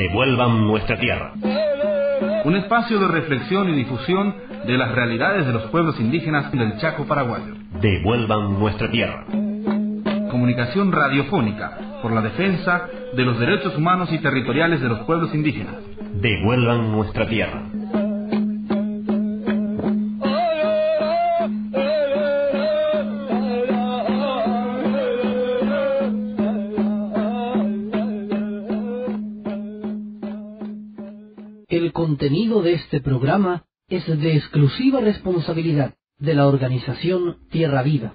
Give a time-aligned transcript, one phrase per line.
[0.00, 1.34] Devuelvan nuestra tierra.
[2.46, 4.34] Un espacio de reflexión y difusión
[4.66, 7.52] de las realidades de los pueblos indígenas del Chaco paraguayo.
[7.82, 9.26] Devuelvan nuestra tierra.
[10.30, 15.74] Comunicación radiofónica por la defensa de los derechos humanos y territoriales de los pueblos indígenas.
[16.14, 17.69] Devuelvan nuestra tierra.
[33.00, 38.12] Este programa es de exclusiva responsabilidad de la organización Tierra Viva.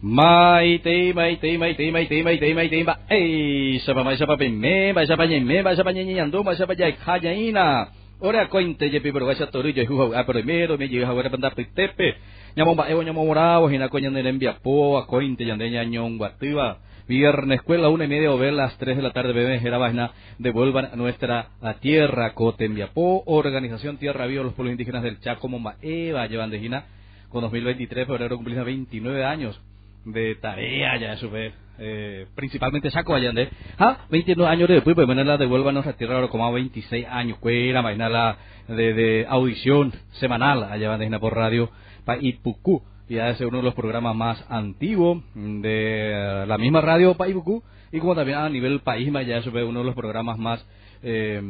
[0.00, 3.00] Maite, maite, maite, maite, maite, maite, ba.
[3.10, 6.96] Ei, sapa mai sapa me, ba sapa me, ba sapa nyi nyandu, ba sapa jai
[6.96, 7.88] khaja ina.
[8.20, 12.16] Ora kointe je pi berwa toru je hu a primero me je ha banda tepe.
[12.56, 16.78] Nyamo ba ewo nyamo morao hina ko nyande envia po a kointe yande nyanyong batua.
[17.06, 20.12] Viernes, escuela, una y media o ver las tres de la tarde, bebés, era vaina,
[20.38, 26.28] devuelvan nuestra a tierra, Cotembiapó, Organización Tierra Viva, los pueblos indígenas del Chaco, Momba, Eva,
[26.28, 26.84] llevan de Gina,
[27.28, 29.60] con 2023, febrero cumplida 29 años
[30.04, 31.30] de tarea ya eso
[31.78, 33.32] eh, principalmente saco allá
[33.78, 37.82] ah 29 años después pues bueno la devuelvan a tierra ahora como 26 años cuera
[37.82, 43.64] vaina de, de audición semanal allá van por radio pa Ipucú ya es uno de
[43.64, 47.62] los programas más antiguos de eh, la misma radio pa Ipucú
[47.92, 50.64] y como también a nivel país ya eso uno de los programas más
[51.02, 51.40] eh,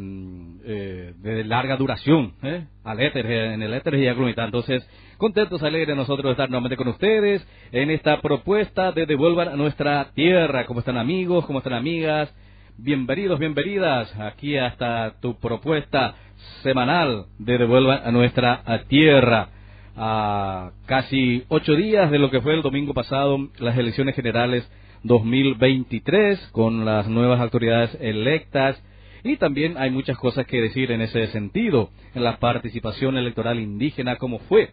[0.64, 2.66] eh, de larga duración, ¿eh?
[2.84, 7.44] al éter, en el éter y Entonces, contentos, alegres nosotros de estar nuevamente con ustedes
[7.72, 10.66] en esta propuesta de devuelvan a nuestra tierra.
[10.66, 11.46] ¿Cómo están amigos?
[11.46, 12.32] ¿Cómo están amigas?
[12.78, 16.14] Bienvenidos, bienvenidas aquí hasta tu propuesta
[16.62, 19.48] semanal de devuelvan a nuestra tierra.
[19.96, 24.70] A casi ocho días de lo que fue el domingo pasado las elecciones generales
[25.02, 28.82] 2023 con las nuevas autoridades electas.
[29.22, 34.16] Y también hay muchas cosas que decir en ese sentido, en la participación electoral indígena,
[34.16, 34.70] cómo fue,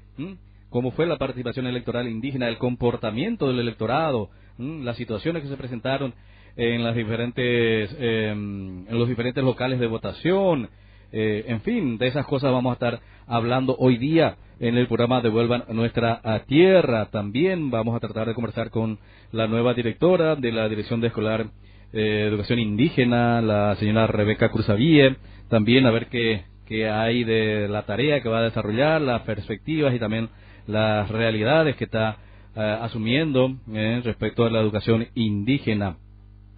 [0.69, 6.13] cómo fue la participación electoral indígena, el comportamiento del electorado, las situaciones que se presentaron
[6.55, 10.69] en las diferentes, em, en los diferentes locales de votación,
[11.11, 15.21] eh, en fin, de esas cosas vamos a estar hablando hoy día en el programa
[15.21, 17.07] Devuelvan Nuestra Tierra.
[17.07, 18.99] También vamos a tratar de conversar con
[19.31, 21.47] la nueva directora de la Dirección de Escolar
[21.93, 25.15] eh, educación Indígena, la señora Rebeca Cruzavie,
[25.49, 29.93] también a ver qué, qué hay de la tarea que va a desarrollar, las perspectivas
[29.93, 30.29] y también
[30.65, 32.17] las realidades que está
[32.55, 35.97] eh, asumiendo eh, respecto a la educación indígena.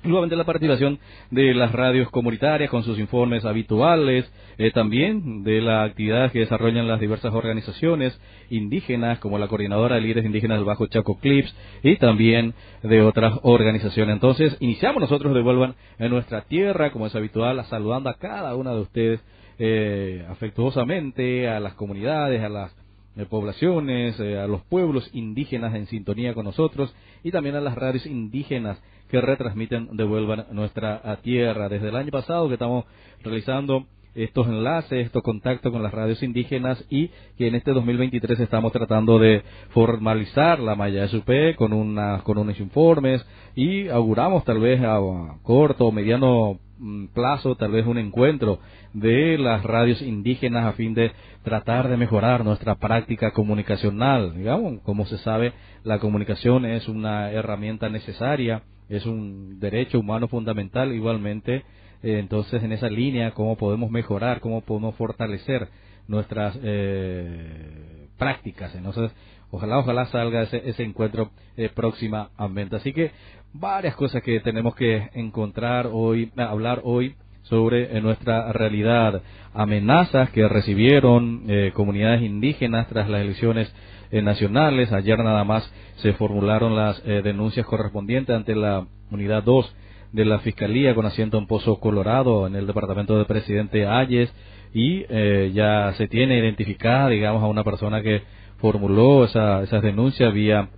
[0.02, 0.98] Nuevamente la participación
[1.30, 6.88] de las radios comunitarias con sus informes habituales, eh, también de la actividad que desarrollan
[6.88, 8.18] las diversas organizaciones
[8.50, 13.40] indígenas, como la Coordinadora de Líderes Indígenas del Bajo Chaco Clips, y también de otras
[13.44, 14.14] organizaciones.
[14.14, 18.80] Entonces, iniciamos nosotros Devuelvan en nuestra tierra, como es habitual, saludando a cada una de
[18.80, 19.20] ustedes
[19.58, 22.74] eh, afectuosamente, a las comunidades, a las
[23.18, 28.06] eh, poblaciones, a los pueblos indígenas en sintonía con nosotros y también a las radios
[28.06, 31.70] indígenas que retransmiten Devuelvan nuestra tierra.
[31.70, 32.86] Desde el año pasado que estamos
[33.24, 38.72] realizando estos enlaces, estos contactos con las radios indígenas y que en este 2023 estamos
[38.72, 43.26] tratando de formalizar la malla SUP con, una, con unos informes
[43.56, 45.00] y auguramos tal vez a
[45.44, 48.60] corto o mediano mm, plazo tal vez un encuentro
[48.94, 51.12] de las radios indígenas a fin de
[51.44, 54.36] tratar de mejorar nuestra práctica comunicacional.
[54.36, 55.54] Digamos, como se sabe,
[55.84, 61.64] la comunicación es una herramienta necesaria es un derecho humano fundamental igualmente.
[62.02, 65.70] Eh, entonces, en esa línea, cómo podemos mejorar, cómo podemos fortalecer
[66.08, 68.74] nuestras eh, prácticas.
[68.76, 69.12] Entonces,
[69.52, 72.76] ojalá, ojalá salga ese, ese encuentro eh, próximamente.
[72.76, 73.12] Así que
[73.54, 77.16] varias cosas que tenemos que encontrar hoy, hablar hoy
[77.50, 79.22] sobre nuestra realidad,
[79.54, 81.44] amenazas que recibieron
[81.74, 83.74] comunidades indígenas tras las elecciones
[84.12, 84.92] eh, nacionales.
[84.92, 89.76] Ayer nada más se formularon las eh, denuncias correspondientes ante la unidad 2
[90.14, 94.34] de la Fiscalía con asiento en Pozo Colorado en el departamento del presidente Ayes
[94.74, 98.24] y eh, ya se tiene identificada, digamos, a una persona que
[98.58, 100.70] formuló esa, esas denuncias vía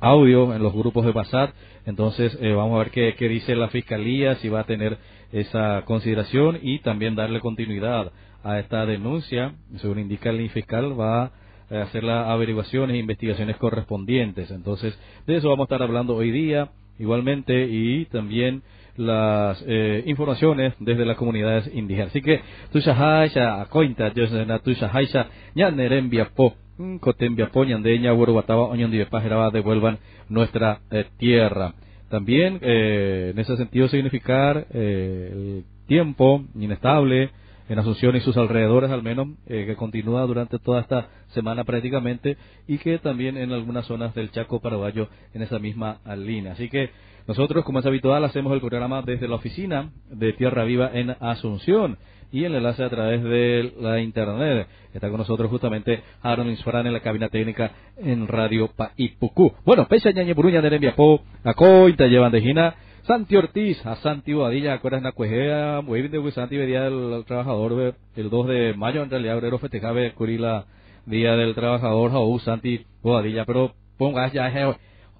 [0.00, 1.54] audio en los grupos de WhatsApp.
[1.84, 4.98] Entonces, vamos a ver qué, qué, dice la Fiscalía, si va a tener
[5.32, 8.12] esa consideración y también darle continuidad
[8.44, 9.54] a esta denuncia.
[9.76, 11.32] Según indica el fiscal, va
[11.72, 14.50] eh, hacer las averiguaciones e investigaciones correspondientes.
[14.50, 16.68] Entonces, de eso vamos a estar hablando hoy día,
[16.98, 18.62] igualmente, y también
[18.96, 22.08] las eh, informaciones desde las comunidades indígenas.
[22.10, 22.42] Así que,
[22.72, 24.24] tu shahaisha, acointa, yo
[24.60, 26.54] tu shahaisha, ya nerembia po,
[27.00, 29.98] Cotembia Poñandeña, Guataba, Oñondibepajera, devuelvan
[30.28, 31.74] nuestra eh, tierra.
[32.12, 37.30] También, eh, en ese sentido, significar eh, el tiempo inestable
[37.70, 42.36] en Asunción y sus alrededores, al menos, eh, que continúa durante toda esta semana prácticamente,
[42.68, 46.52] y que también en algunas zonas del Chaco Paraguayo en esa misma línea.
[46.52, 46.90] Así que
[47.26, 51.96] nosotros, como es habitual, hacemos el programa desde la oficina de Tierra Viva en Asunción
[52.32, 54.66] y el enlace a través de la internet.
[54.92, 59.52] Está con nosotros justamente Aaron Insfran en la cabina técnica en Radio Paipucú.
[59.64, 64.32] Bueno, pese ñañe buruña de Nembiapó, a coita llevan de Gina, Santi Ortiz, a Santi
[64.32, 69.02] Boadilla, acuerdas na cuejea, muy bien de Santi día del trabajador, el 2 de mayo
[69.02, 70.66] en realidad, obrero festejaba Curila,
[71.04, 74.50] día del trabajador, o Santi Boadilla, pero pongas ya,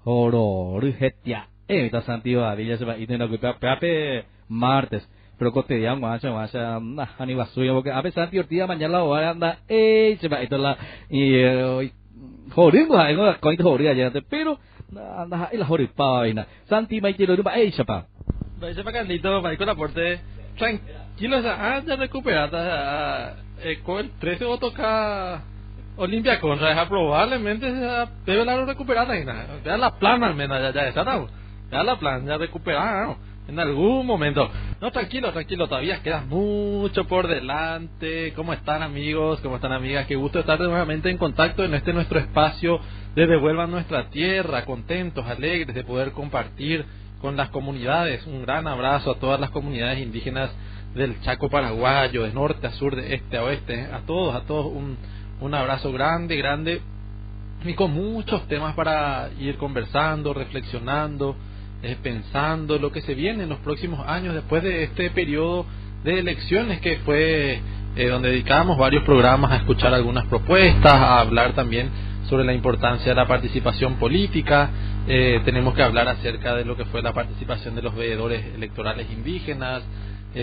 [0.05, 5.99] oro, getia eh, está Santi Boadilla, se va a ir en la martes pero cotidiano
[5.99, 10.17] guacha guacha nah ani basuya porque a pesar de Ortiz mañana la hora anda eh
[10.21, 10.77] se va esto la
[11.09, 11.91] y
[12.55, 14.59] joder gua ngo coi joder aja pero
[15.17, 18.05] anda la joder paina Santi mai tiro ba eh chapa
[18.59, 20.19] Vai chapa candito vai con aporte
[20.57, 25.41] tranquilo ah ya recuperada eh, con el 13 va a tocar
[25.97, 27.65] Olimpia contra probablemente
[28.25, 29.13] debe la recuperada
[29.65, 31.03] ya la plana al menos ya ya está
[31.71, 33.32] ya la plana ya recuperada ¿no?
[33.47, 34.49] En algún momento.
[34.79, 38.33] No, tranquilo, tranquilo, todavía queda mucho por delante.
[38.33, 39.39] ¿Cómo están amigos?
[39.41, 40.07] ¿Cómo están amigas?
[40.07, 42.79] Qué gusto estar nuevamente en contacto en este nuestro espacio
[43.15, 46.85] de Devuelvan Nuestra Tierra, contentos, alegres de poder compartir
[47.21, 48.25] con las comunidades.
[48.27, 50.49] Un gran abrazo a todas las comunidades indígenas
[50.95, 53.87] del Chaco paraguayo, de norte a sur, de este a oeste.
[53.91, 54.97] A todos, a todos un,
[55.41, 56.81] un abrazo grande, grande.
[57.65, 61.35] Y con muchos temas para ir conversando, reflexionando
[61.85, 65.65] eh, pensando lo que se viene en los próximos años después de este periodo
[66.05, 67.59] de elecciones que fue
[67.97, 71.89] eh, donde dedicábamos varios programas a escuchar algunas propuestas, a hablar también
[72.29, 74.69] sobre la importancia de la participación política.
[75.09, 79.11] Eh, tenemos que hablar acerca de lo que fue la participación de los veedores electorales
[79.11, 79.83] indígenas,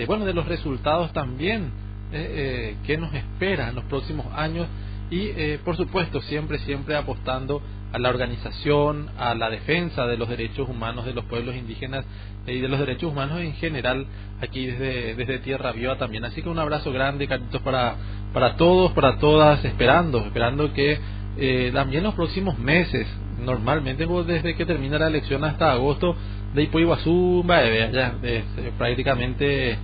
[0.05, 1.71] bueno, de los resultados también
[2.11, 4.67] que nos espera en los próximos años
[5.09, 7.61] y, por supuesto, siempre, siempre apostando
[7.91, 12.05] a la organización, a la defensa de los derechos humanos de los pueblos indígenas
[12.47, 14.05] y de los derechos humanos en general
[14.41, 16.25] aquí desde, desde Tierra Viva también.
[16.25, 17.95] Así que un abrazo grande, caritos para,
[18.33, 20.99] para todos, para todas, esperando, esperando que
[21.37, 23.07] eh, también los próximos meses,
[23.39, 26.15] normalmente desde que termina la elección hasta agosto,
[26.53, 28.43] de Ipoiguazú, ya es,
[28.77, 29.77] prácticamente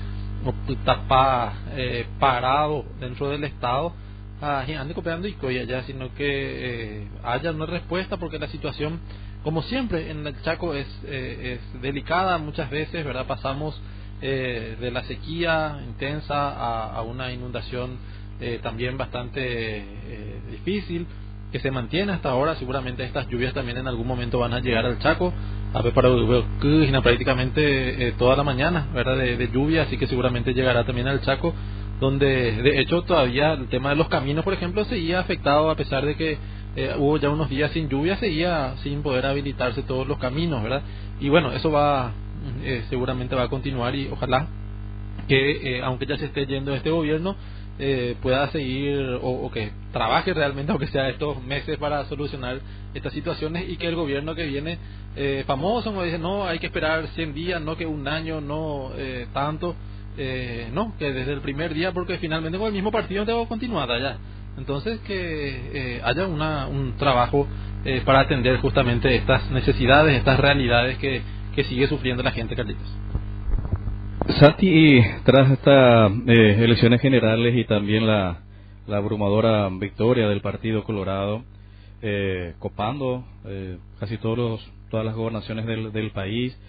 [0.68, 3.94] está eh, parado dentro del Estado
[4.42, 9.00] a ande cooperando y allá, sino que eh, haya una respuesta porque la situación,
[9.44, 13.26] como siempre en el Chaco, es, eh, es delicada muchas veces, ¿verdad?
[13.26, 13.80] Pasamos
[14.22, 17.98] eh, de la sequía intensa a, a una inundación
[18.40, 21.08] eh, también bastante eh, difícil
[21.52, 22.56] que se mantiene hasta ahora.
[22.56, 25.34] Seguramente estas lluvias también en algún momento van a llegar al Chaco.
[25.74, 26.10] A ver, para
[27.02, 29.18] prácticamente eh, toda la mañana, ¿verdad?
[29.18, 31.54] De lluvia, así que seguramente llegará también al Chaco
[32.00, 36.06] donde de hecho todavía el tema de los caminos, por ejemplo, seguía afectado a pesar
[36.06, 36.38] de que
[36.76, 40.84] eh, hubo ya unos días sin lluvia, seguía sin poder habilitarse todos los caminos, ¿verdad?
[41.20, 42.12] Y bueno, eso va,
[42.64, 44.48] eh, seguramente va a continuar y ojalá
[45.28, 47.36] que, eh, aunque ya se esté yendo este gobierno,
[48.24, 52.60] pueda seguir o, o, que trabaje realmente, aunque sea estos meses, para solucionar
[52.96, 54.80] estas situaciones y que el gobierno que viene
[55.46, 58.90] famoso, como dice, no, hay que esperar 100 días, no que un año, no
[59.32, 59.76] tanto
[60.18, 63.96] eh, no, que desde el primer día, porque finalmente con el mismo partido tengo continuada
[63.96, 64.18] allá.
[64.58, 67.48] Entonces, que eh, haya una, un trabajo
[67.86, 71.22] eh, para atender justamente estas necesidades, estas realidades que,
[71.56, 72.98] que sigue sufriendo la gente, Carlitos.
[74.40, 78.40] Santi, tras estas eh, elecciones generales y también la,
[78.86, 81.44] la abrumadora victoria del Partido Colorado,
[82.02, 86.60] eh, copando eh, casi todos los, todas las gobernaciones del, del país,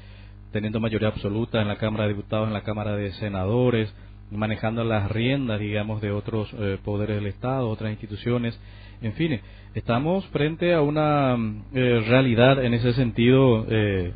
[0.52, 3.92] teniendo mayoría absoluta en la Cámara de Diputados, en la Cámara de Senadores,
[4.30, 8.58] manejando las riendas, digamos, de otros eh, poderes del Estado, otras instituciones.
[9.00, 9.40] En fin,
[9.74, 11.36] estamos frente a una
[11.74, 14.12] eh, realidad en ese sentido eh,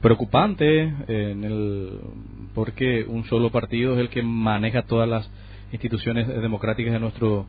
[0.00, 1.98] preocupante, en el,
[2.54, 5.30] porque un solo partido es el que maneja todas las
[5.72, 7.46] instituciones democráticas de, nuestro,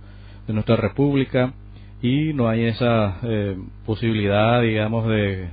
[0.47, 1.53] de nuestra República
[2.01, 3.17] y no hay esa
[3.85, 5.49] posibilidad, digamos, de,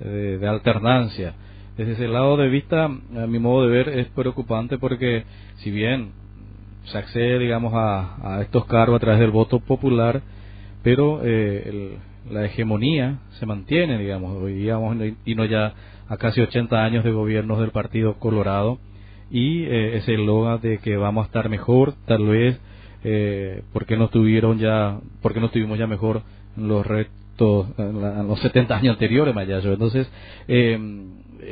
[0.00, 1.34] de alternancia
[1.76, 5.24] desde ese lado de vista, a mi modo de ver, es preocupante porque
[5.56, 6.10] si bien
[6.84, 10.22] se accede, digamos, a, estos cargos a través del voto popular,
[10.82, 11.96] pero eh,
[12.30, 15.74] la hegemonía se mantiene, digamos, hoy digamos, y no ya
[16.08, 18.78] a casi 80 años de gobiernos del Partido Colorado,
[19.30, 22.60] y eh, ese eslogan de que vamos a estar mejor, tal vez
[23.04, 26.22] eh, ¿por qué no tuvieron ya, por qué no tuvimos ya mejor
[26.56, 29.72] los retos, en, la- los 70 años anteriores, Mayayo?
[29.72, 30.10] Entonces,
[30.48, 30.78] eh,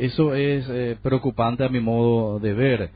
[0.01, 2.91] eso es eh, preocupante a mi modo de ver.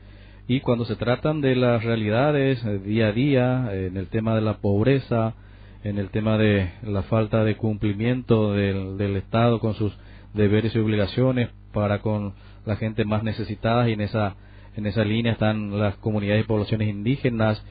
[0.47, 4.41] Y cuando se tratan de las realidades eh, día a día, en el tema de
[4.41, 5.35] la pobreza,
[5.83, 9.97] en el tema de la falta de cumplimiento del, del Estado con sus
[10.33, 12.33] deberes y obligaciones para con
[12.65, 14.35] la gente más necesitada y en esa
[14.75, 17.63] en esa línea están las comunidades y poblaciones indígenas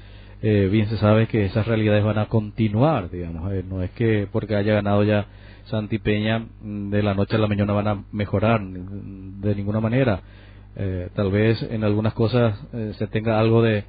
[0.43, 4.27] eh, bien se sabe que esas realidades van a continuar digamos eh, no es que
[4.31, 5.27] porque haya ganado ya
[5.69, 10.21] Santi Peña mm, de la noche a la mañana van a mejorar de ninguna manera.
[10.77, 13.85] Eh, tal vez en algunas cosas eh, se tenga algo de,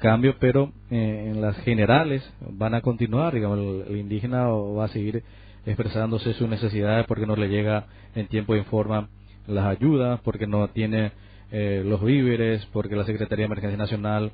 [0.00, 5.22] cambio, pero eh, en las generales van a continuar, digamos, el, indígena va a seguir
[5.64, 9.08] expresándose sus necesidades porque no le llega en tiempo y en forma
[9.46, 11.12] las ayudas, porque no tiene
[11.52, 14.32] eh, los víveres, porque la Secretaría de Emergencia Nacional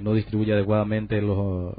[0.00, 1.74] no distribuye adecuadamente los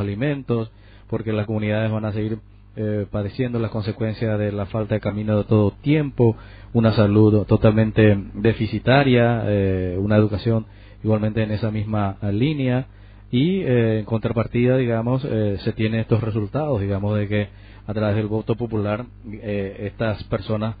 [0.00, 0.72] alimentos,
[1.06, 2.38] porque las comunidades van a seguir
[2.76, 6.36] eh, padeciendo las consecuencias de la falta de camino de todo tiempo,
[6.72, 10.66] una salud totalmente deficitaria, eh, una educación
[11.02, 12.86] igualmente en esa misma línea.
[13.30, 17.48] Y eh, en contrapartida, digamos, eh, se tienen estos resultados, digamos, de que
[17.86, 20.76] a través del voto popular eh, estas personas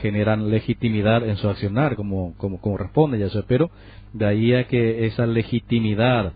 [0.00, 3.70] generan legitimidad en su accionar como, como, como responde, ya sé, pero
[4.12, 6.32] de ahí a que esa legitimidad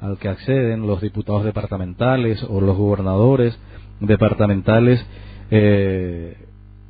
[0.00, 3.58] al que acceden los diputados departamentales o los gobernadores
[4.00, 5.04] departamentales,
[5.50, 6.36] eh,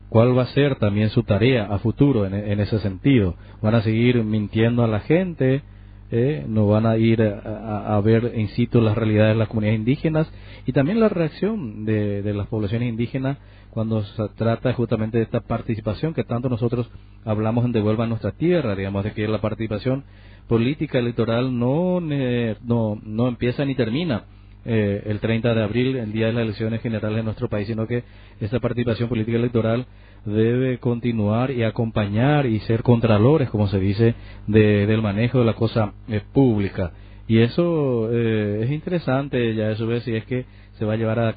[0.09, 3.35] cuál va a ser también su tarea a futuro en, ese sentido.
[3.63, 5.63] Van a seguir mintiendo a la gente,
[6.11, 9.81] eh, no van a ir a, a- ver in situ las realidades de las comunidades
[9.81, 10.33] indígenas
[10.65, 13.39] y también la reacción de, de las poblaciones indígenas
[13.71, 16.89] cuando se trata justamente de esta participación que tanto nosotros
[17.25, 20.05] hablamos en Devuelva Nuestra Tierra, digamos, de que la participación
[20.49, 24.25] política electoral no, no, no empieza ni termina
[24.67, 27.87] eh, el 30 de abril, el día de las elecciones generales en nuestro país, sino
[27.87, 28.03] que
[28.41, 29.87] esta participación política electoral
[30.25, 34.15] debe continuar y acompañar y ser contralores, como se dice,
[34.47, 36.93] de- del manejo de la cosa eh, pública.
[37.29, 40.45] Y eso eh, es interesante, ya eso ver si es que
[40.79, 41.35] se va a llevar a-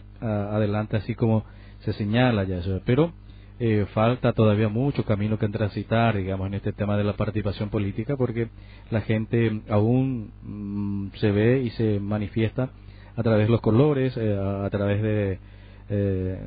[0.56, 1.46] adelante así como
[1.80, 2.82] se señala, ya eso.
[2.86, 3.14] Pero
[3.60, 8.16] eh, falta todavía mucho camino que transitar, digamos, en este tema de la participación política,
[8.18, 8.48] porque
[8.90, 12.70] la gente aún mm, se ve y se manifiesta
[13.20, 15.40] a través de los colores, eh, a, través de,
[15.90, 16.40] eh,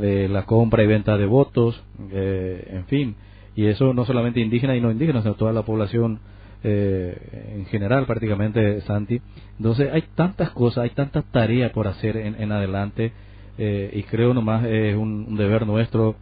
[0.00, 3.16] de la compra y venta de votos, eh, en fin.
[3.56, 6.20] Y eso no solamente indígena y no indígena, sino toda la población
[6.62, 9.20] eh, en general, prácticamente, Santi.
[9.58, 13.12] Entonces hay tantas cosas, hay tantas tareas por hacer en, en adelante
[13.58, 16.16] y creo nomás es un deber nuestro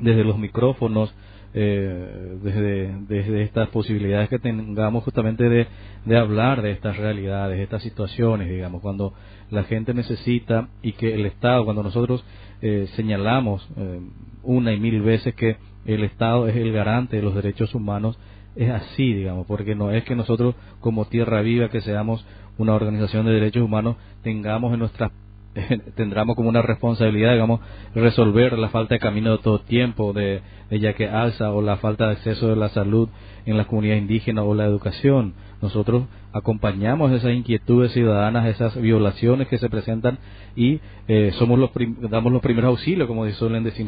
[0.00, 1.14] desde los micrófonos,
[1.58, 7.82] eh, desde, desde estas posibilidades que tengamos justamente de, hablar de estas realidades, de estas
[7.82, 9.14] situaciones, digamos, cuando
[9.48, 12.22] la gente necesita y que el Estado, cuando nosotros
[12.60, 14.00] eh, señalamos eh,
[14.42, 18.18] una y mil veces que el Estado es el garante de los derechos humanos,
[18.54, 22.26] es así, digamos, porque no es que nosotros como Tierra Viva, que seamos
[22.58, 25.10] una organización de derechos humanos, tengamos en nuestras
[25.96, 27.60] tendremos como una responsabilidad, digamos,
[27.94, 31.76] resolver la falta de camino de todo tiempo, de, de ya que alza o la
[31.78, 33.08] falta de acceso de la salud
[33.46, 35.34] en las comunidades indígenas o la educación.
[35.62, 40.18] Nosotros acompañamos esas inquietudes ciudadanas, esas violaciones que se presentan
[40.54, 43.86] y eh, somos los prim- damos los primeros auxilios, como suelen decir,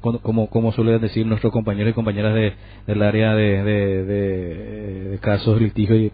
[0.00, 2.54] como, como suelen decir nuestros compañeros y compañeras de,
[2.86, 6.06] del área de, de, de, de casos litigio y,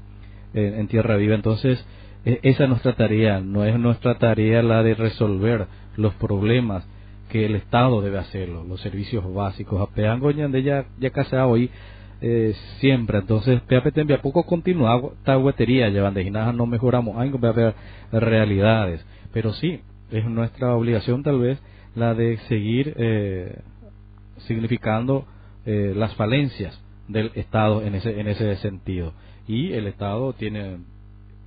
[0.54, 1.34] eh, en Tierra Viva.
[1.34, 1.84] Entonces,
[2.24, 6.86] esa es nuestra tarea, no es nuestra tarea la de resolver los problemas
[7.30, 9.80] que el Estado debe hacerlo, los servicios básicos.
[9.80, 11.70] Apeango ya ya casi hoy
[12.20, 17.22] eh, siempre, entonces PAPT a poco continúa esta huetería, llevan de ginaja no mejoramos a
[17.22, 17.74] haber
[18.12, 21.62] realidades, pero sí, es nuestra obligación tal vez
[21.94, 23.60] la de seguir eh,
[24.46, 25.26] significando
[25.64, 29.14] eh, las falencias del Estado en ese en ese sentido.
[29.46, 30.78] Y el Estado tiene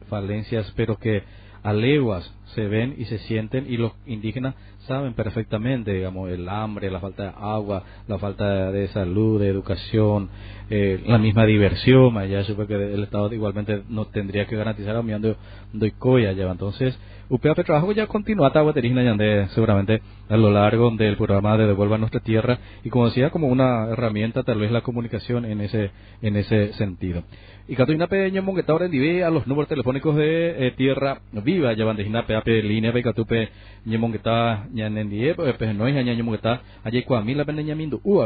[0.04, 1.24] falencias, pero que
[1.64, 4.56] a leguas se ven y se sienten y los indígenas
[4.88, 10.30] saben perfectamente, digamos, el hambre, la falta de agua, la falta de salud, de educación,
[10.70, 15.02] eh, la misma diversión, allá supe que el Estado igualmente no tendría que garantizar a
[15.02, 15.36] de
[15.72, 16.52] doicoya lleva.
[16.52, 16.98] Entonces,
[17.30, 22.20] UPAP trabajo ya continúa Tahuaterina Yandé seguramente a lo largo del programa de Devuelva Nuestra
[22.20, 26.74] Tierra y como decía, como una herramienta tal vez la comunicación en ese, en ese
[26.74, 27.24] sentido.
[27.68, 31.96] Y Catalina Peña Mongueta ahora a los números telefónicos de eh, Tierra Viva, ya van
[31.96, 32.04] de
[32.44, 33.50] Becatupe,
[33.86, 35.86] Ñemongueta, Ñanendie, pues no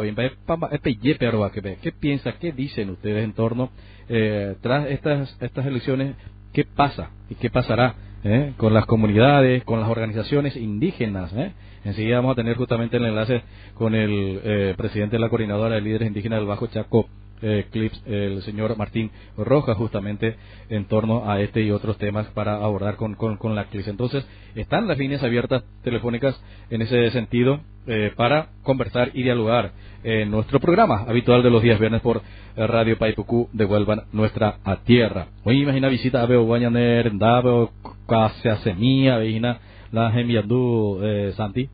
[0.01, 3.71] bien, Pamba, Epe, Yepe, Arba, que ¿Qué piensa, qué dicen ustedes en torno,
[4.09, 6.15] eh, tras estas, estas elecciones,
[6.53, 8.53] qué pasa y qué pasará ¿eh?
[8.57, 11.31] con las comunidades, con las organizaciones indígenas.
[11.33, 11.51] ¿eh?
[11.83, 13.43] Enseguida vamos a tener justamente el enlace
[13.73, 17.07] con el eh, presidente de la coordinadora de líderes indígenas del Bajo Chaco,
[17.41, 20.35] eh, Clips, el señor Martín Rojas, justamente
[20.69, 23.87] en torno a este y otros temas para abordar con, con, la CLIPS.
[23.87, 26.39] Entonces, están las líneas abiertas telefónicas
[26.69, 29.71] en ese sentido eh, para conversar y dialogar
[30.03, 32.21] en nuestro programa habitual de los días viernes por
[32.55, 35.27] Radio Paipucú, devuelvan nuestra a tierra.
[35.43, 37.71] Hoy imagina visita a Beo Guañaner, Veo
[38.07, 39.59] Casa Semilla, Veina,
[39.91, 41.69] la enviando eh, Santi.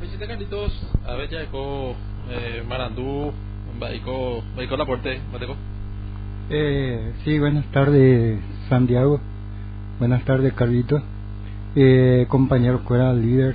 [0.00, 0.72] Visita Carlitos,
[1.06, 3.32] a ya eh, Marandú,
[3.78, 5.56] Baico, Baico Laporte, Mateco.
[6.50, 9.20] Eh, sí, buenas tardes, Santiago.
[9.98, 11.02] Buenas tardes, Carlito.
[11.76, 13.54] Eh, compañero fuera líder,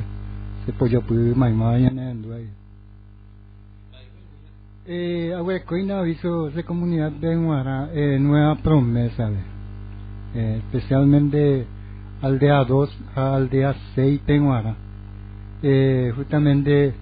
[0.65, 2.47] se pollo pude maimaya en Duay.
[4.85, 9.29] Eh, Agüecoina aviso de comunidad de Guara, eh, nueva promesa,
[10.35, 11.65] eh, especialmente
[12.21, 14.75] aldea 2 a aldea 6 Penguara.
[15.61, 16.93] Eh, justamente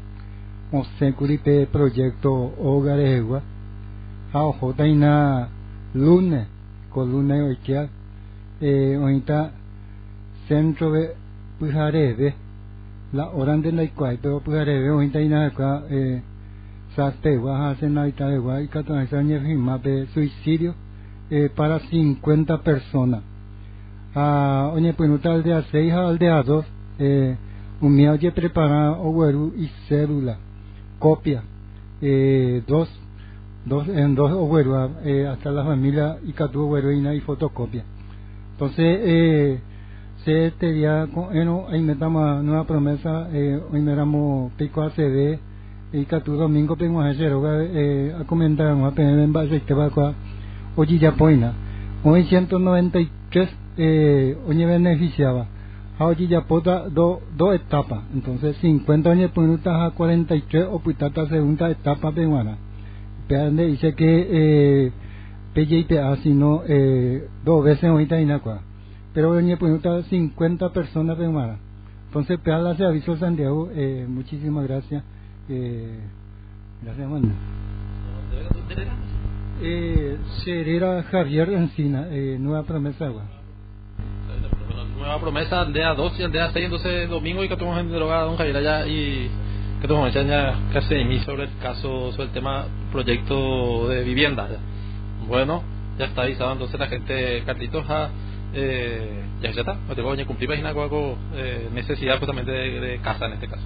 [0.71, 3.41] Mosecuripe proyecto Hogaregua,
[4.31, 5.49] a Taina
[5.93, 6.47] lunes,
[6.89, 7.57] con lunes hoy
[8.61, 9.51] eh, ahorita
[10.47, 11.13] centro de
[11.59, 12.33] Pujarebe,
[13.11, 16.21] la orante la igual, pero Pujarebe ahorita ina acá, eh,
[16.95, 20.73] saste, baja en la de igual, y firma de suicidio,
[21.29, 23.23] eh, para 50 personas.
[24.15, 26.65] Oye, pues no aldea 6 a aldea 2,
[26.99, 27.35] eh,
[27.81, 30.37] un ya prepara ogueru y cédula
[31.01, 31.43] copia,
[32.01, 32.87] eh, dos,
[33.65, 37.83] dos, en dos ogueros, eh, hasta la familia y catu ogueroina y fotocopia.
[38.53, 39.59] Entonces, eh,
[40.23, 45.39] se te día, bueno, ahí metamos nueva promesa, eh, hoy miramos pico ACB,
[45.93, 47.33] y catu domingo hacer,
[47.73, 50.13] eh, a comentar, a en base, va a
[50.75, 51.53] oye ya poina.
[52.03, 55.47] Hoy 193, eh, hoy beneficiaba
[56.01, 61.69] Ahora ya pota dos do etapas, entonces 50 años minutos a 43 o puitata segunda
[61.69, 62.57] etapa peruana.
[63.27, 64.91] Pero dice que eh,
[65.53, 68.63] PJPA sino eh, dos veces ahorita inacua.
[69.13, 71.59] Pero año minutos 50 personas peruanas.
[72.07, 75.03] Entonces, la se aviso Santiago, eh, muchísimas gracias.
[75.49, 75.99] Eh,
[76.81, 77.29] gracias, mano.
[79.61, 83.40] Eh, Serera Javier Encina, eh, Nueva Promesa Agua
[85.01, 88.37] nueva promesa aldea 2 y aldea 6, entonces domingo y que estamos en droga don
[88.37, 89.29] Javier allá y
[89.79, 94.47] que estamos ya casi de mí sobre el caso, sobre el tema proyecto de vivienda.
[95.27, 95.63] Bueno,
[95.97, 98.09] ya está avisado entonces la gente, Carlitos, a,
[98.53, 102.79] eh, ya, ya está, no te voy a cumplir página algo eh, necesidad justamente de,
[102.79, 103.63] de, casa en este caso.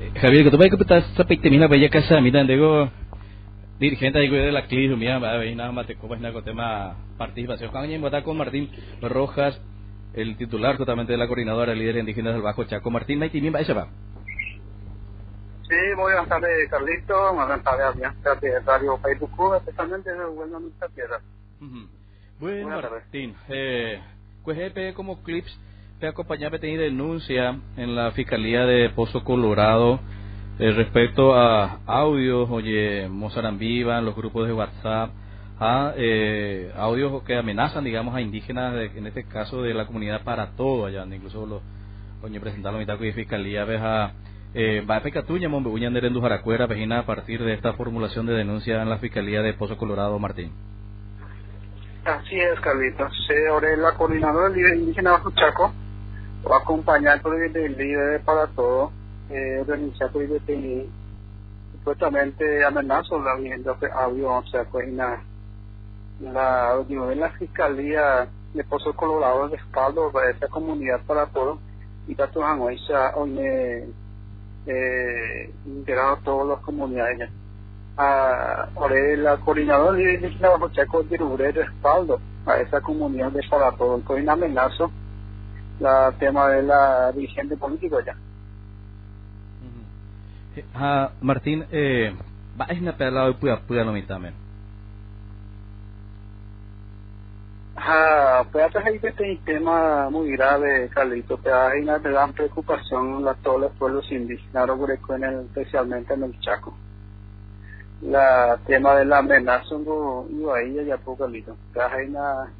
[0.00, 2.88] Eh, Javier, que tú vas a computar esta pequeña bella casa, mira, digo,
[3.78, 7.70] dirigente de la CLIS, mira, va a venir nada más te copas con tema participación.
[7.70, 8.70] Cuando con Martín
[9.02, 9.60] Rojas,
[10.14, 13.88] el titular justamente de la coordinadora de líderes indígenas del Bajo Chaco, Martín Maitimín va.
[15.68, 17.34] Sí, muy buenas tardes, Carlito.
[17.34, 21.20] Buenas tardes, de Radio Facebook, especialmente de Buena Nuestra Tierra.
[22.40, 24.00] Bueno, Martín, eh,
[24.44, 25.58] pues como clips
[26.00, 30.00] te acompañaba a tener denuncia en la Fiscalía de Pozo Colorado
[30.58, 35.10] eh, respecto a audios, oye, Mozarambí, los grupos de WhatsApp,
[35.60, 40.52] a eh, audios que amenazan, digamos, a indígenas, en este caso de la comunidad para
[40.52, 41.62] todo allá, incluso los
[42.20, 43.64] coño presentar la mitad de fiscalía,
[44.54, 48.82] eh, va a pecatuña, mombebuña nerendu jaracuera, vejina a partir de esta formulación de denuncia
[48.82, 50.52] en la fiscalía de Pozo Colorado, Martín.
[52.04, 53.12] Así es, Carlitos.
[53.50, 55.72] Ahora la coordinadora del indígena Bajo Chaco
[56.50, 58.90] va a acompañar el líder para todo,
[59.30, 60.88] eh, organizar por el
[61.72, 64.88] supuestamente amenazó la vivienda audio, o sea, pues
[66.20, 71.58] la, digo, en la Fiscalía de Pozo Colorado el respaldo para esta comunidad para todo
[72.06, 72.78] y tanto hoy
[73.14, 73.84] hoy me
[74.66, 77.30] eh, integrado todas las comunidades
[77.96, 83.72] ah, ahora la coordinadora de la Bajo Chaco de respaldo a esa comunidad de para
[83.72, 84.00] todo.
[84.02, 84.90] Con un amenazo.
[85.80, 88.16] La tema de la dirigente política ya.
[90.74, 92.12] Ah, Martín eh,
[92.60, 94.34] va a ir a pelado y pueda pueda no también
[97.80, 98.64] Ah, pues
[99.00, 104.10] que este tema muy grave, Carlito, que hay una gran preocupación a todos los pueblos
[104.10, 104.66] indígenas,
[105.14, 106.74] en el, especialmente en el Chaco.
[108.02, 111.56] La tema de la amenaza, y ahí ya poco, Carlito.
[111.76, 112.52] Hay una,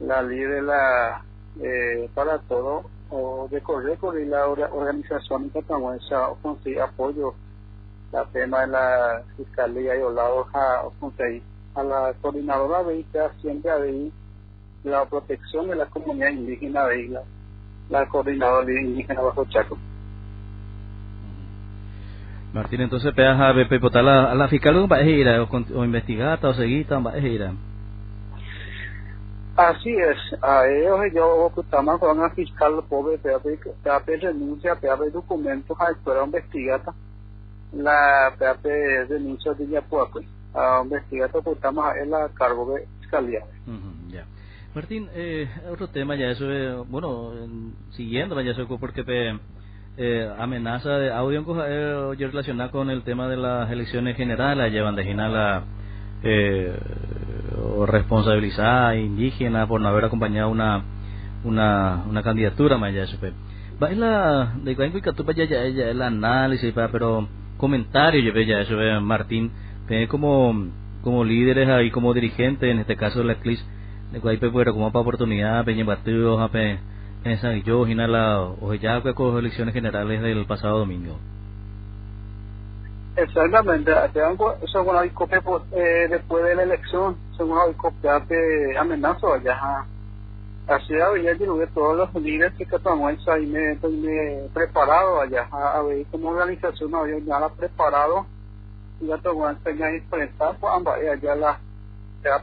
[0.00, 1.24] la ley de la,
[1.62, 5.50] eh, para todo, o de correr y la organización
[5.94, 7.34] esa conseguir apoyo,
[8.12, 10.82] la tema de la fiscalía y lado a,
[11.74, 12.98] a la coordinadora de
[13.40, 14.12] siempre ahí
[14.86, 17.22] la protección de la comunidad indígena de Isla,
[17.90, 19.76] la coordinadora indígena Bajo Chaco.
[22.52, 26.48] Martín, entonces peas a BP a la, a la fiscal o ir o, o investigata
[26.48, 27.50] o seguita va a ir.
[29.56, 35.90] Así es, a ellos yo estamos con la fiscal pobre PAP renuncia, PAP documentos a
[35.90, 36.94] escuela investigata,
[37.72, 38.62] la PAP
[39.08, 40.20] denuncia de Yapuaco,
[40.54, 43.40] a investigata pues estamos en la cargo de fiscalía.
[43.66, 44.24] Ujú, ya.
[44.76, 49.04] Martín, eh, otro tema ya eso, eh, bueno, en- siguiendo ya eso porque
[49.96, 55.04] eh, amenaza de audio eh, relacionada con el tema de las elecciones generales, llevan de
[55.30, 55.64] la
[56.22, 56.76] eh,
[57.58, 60.82] o responsabilizar indígena por no haber acompañado una
[61.42, 63.16] una una candidatura más ya eso.
[63.82, 64.76] Va en la de
[65.46, 69.52] ya ya el análisis pero comentario yo ya eso Martín
[70.08, 70.68] como
[71.02, 73.64] como líderes ahí como dirigentes en este caso de la CLIS
[74.12, 76.78] de cuál pe pero como para oportunidad pe batido a pe
[77.24, 81.18] en San hina la o ya que con elecciones generales del pasado domingo.
[83.16, 83.90] Exactamente,
[84.70, 85.42] según hay copia
[85.72, 89.86] eh, después de la elección, según hay copia de amenazo allá.
[90.68, 96.04] Así había diluido todos los líderes que tomamos ahí me, me preparado allá, a ver
[96.10, 98.26] como organización había ya preparado
[99.00, 101.58] y ya tomó enseñar y enfrentar pues ambas allá la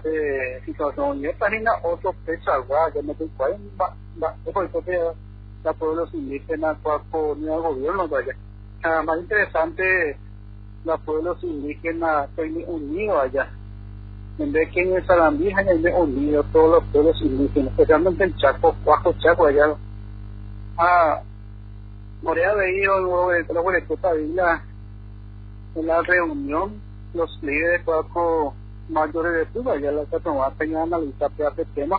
[0.04, 2.52] de situación y página otro fecha
[2.94, 5.00] ya me doy cuenta va después que
[5.64, 6.78] la pueblos indígenas
[7.12, 8.36] con el gobierno allá
[8.84, 10.18] más interesante
[10.84, 13.50] los pueblos indígenas están unidos allá.
[14.40, 18.76] En vez que en el Sarandí hay unidos todos los pueblos indígenas, especialmente el Chaco,
[18.84, 19.76] Bajo Chaco allá.
[20.78, 21.22] Ah,
[22.22, 24.64] Morea veía luego de la Huerecuta Villa
[25.76, 26.82] en la reunión,
[27.14, 28.54] los líderes Bajo
[28.90, 31.98] mayores de Cuba, ya la tomaban a analizar este tema,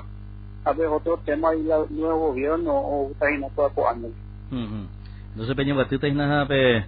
[0.64, 4.11] a ver otro tema y el nuevo gobierno o Taina años.
[4.51, 4.87] Ujú.
[5.33, 6.85] Entonces Peña Batista es nada pe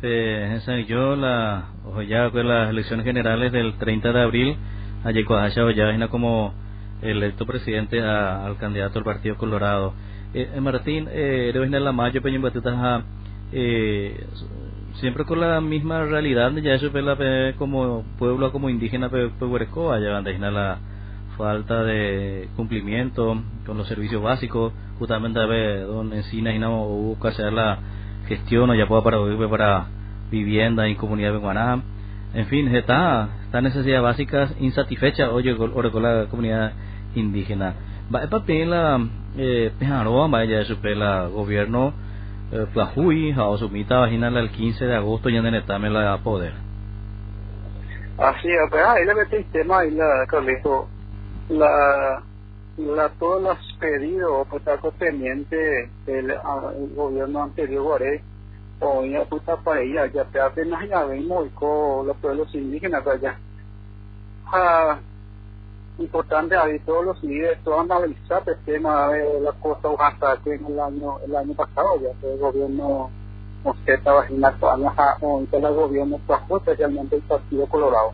[0.00, 4.56] pe yo la o ya con las elecciones generales del 30 de abril
[5.04, 6.54] allí con Asha ya como
[7.02, 9.92] electo presidente al candidato del Partido Colorado.
[10.34, 13.04] Eh, eh, Martín, eh, debe la mayo Peña Batista
[13.52, 14.24] eh,
[14.94, 17.16] siempre con la misma realidad ya eso pe la
[17.56, 20.78] como pueblo como indígena pe, pe Huerecoa, ya donde la
[21.36, 27.28] falta de cumplimiento con los servicios básicos justamente a ver donde encina y no que
[27.28, 27.78] hacer la
[28.28, 29.86] gestión o ya pueda para vivir para
[30.30, 31.82] vivienda en comunidad de Guaná.
[32.34, 36.72] En fin está esta necesidad básicas insatisfecha oye con la comunidad
[37.14, 37.74] indígena.
[38.14, 39.00] Va pedir la
[39.36, 39.72] eh
[40.30, 41.94] vaya eso la gobierno
[42.52, 46.52] eh, Plajuy a sumita vagina el 15 de agosto ya en etame la poder.
[48.18, 50.86] Así es, pues ahí le el tema ahí la Carlito,
[51.48, 52.22] la,
[52.76, 58.02] la todos los pedidos pues algo pendiente del ah, el gobierno anterior
[58.80, 63.38] o ya puta para ella ya te apenas ya vimos con los pueblos indígenas allá
[64.46, 64.98] ah,
[65.98, 70.66] importante ahí todos los líderes todos analizar el tema de la costa Oaxaca que en
[70.66, 73.10] el año el año pasado ya que el gobierno
[73.62, 74.56] Mosqueta Vagina
[75.20, 78.12] o el gobierno trajo especialmente el Partido Colorado.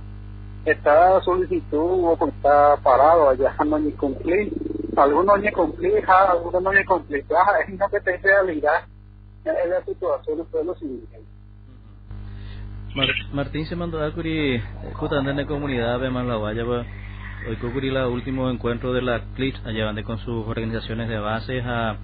[0.64, 4.52] Esta solicitud pues, está parado allá no ni cumplir
[4.96, 8.82] algunos ni cumplir algunos no ni cumplir es una que te realidad
[9.44, 11.22] es la situación de los indígenas
[12.94, 14.60] Mar- Martín se mandó a curi
[14.94, 16.10] justamente en la comunidad de
[16.66, 16.86] pues,
[17.46, 21.96] hoy el último encuentro de la CLIPS allá con sus organizaciones de bases a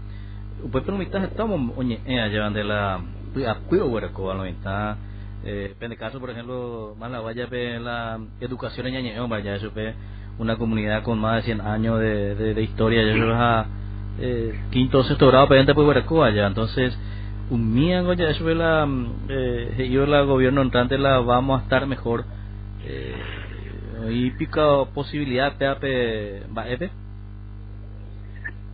[0.71, 4.97] pues permitas estamos oye eh, allá donde la a cuido huerco a lo está
[5.45, 9.95] eh en el caso por ejemplo Manlawaya ve la educación en Ñañeón vaya eso ve
[10.39, 13.67] una comunidad con más de 100 años de, de, de historia ya eso es a
[14.21, 16.97] eh, quinto o sexto grado pero pues huerco allá entonces
[17.51, 18.89] un miengo ya eso es la
[19.29, 22.25] eh, yo la gobierno entrante la vamos a estar mejor
[22.87, 23.15] eh,
[24.11, 26.91] y pica posibilidad pe va epe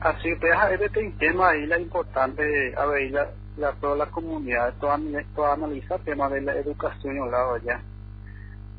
[0.00, 4.74] así a ver este tema ahí la importante a ver la, la toda la comunidad
[4.80, 4.98] toda,
[5.34, 7.82] toda analiza el tema de la educación en lado allá.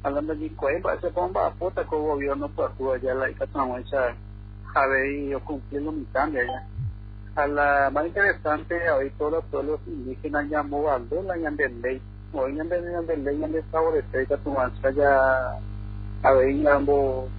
[0.03, 4.15] Hablando de ese bomba a puta con el gobierno tu allá la hecha
[4.73, 6.67] a ver y cumplir lo mitad de allá.
[7.35, 12.01] A la más interesante hoy todos los pueblos indígenas llamó Valdola y Anderley
[12.33, 14.55] hoy Anderley y Anderley favorecer que tu
[14.95, 15.70] ya a ver y
[16.67, 17.29] ambos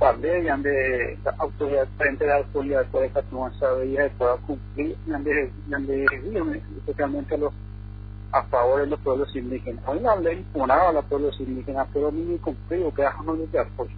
[0.00, 5.12] y ande autoridad frente a la autoridad de que no sabía que pueda cumplir y
[5.12, 6.04] ande, y ande
[6.78, 7.52] especialmente los
[8.30, 9.82] a favor de los pueblos indígenas.
[9.86, 13.90] Hoy la ley imponaba a los pueblos indígenas, pero ni cumplido, que no de apoyo.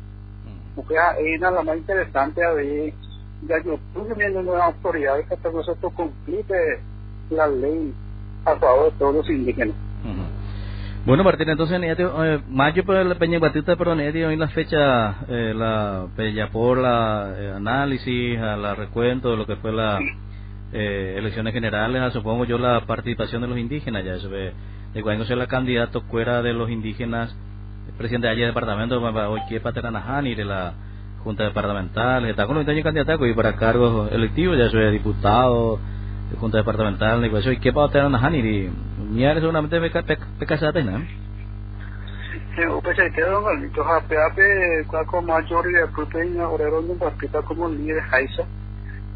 [0.76, 2.94] Porque es la más interesante a ver
[3.48, 6.80] ya yo tuve viendo nuevas autoridades que hasta nosotros cumplite
[7.30, 7.94] la ley
[8.44, 9.74] a favor de todos los indígenas.
[11.10, 16.06] Bueno, Martín, entonces, eh, mayo por la Peña Batista, pero hoy la fecha, eh, la
[16.14, 19.98] Peña por la eh, análisis, a la recuento de lo que fue la
[20.72, 24.52] eh, elecciones generales, supongo yo la participación de los indígenas, ya eso ve,
[24.94, 27.36] de cuando sea la candidato fuera de los indígenas,
[27.88, 30.74] el presidente de allá departamento, hoy que Pateranajani, de la
[31.24, 35.80] Junta Departamental, está con los candidatos y para cargos electivos, ya soy diputado,
[36.30, 38.70] de Junta Departamental, y qué Pateranajani,
[39.10, 39.80] y Miare seguramente
[40.38, 41.02] pekasate na.
[42.82, 47.68] Pues se quedó con el hape hape cuaco mayoría de proteína orero no partita como
[47.68, 48.44] líder haisa.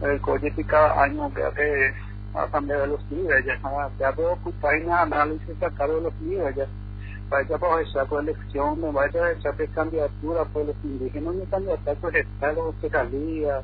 [0.03, 0.21] El
[0.67, 1.95] cada año que hace
[2.35, 3.47] a cambiar de los líderes
[3.99, 6.67] ya veo ocupaina análisis sacar de los líderes ya
[7.31, 12.17] vaya para esa elección me vaya a esa candidatura pues los indígenas no candidato pues
[12.17, 13.63] estado secretaría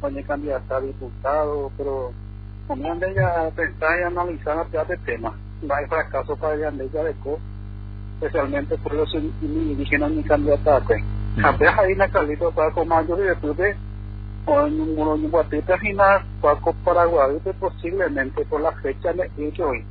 [0.00, 2.12] o ni candidato a diputado pero
[2.66, 7.14] como ande ya pensar y analizar el tema no hay fracaso para el Andella de
[7.14, 7.38] Co,
[8.14, 10.98] especialmente por los indígenas ni candidatos.
[11.42, 13.76] Apenas ahí na calito para con mayor y después de
[14.46, 19.30] o en un en guatita na para Paraguay posiblemente por la fecha de
[19.62, 19.84] hoy.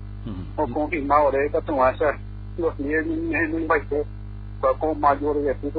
[0.55, 2.17] O confirmado de que tomasa
[2.57, 4.03] los líderes en un baile
[4.59, 5.73] para con mayor y después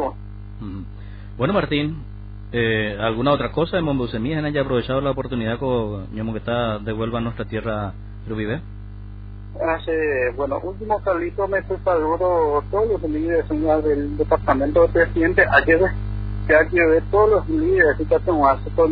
[1.37, 2.03] bueno Martín
[2.51, 7.20] eh, ¿Alguna otra cosa de Mombusemías haya aprovechado la oportunidad con que está devuelva a
[7.20, 7.92] nuestra tierra
[8.27, 8.62] Rubibe?
[9.66, 15.44] Hace, bueno, último Carlito me saludo todos los líderes del departamento del presidente.
[15.51, 15.81] Ayer
[16.49, 18.90] ya llevé todos los líderes y que tomarse con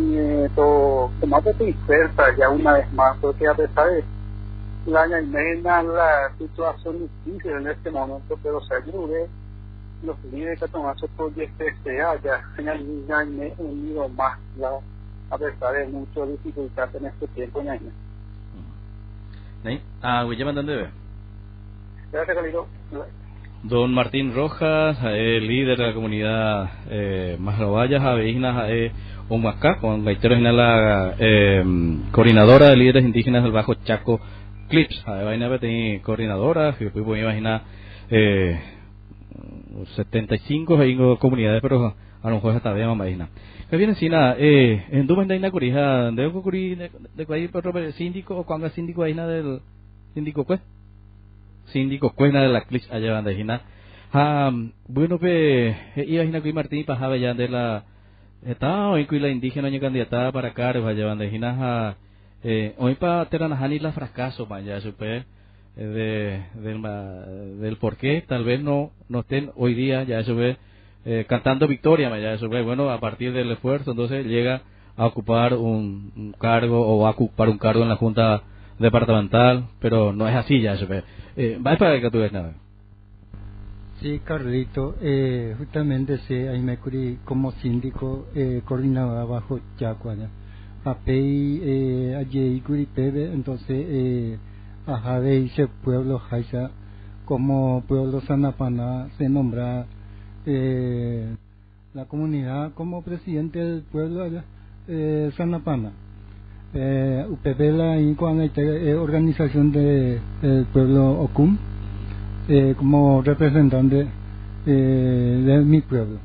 [0.55, 4.05] todo tomate dispersa ya una vez más porque a pesar de
[4.87, 9.26] la ñaimena la situación difícil en este momento pero se ayude
[10.02, 12.42] los líderes que tomarse por DSPCA ya
[13.09, 14.72] ñaime unido más la,
[15.31, 17.62] a pesar de muchas dificultades en este tiempo
[19.66, 20.24] ñaime Ah,
[20.55, 20.88] dónde
[23.64, 28.92] Don Martín Rojas, eh, líder de la comunidad eh, Masrovayas, Aveínas, eh,
[29.29, 31.64] Humasca, con Gaitero la eh,
[32.12, 34.20] coordinadora de líderes indígenas del Bajo Chaco
[34.68, 35.02] Clips.
[35.07, 35.48] Vaina
[36.02, 37.62] coordinadora, que puedo imaginar
[38.09, 38.61] eh,
[39.96, 43.29] 75 comunidades, pero a lo mejor hasta más que
[43.70, 48.44] viene si nada, eh, en Duma en Curija, de Curi, de de pero síndico, o
[48.44, 49.61] cuando síndico nada del
[50.14, 50.61] síndico pues,
[51.66, 53.61] síndico nada de la clic allá van de
[54.12, 54.52] Ah,
[54.87, 55.76] bueno, pe,
[56.07, 57.85] iba a que Martín pasaba ya de la,
[58.44, 61.96] estaba hoy que la indígena ni candidata para acá, allá van de Gina,
[62.44, 65.24] eh, hoy para Teranajani la fracaso, ya supe,
[65.76, 70.57] eh, de, del, del por qué, tal vez no, no estén hoy día, ya supe,
[71.07, 74.62] eh, cantando victoria, ya eso bueno, a partir del esfuerzo, entonces llega
[74.97, 78.42] a ocupar un, cargo o a ocupar un cargo en la Junta
[78.79, 80.87] Departamental, pero no es así ya eso
[81.37, 82.55] eh, ¿Va para que tú ves nada?
[84.01, 90.29] Sí, Carlito, eh, justamente sí, ahí me curi como síndico eh, coordinador bajo Chacuaya.
[90.85, 94.38] Apei, eh, allí curi pebe, entonces, eh,
[94.87, 96.71] ajá, de ese pueblo Jaisa,
[97.25, 99.87] como pueblo Sanapana, se nombra
[100.46, 104.44] la comunidad como presidente del pueblo allá,
[104.88, 105.92] eh, Sanapana.
[106.74, 111.56] Eh, UPP la eh, organización de, del pueblo Ocum
[112.48, 114.06] eh, como representante
[114.66, 116.18] de mi pueblo.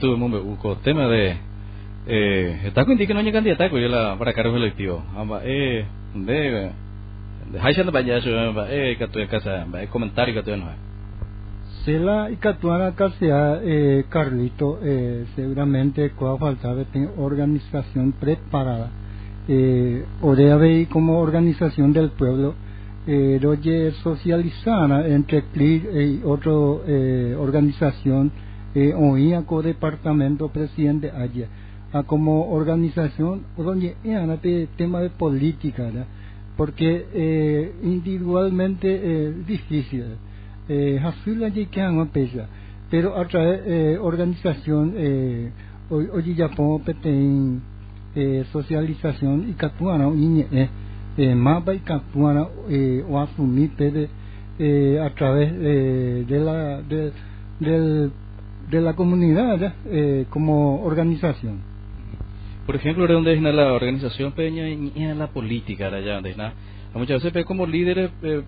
[0.00, 1.36] Tuve un tema de
[2.06, 3.70] está con que no hay candidata
[4.18, 5.02] para cargo electivo.
[5.44, 6.70] Eh, de
[7.52, 7.60] de de
[8.70, 10.42] eh, que comentario que
[11.92, 16.86] la Icatuana Casea, eh, Carlito, eh, seguramente cuando falta de
[17.18, 18.90] organización preparada.
[19.46, 22.54] Eh, Orea como organización del pueblo,
[23.06, 26.52] eh, oye socializada entre CLIC y otra
[26.86, 28.32] eh, organización,
[28.74, 31.48] eh, oía co departamento presidente allá.
[31.92, 33.94] A como organización, oye,
[34.78, 35.90] tema de política,
[36.56, 40.04] porque eh, individualmente es eh, difícil
[40.68, 42.48] eh, hasula je kyan pesa
[42.90, 45.50] pero a través eh, organización eh,
[45.90, 47.62] hoy Japón peten
[48.14, 50.68] eh, socialización y katuana y eh,
[51.16, 54.08] eh, mapa y katuana eh, o asumir pede
[54.58, 57.12] eh, a través eh, de la de,
[57.60, 58.12] del,
[58.70, 61.60] de la comunidad eh, como organización.
[62.66, 66.36] Por ejemplo, de donde es la organización peña y la política de allá es
[66.94, 68.42] muchas veces ve como líderes eh,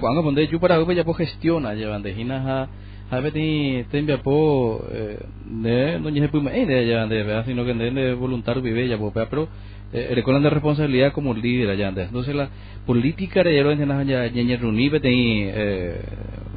[0.00, 2.68] cuando donde yo para ya pues gestiona llevan de a
[3.10, 7.22] a ver ti te envía po eh, de no ni puma eh de allá de
[7.24, 9.48] verdad sino que de, de voluntario vive ya po pero
[9.92, 12.50] eh, recuerdan de responsabilidad como líder allá antes entonces la
[12.86, 16.00] política de lo en ya ñeñe reunir te eh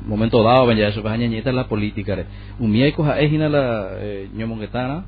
[0.05, 2.25] momento dado ya eso va ñeñeta la política
[2.59, 5.05] un mía cosa es ina la eh, ñomongetana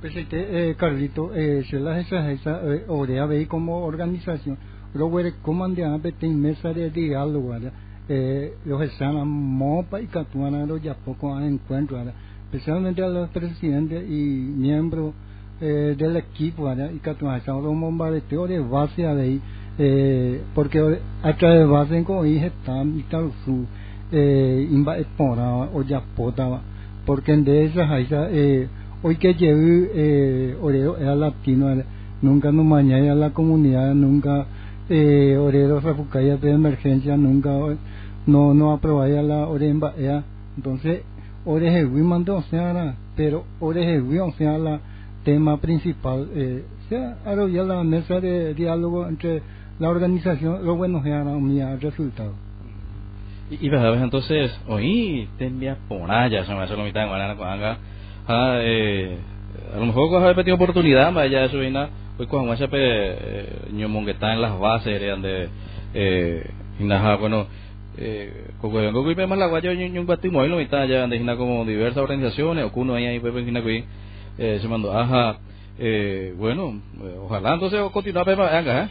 [0.00, 4.58] Pues este, eh, Carlito, eh, se las esa esa eh, orea ve como organización,
[4.96, 7.72] lo huele comandean tem mesa de diálogo, ¿verdad?
[8.08, 11.98] eh, los a mopa y catuana los ya poco encuentro,
[12.44, 15.12] especialmente a los presidentes y miembros
[15.60, 19.40] eh, del equipo, y catuana están los bombardeos de base de ahí,
[19.78, 23.64] eh, porque a través de base con hija están y tal su
[24.12, 24.96] eh, imba
[25.72, 26.60] o ya pota,
[27.04, 27.88] porque en de esas
[28.30, 28.68] eh,
[29.02, 31.68] hoy que llevé eh, Orero era latino,
[32.22, 34.46] nunca nos mañana la comunidad, nunca
[34.88, 37.50] eh, Orero Rafucaya de emergencia, nunca
[38.26, 40.24] no no aprobaya la Oremba, era,
[40.56, 41.02] entonces
[41.44, 44.80] Orejewi mandó, o sea, pero Orejewi, o sea, la
[45.24, 49.42] tema principal, eh, sea, ahora ya la mesa de diálogo entre
[49.78, 52.34] la organización, lo bueno que era un resultado.
[53.50, 57.08] y, y ves entonces hoy te envía por allá se me hace la mitad de
[57.08, 57.46] guarana con
[58.28, 59.18] ah, eh,
[59.74, 61.86] a lo mejor coja repetido oportunidad vaya eso viene
[62.18, 65.48] hoy con ese pe ñomón que está en las bases de donde
[65.94, 66.50] eh
[66.80, 67.46] inaja bueno
[67.98, 71.64] eh como que me la guayo ñun ñun bati moi lo mitad ya hina como
[71.64, 73.84] diversas organizaciones o cuno ahí ahí hina que
[74.38, 75.38] eh se mandó ajá
[75.78, 78.88] eh bueno eh, ojalá entonces continuar pepa venga eh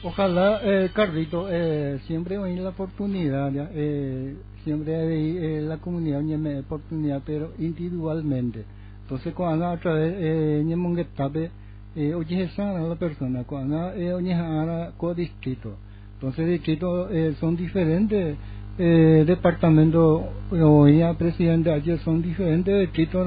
[0.00, 6.60] Ojalá, eh, Carlito, eh, siempre hay la oportunidad, eh, siempre hay eh, la comunidad da
[6.60, 8.64] oportunidad, pero individualmente.
[9.02, 11.50] Entonces, cuando a través de Ñemonguetape,
[11.98, 15.76] eh, esa la persona, cuando eh, oye, ahora co distrito.
[16.14, 18.36] Entonces, distritos eh, son diferentes
[18.78, 23.26] eh, departamentos, hoy presidente, ayer son diferentes distritos,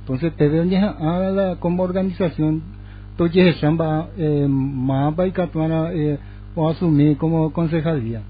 [0.00, 0.64] entonces, te veo
[1.00, 2.62] ahora como organización
[3.16, 6.18] entonces Samba eh, Mamba y Catuana eh,
[6.54, 8.22] o asumir como concejalía.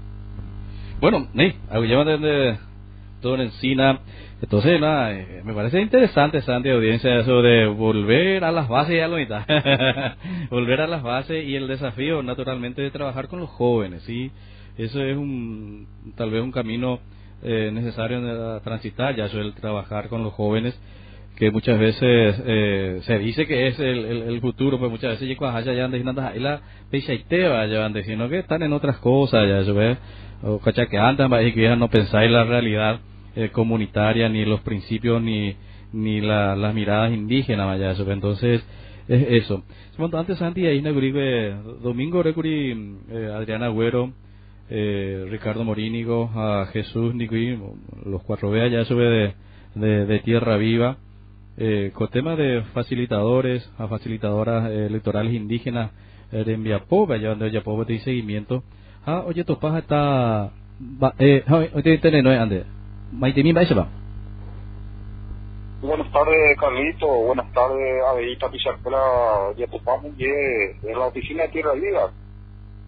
[1.01, 1.53] Bueno, sí,
[1.87, 2.57] lleva desde
[3.21, 3.99] todo en Encina.
[4.41, 9.07] Entonces, nada, eh, me parece interesante, Santi, audiencia, eso de volver a las bases, ya
[9.07, 9.43] lo mitad.
[10.51, 14.31] volver a las bases y el desafío, naturalmente, de trabajar con los jóvenes, ¿sí?
[14.77, 16.99] Eso es un, tal vez un camino
[17.41, 20.79] eh, necesario de transitar, ya eso el trabajar con los jóvenes
[21.37, 25.27] que muchas veces eh, se dice que es el, el, el futuro, pues muchas veces
[25.27, 25.87] llegó allá ya
[26.35, 29.97] y la peisaiteba ya sino que están en otras cosas, ya se ve,
[30.41, 32.99] o cacha que andan, y que ya no pensáis la realidad
[33.37, 35.55] eh, comunitaria, ni los principios, ni
[35.93, 38.65] ni la, las miradas indígenas, ya ve, entonces
[39.07, 39.63] es eso.
[40.13, 40.81] Antes Santi ahí
[41.81, 44.11] domingo recurrí eh, Adriana Agüero,
[44.69, 47.57] eh, Ricardo Morínigo, a Jesús Nicuí,
[48.05, 49.33] los cuatro veas ya sube de,
[49.75, 50.97] de, de Tierra Viva
[51.57, 55.91] eh, con tema de facilitadores, a facilitadoras eh, electorales indígenas
[56.31, 58.63] eh, de Enviapó, allá donde Enviapó tiene seguimiento.
[59.05, 60.51] Ah, oye, tu paja está.
[61.17, 62.76] Eh, oye, tiene no es.
[63.11, 63.63] Maite mi va
[65.81, 67.07] Buenas tardes, Carlito.
[67.07, 69.53] Buenas tardes, Adelita Pizarpela.
[69.57, 72.11] Ya topamos de la oficina de Tierra Viva.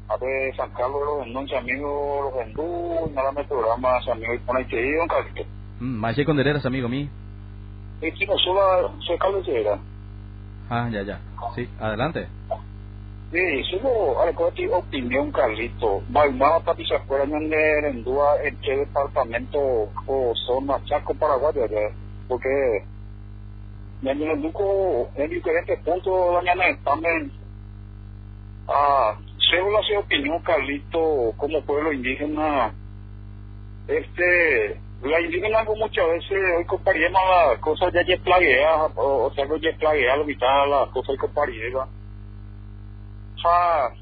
[0.08, 4.58] A ver, San Carlos, los entonces amigos, los hindú, nada más programa, San Miguel, con
[4.58, 5.44] ahí te don Carlito.
[5.80, 7.08] Mm, más con dereras, amigo mío.
[8.02, 9.78] Chino, solo soy Carlos Llega.
[10.70, 11.20] Ah, ya, ya.
[11.56, 12.28] Sí, adelante.
[13.32, 16.02] Sí, solo algo de opinión, Carlito.
[16.10, 19.60] Baimaba para pisar fuera en en qué departamento
[20.08, 21.54] o zona Chaco, Paraguay,
[22.28, 22.84] porque
[24.02, 27.32] en el duco en diferentes puntos mañana también.
[28.68, 29.16] Ah
[29.50, 32.74] según la opinión Carlito como pueblo indígena
[33.88, 39.54] este la indígena muchas veces hoy comparíamos las cosas de ayer plaguea o, sea que
[39.56, 41.90] ayer plaguea lo mitad las cosas que comparíamos
[43.42, 43.94] sea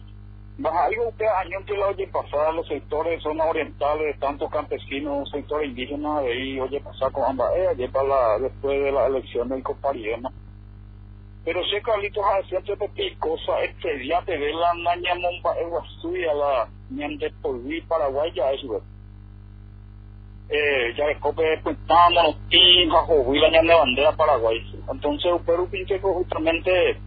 [0.63, 6.23] algo que año que la oye pasar los sectores zonas orientales tanto campesinos sectores indígenas
[6.23, 9.63] de ahí oye pasar con ambas eh, ayer para la, después de la elección del
[9.63, 10.33] comparíamos
[11.45, 15.55] pero sé Carlitos hacía este cosa este día te ve la naña momba
[16.01, 18.81] suya la ñan de polví Paraguay ya eso
[20.49, 22.37] eh, ya después pues estábamos
[22.89, 24.57] bajo y la de bandera Paraguay.
[24.89, 26.97] Entonces, Perú pinche que justamente,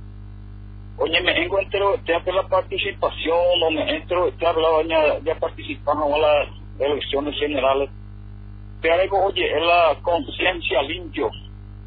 [1.01, 6.15] oye, me encuentro este hacer la participación, o me entro este hablaba ya, ya participamos
[6.15, 6.49] en las
[6.79, 7.91] elecciones generales.
[8.83, 11.31] Pero oye, es la conciencia limpio.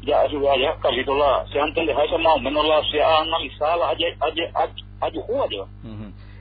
[0.02, 3.20] Ya, eso ya, Carlito, la, se antes de dejarse más o menos la, se ha
[3.20, 4.50] analizado, la, ayer, ayer,
[5.00, 5.24] ayer,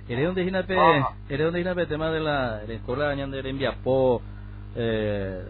[0.09, 0.43] ¿Eres donde
[1.30, 4.21] ¿Eres donde el tema de la escuela de Enviapó,
[4.76, 5.43] eh,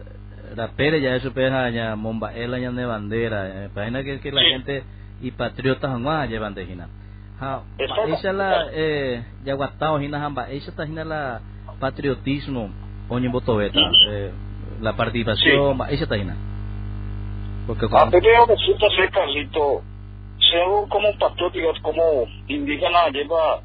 [0.54, 4.84] la pere ya eso peja ya momba de bandera eh, página que que la gente
[5.20, 6.88] y patriotas jamás llevan de hina
[7.44, 7.62] ha
[8.18, 9.24] esa la eh
[10.02, 11.40] hina hamba esa ta hina la
[11.80, 12.70] patriotismo
[13.28, 14.30] botoveta eh,
[14.80, 16.36] la participación esa ta hina
[17.66, 18.10] porque A cuando
[18.46, 19.82] resulta ser, Carlito,
[20.50, 21.08] ser un- como
[21.80, 22.02] como
[22.46, 23.60] indígena, lleva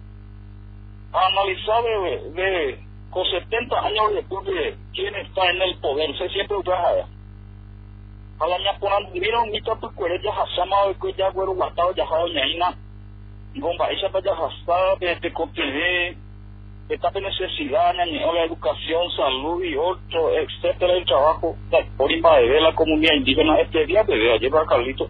[1.11, 6.30] a analizar de, de con 70 años después de quién está en el poder, se
[6.30, 6.55] siempre
[6.88, 7.07] allá.
[8.39, 12.05] A la ñaponan, vieron mi tapu cuere ya hasama o que ya güero guatao ya
[12.05, 12.75] jao ñaina.
[13.56, 16.18] Gomba, esa pa ya hasta de te
[16.89, 22.62] etapa de necesidad, ñañeo, la educación, salud y otro, etcétera, el trabajo, la porimba de
[22.62, 25.08] la comunidad indígena, este día de vea, lleva Carlito.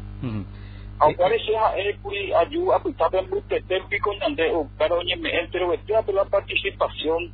[1.01, 5.29] Aunque sea eh, puri ayuda a pitar en brutete pico ñande o pero ñe me
[5.39, 7.31] entero este a la participación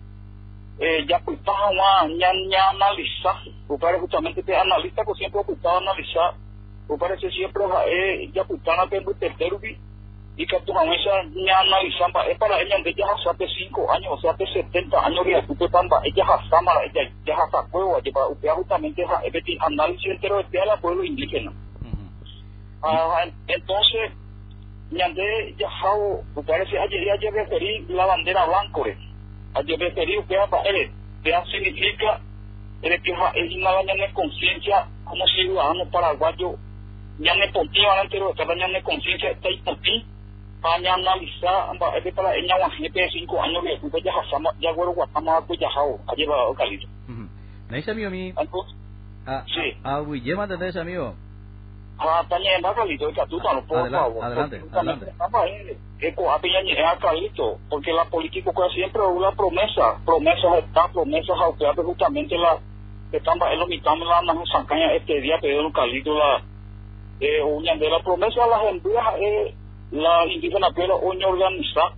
[0.77, 3.33] eh ya pues está una ña ña analiza.
[3.67, 6.35] O para justamente te analista que siempre pues está analizar
[6.87, 9.75] o parece siempre eh ya pues está brutete rubi
[10.37, 14.11] y que tu esa ña analizan pa es para ella de ya hace 5 años
[14.11, 15.25] o sea hace 70 años
[15.57, 16.01] tu pamba
[17.31, 21.53] hasta juego lleva usted justamente es análisis entero de la pueblo indígena.
[22.83, 24.11] Ah, entonces,
[24.91, 28.95] Ñandé Yajao, me parece, ayer ayer referí la bandera blanco, eh.
[29.55, 30.91] ayer referí que él,
[31.23, 32.21] que significa
[32.83, 36.55] el que es una daña de conciencia como ciudadano paraguayo,
[37.17, 38.83] ya me pontí, van entero, esta daña de
[40.65, 44.49] para analizar, amba, es de para ella, gente de cinco años, que fue ya jasama,
[44.59, 46.87] ya güero guatama, pues Yajao, ayer va a Calito.
[47.07, 47.27] Ujú.
[47.69, 48.75] Me dice amigo mi Entonces,
[49.27, 49.77] a Sí.
[49.83, 51.13] a Guillema de ese amigo
[51.97, 54.23] Ah, también va Carlito, que tú no por Adelante, favor.
[54.25, 55.11] adelante, Porque también adelante.
[55.11, 59.31] estamos ahí, que coja piña ni es a Carlito, porque la política siempre es una
[59.31, 62.57] promesa, promesas está, promesas a usted, justamente la
[63.13, 66.41] están en los mitad la nos sancaña este día, pero Carlito la
[67.21, 69.55] eh, uña de la promesa a las empresas eh,
[69.91, 71.93] la indígena pero uña organizar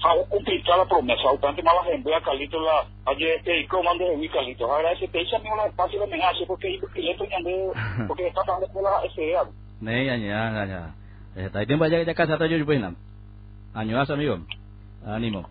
[0.00, 4.72] a complicar la promesa, bastante malas empresas Carlito la ayer este comando de mi Carlito,
[4.72, 7.28] ahora ese te dice a mí una espacio de amenaza porque yo que le estoy
[8.08, 9.44] porque está dando por la SEA.
[9.80, 10.94] Ne aña aña.
[11.34, 12.94] Está tiempo ya ya casa yo buena.
[13.74, 14.38] Añoas amigo.
[15.04, 15.48] Ánimo.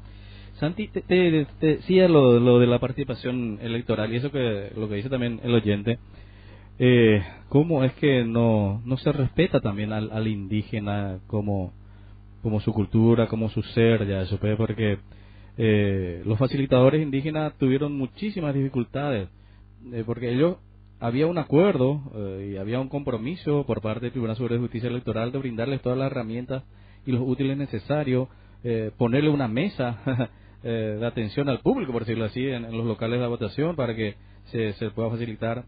[0.59, 4.89] Santi, te, te, te decía lo, lo de la participación electoral y eso que lo
[4.89, 5.99] que dice también el oyente.
[6.79, 11.73] Eh, ¿Cómo es que no, no se respeta también al, al indígena como,
[12.43, 14.99] como su cultura, como su ser, ya eso, porque
[15.57, 19.29] eh, los facilitadores indígenas tuvieron muchísimas dificultades,
[19.91, 20.57] eh, porque ellos
[20.99, 24.89] había un acuerdo eh, y había un compromiso por parte del Tribunal Superior de Justicia
[24.89, 26.63] Electoral de brindarles todas las herramientas
[27.05, 28.27] y los útiles necesarios,
[28.63, 29.99] eh, ponerle una mesa
[30.63, 34.15] de atención al público, por decirlo así, en, en los locales de votación para que
[34.51, 35.63] se, se pueda facilitar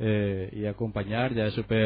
[0.00, 1.76] eh, y acompañar ya supe,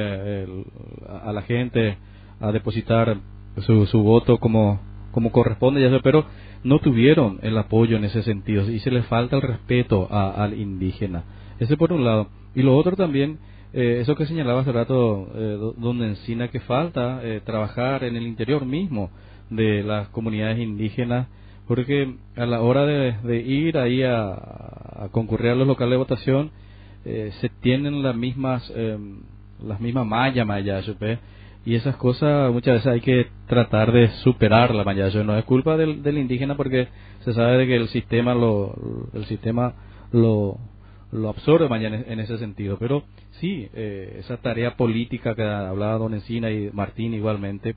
[0.42, 0.64] el-
[1.08, 1.96] a, la gente
[2.40, 3.16] a depositar
[3.58, 4.80] su, su voto como,
[5.12, 6.24] como corresponde, ya sé, pero
[6.64, 11.24] no tuvieron el apoyo en ese sentido y se les falta el respeto al indígena.
[11.58, 12.28] Ese por un lado.
[12.54, 13.38] Y lo otro también,
[13.72, 18.16] eh, eso que señalaba hace rato, eh, do- donde encina que falta eh, trabajar en
[18.16, 19.10] el interior mismo
[19.50, 21.28] de las comunidades indígenas,
[21.66, 25.96] porque a la hora de, de ir ahí a, a concurrir a los locales de
[25.98, 26.50] votación,
[27.08, 28.98] eh, se tienen las mismas eh,
[29.64, 31.18] las mismas mallas mayayo, ¿ve?
[31.64, 35.76] y esas cosas muchas veces hay que tratar de superar la mayayo no es culpa
[35.76, 36.88] del, del indígena porque
[37.20, 39.74] se sabe de que el sistema lo el sistema
[40.12, 40.58] lo
[41.28, 43.04] absorbe en ese sentido pero
[43.40, 47.74] sí eh, esa tarea política que hablaba don Encina y Martín igualmente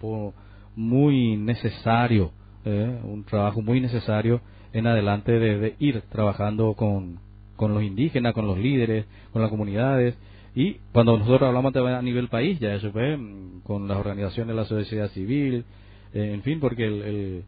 [0.00, 0.34] po
[0.76, 2.32] muy necesario
[2.64, 4.40] eh, un trabajo muy necesario
[4.72, 7.18] en adelante de, ir trabajando con,
[7.56, 10.16] con los indígenas, con los líderes, con las comunidades.
[10.54, 14.62] Y cuando nosotros hablamos a nivel país, ya eso fue mm, con las organizaciones de
[14.62, 15.64] la sociedad civil,
[16.12, 17.44] eh, en fin, porque el, el,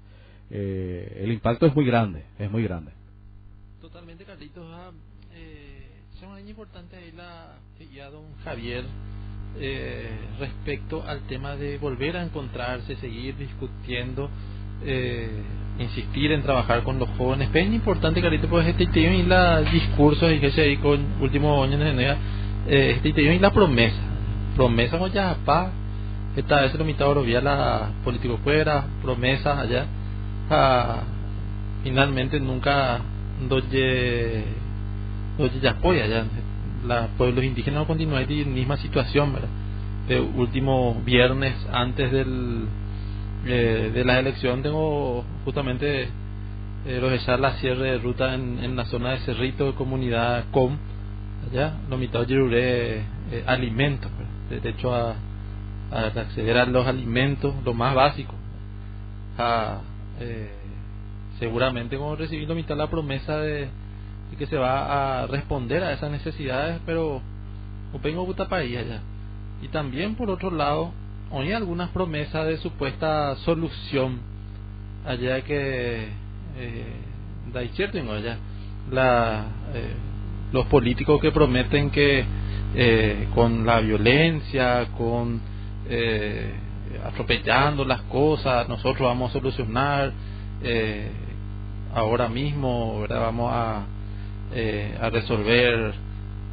[0.50, 2.92] eh, el impacto es muy grande, es muy grande.
[3.80, 4.64] Totalmente, Carlitos.
[4.70, 4.90] Ah,
[5.34, 5.86] eh,
[6.38, 7.56] es importante ahí la
[7.94, 8.84] ya don Javier
[9.58, 10.08] eh,
[10.38, 14.30] respecto al tema de volver a encontrarse, seguir discutiendo,
[14.84, 15.28] eh,
[15.80, 17.48] insistir en trabajar con los jóvenes.
[17.52, 21.00] Pero es importante, Carlitos, pues este tema y la discurso y que se ahí con
[21.20, 22.16] último año en eh,
[22.96, 24.00] este tema y la promesa.
[24.56, 25.72] Promesa con ya pa
[26.36, 29.86] esta vez lo mitad vía la político fuera, promesas allá.
[30.48, 31.02] Ah,
[31.82, 33.00] finalmente nunca
[33.48, 34.44] doye
[35.38, 36.24] doye ya apoya ya
[36.86, 39.48] la pueblos indígenas continúan en la misma situación ¿verdad?
[40.08, 42.66] de último viernes antes del
[43.46, 46.08] eh, de la elección tengo justamente
[46.86, 50.78] eh, realizar la cierre de ruta en, en la zona de Cerrito, comunidad COM,
[51.50, 55.14] allá, lo mitad de eh, alimentos, pues, derecho a,
[55.90, 58.34] acceder a los alimentos, lo más básico,
[59.36, 59.80] a,
[60.20, 60.50] eh,
[61.38, 63.68] seguramente como recibir lo mitad la promesa de,
[64.30, 67.20] de, que se va a responder a esas necesidades, pero
[68.02, 69.00] vengo puta país allá.
[69.60, 70.92] Y también por otro lado,
[71.30, 74.18] oí algunas promesas de supuesta solución
[75.04, 76.08] allá que
[76.58, 76.84] eh,
[77.52, 78.36] da cierto allá
[78.90, 79.94] la eh,
[80.52, 82.24] los políticos que prometen que
[82.74, 85.40] eh, con la violencia con
[85.88, 86.52] eh,
[87.04, 90.12] atropellando las cosas nosotros vamos a solucionar
[90.62, 91.10] eh,
[91.94, 93.20] ahora mismo ¿verdad?
[93.20, 93.84] vamos a,
[94.52, 95.94] eh, a resolver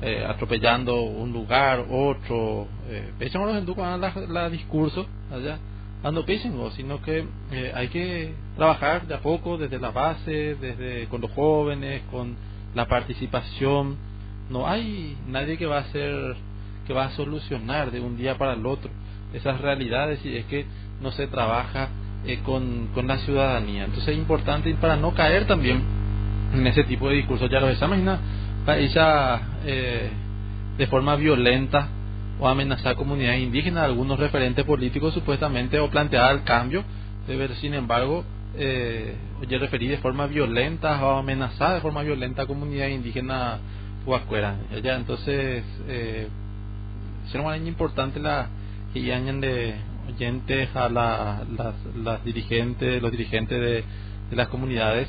[0.02, 5.58] eh, atropellando un lugar otro eh, los la, la discurso allá
[6.04, 11.08] ando no sino que eh, hay que trabajar de a poco desde la base, desde
[11.08, 12.36] con los jóvenes, con
[12.76, 13.98] la participación.
[14.50, 16.36] No hay nadie que va a hacer,
[16.86, 18.89] que va a solucionar de un día para el otro
[19.34, 20.66] esas realidades y es que
[21.02, 21.89] no se trabaja
[22.26, 23.86] eh, con, con la ciudadanía.
[23.86, 25.82] Entonces es importante para no caer también
[26.54, 27.50] en ese tipo de discursos.
[27.50, 28.20] Ya los exámenes,
[28.76, 30.09] ella eh,
[30.78, 31.88] de forma violenta
[32.39, 36.84] o amenazar comunidades indígenas, algunos referentes políticos supuestamente o plantear el cambio,
[37.28, 38.24] de sin embargo,
[38.57, 39.15] eh,
[39.47, 43.59] yo referí de forma violenta o amenazar de forma violenta a comunidades indígenas
[44.05, 44.55] huascuera.
[44.84, 46.28] Ya entonces, eh,
[47.32, 48.47] será importante la
[48.93, 49.01] que
[49.41, 49.76] de
[50.07, 53.84] oyentes a la, las, las dirigentes, los dirigentes de,
[54.30, 55.07] de las comunidades,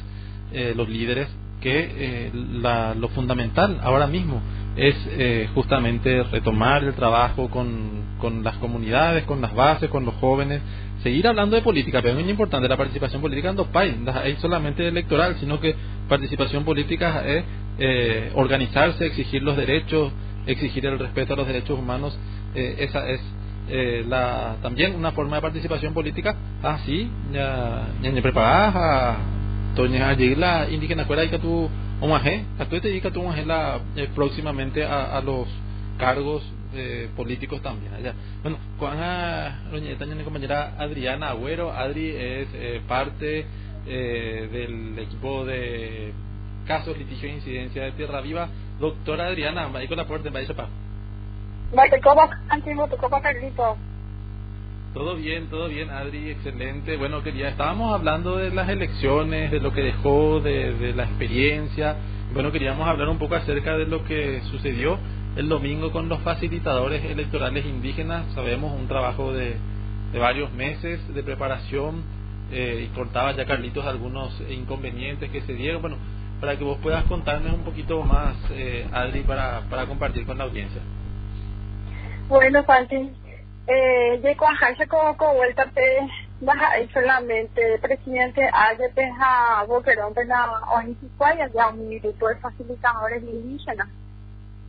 [0.52, 1.28] eh, los líderes,
[1.60, 4.40] que eh, la, lo fundamental ahora mismo
[4.76, 10.14] es eh, justamente retomar el trabajo con, con las comunidades, con las bases, con los
[10.14, 10.62] jóvenes,
[11.02, 14.12] seguir hablando de política, pero es muy importante la participación política en dos países, no
[14.22, 15.74] es solamente electoral, sino que
[16.08, 17.44] participación política es
[17.78, 20.12] eh, organizarse, exigir los derechos,
[20.46, 22.18] exigir el respeto a los derechos humanos,
[22.54, 23.20] eh, esa es
[23.68, 26.34] eh, la también una forma de participación política.
[26.62, 29.18] Así ah, ya ya preparada
[29.78, 31.70] toña allí la indígena cuál que tú
[32.00, 35.48] Omaje, tú te dedicas tú la eh, próximamente a, a, los
[35.98, 38.14] cargos eh, políticos también allá.
[38.42, 38.90] Bueno, con
[40.14, 43.46] a mi compañera Adriana Agüero, Adri es eh, parte
[43.86, 46.12] eh, del equipo de
[46.66, 48.48] casos, litigio e incidencia de Tierra Viva.
[48.78, 50.68] Doctora Adriana, con la puerta, vaya para.
[53.20, 53.76] Carlito.
[54.94, 56.96] Todo bien, todo bien, Adri, excelente.
[56.96, 61.96] Bueno, quería, estábamos hablando de las elecciones, de lo que dejó, de, de la experiencia.
[62.32, 64.98] Bueno, queríamos hablar un poco acerca de lo que sucedió
[65.36, 68.24] el domingo con los facilitadores electorales indígenas.
[68.34, 69.56] Sabemos un trabajo de,
[70.12, 72.02] de varios meses de preparación
[72.50, 75.82] eh, y contaba ya Carlitos algunos inconvenientes que se dieron.
[75.82, 75.96] Bueno,
[76.40, 80.44] para que vos puedas contarnos un poquito más, eh, Adri, para, para compartir con la
[80.44, 80.80] audiencia.
[82.28, 83.10] Bueno, Santi,
[83.68, 86.08] eh, de cuajarse como con vuelta te
[86.40, 93.88] baja solamente presidente ayer peja boquerón pena onisikuaya ya un grupo de facilitadores indígenas.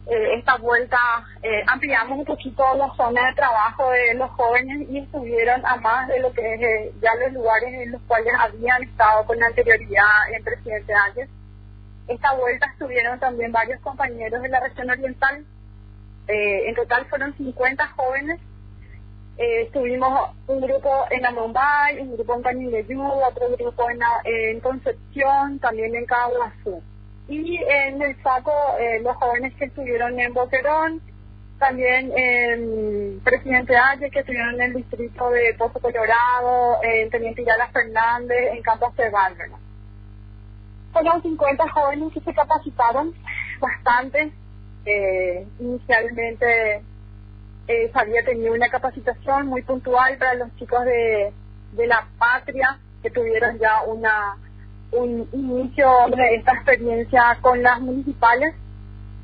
[0.06, 0.98] Eh, esta vuelta
[1.44, 6.08] eh, ampliamos un poquito la zona de trabajo de los jóvenes y estuvieron a más
[6.08, 10.34] de lo que es eh, ya los lugares en los cuales habían estado con anterioridad
[10.34, 11.30] el presidente ayer
[12.10, 15.46] esta vuelta estuvieron también varios compañeros de la región oriental.
[16.28, 18.40] Eh, en total fueron 50 jóvenes
[19.40, 24.60] eh, estuvimos un grupo en la Mumbai, un grupo en Canindeyú, otro grupo en, en
[24.60, 26.84] Concepción, también en Caguazú.
[27.30, 31.02] Y en el saco, eh, los jóvenes que estuvieron en Boquerón,
[31.58, 37.70] también en Presidente Aye, que estuvieron en el distrito de Pozo Colorado, en Teniente Yala
[37.70, 39.58] Fernández, en Campos de Válvera.
[40.92, 43.14] Fueron 50 jóvenes que se capacitaron
[43.62, 44.34] bastante.
[44.86, 46.82] Eh, inicialmente
[47.70, 51.32] eh, había tenido una capacitación muy puntual para los chicos de,
[51.86, 54.38] la patria que tuvieron ya una
[54.92, 58.56] un inicio de esta experiencia con las municipales,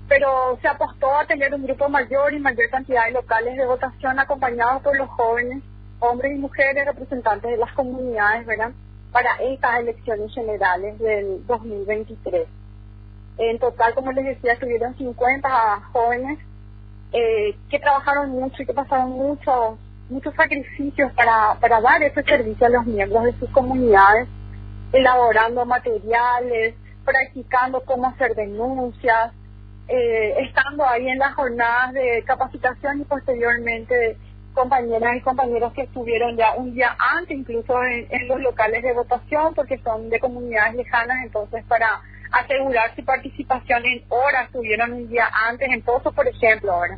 [0.07, 4.19] pero se apostó a tener un grupo mayor y mayor cantidad de locales de votación
[4.19, 5.63] acompañados por los jóvenes,
[5.99, 8.73] hombres y mujeres representantes de las comunidades, ¿verdad?
[9.11, 12.47] Para estas elecciones generales del 2023.
[13.39, 16.37] En total, como les decía, estuvieron 50 jóvenes
[17.17, 22.67] eh, que trabajaron mucho y que pasaron muchos muchos sacrificios para, para dar ese servicio
[22.67, 24.27] a los miembros de sus comunidades,
[24.91, 29.31] elaborando materiales, practicando cómo hacer denuncias,
[29.87, 34.17] eh, estando ahí en las jornadas de capacitación y posteriormente
[34.53, 39.53] compañeras y compañeros que estuvieron ya un día antes, incluso en los locales de votación,
[39.53, 42.01] porque son de comunidades lejanas, entonces para
[42.35, 46.97] asegurar su participación en horas, estuvieron un día antes en Pozo, por ejemplo, ahora.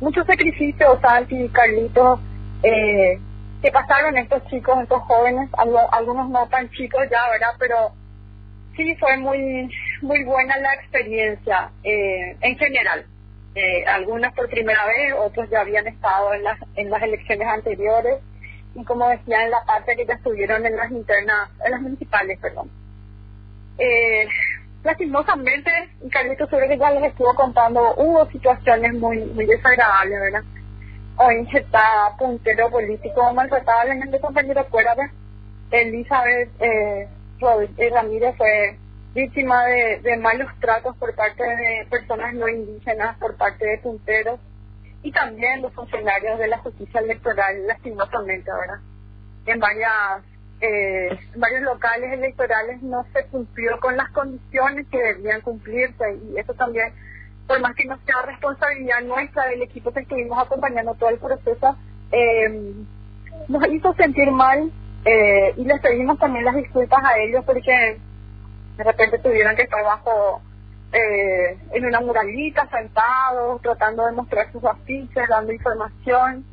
[0.00, 2.20] Muchos sacrificios, Santi Carlitos,
[2.62, 3.18] eh,
[3.62, 7.54] que pasaron estos chicos, estos jóvenes, algunos no tan chicos ya, ¿verdad?
[7.58, 7.92] Pero
[8.76, 9.68] sí fue muy
[10.02, 13.06] muy buena la experiencia eh, en general.
[13.54, 18.20] Eh, algunos por primera vez, otros ya habían estado en las en las elecciones anteriores
[18.74, 22.38] y como decía en la parte que ya estuvieron en las internas, en las municipales,
[22.40, 22.70] perdón.
[23.78, 24.28] Eh,
[24.82, 25.70] lastimosamente,
[26.10, 30.42] Carlitos seguro que ya les estuvo contando, hubo situaciones muy muy desagradables, ¿verdad?
[31.16, 35.10] Hoy está puntero político maltratablemente compañero Cuérame,
[35.70, 37.08] Elizabeth eh,
[37.76, 38.78] eh, Ramírez fue
[39.14, 44.40] víctima de, de malos tratos por parte de personas no indígenas, por parte de punteros
[45.02, 48.80] y también los funcionarios de la justicia electoral, lastimosamente, ¿verdad?
[49.46, 50.22] En varias
[50.60, 56.54] eh, varios locales electorales no se cumplió con las condiciones que debían cumplirse y eso
[56.54, 56.92] también,
[57.46, 61.76] por más que no sea responsabilidad nuestra del equipo que estuvimos acompañando todo el proceso,
[62.10, 62.74] eh,
[63.48, 64.70] nos hizo sentir mal
[65.04, 67.98] eh, y les pedimos también las disculpas a ellos porque
[68.76, 70.42] de repente tuvieron que estar bajo
[70.92, 76.44] eh, en una muralita sentados tratando de mostrar sus afiches dando información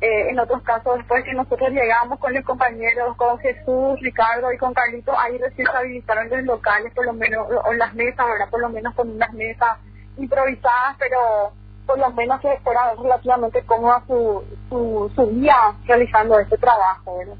[0.00, 4.58] eh, en otros casos después que nosotros llegamos con los compañeros con Jesús Ricardo y
[4.58, 8.50] con Carlito ahí recién se habilitaron los locales por lo menos o las mesas verdad
[8.50, 9.78] por lo menos con unas mesas
[10.18, 11.52] improvisadas pero
[11.86, 17.36] por lo menos que fuera relativamente cómoda su, su, su día realizando este trabajo ¿verdad?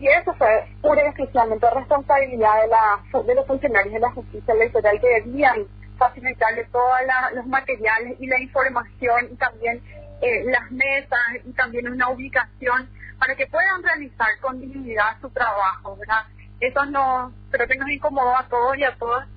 [0.00, 0.48] Y eso fue
[0.80, 5.66] pura y exclusivamente responsabilidad de, la, de los funcionarios de la justicia electoral que debían
[5.96, 6.96] facilitarle todos
[7.34, 9.80] los materiales y la información y también
[10.22, 15.96] eh, las mesas y también una ubicación para que puedan realizar con dignidad su trabajo,
[15.96, 16.26] ¿verdad?
[16.60, 19.28] Eso no, creo que nos incomodó a todos y a todas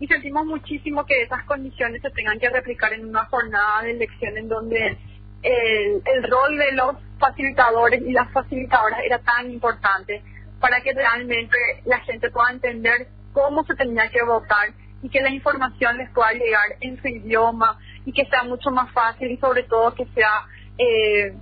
[0.00, 4.36] y sentimos muchísimo que esas condiciones se tengan que replicar en una jornada de elección
[4.36, 4.98] en donde
[5.42, 10.22] el, el rol de los facilitadores y las facilitadoras era tan importante
[10.60, 14.70] para que realmente la gente pueda entender cómo se tenía que votar
[15.02, 18.90] y que la información les pueda llegar en su idioma y que sea mucho más
[18.92, 20.46] fácil y sobre todo que sea
[20.78, 21.34] eh,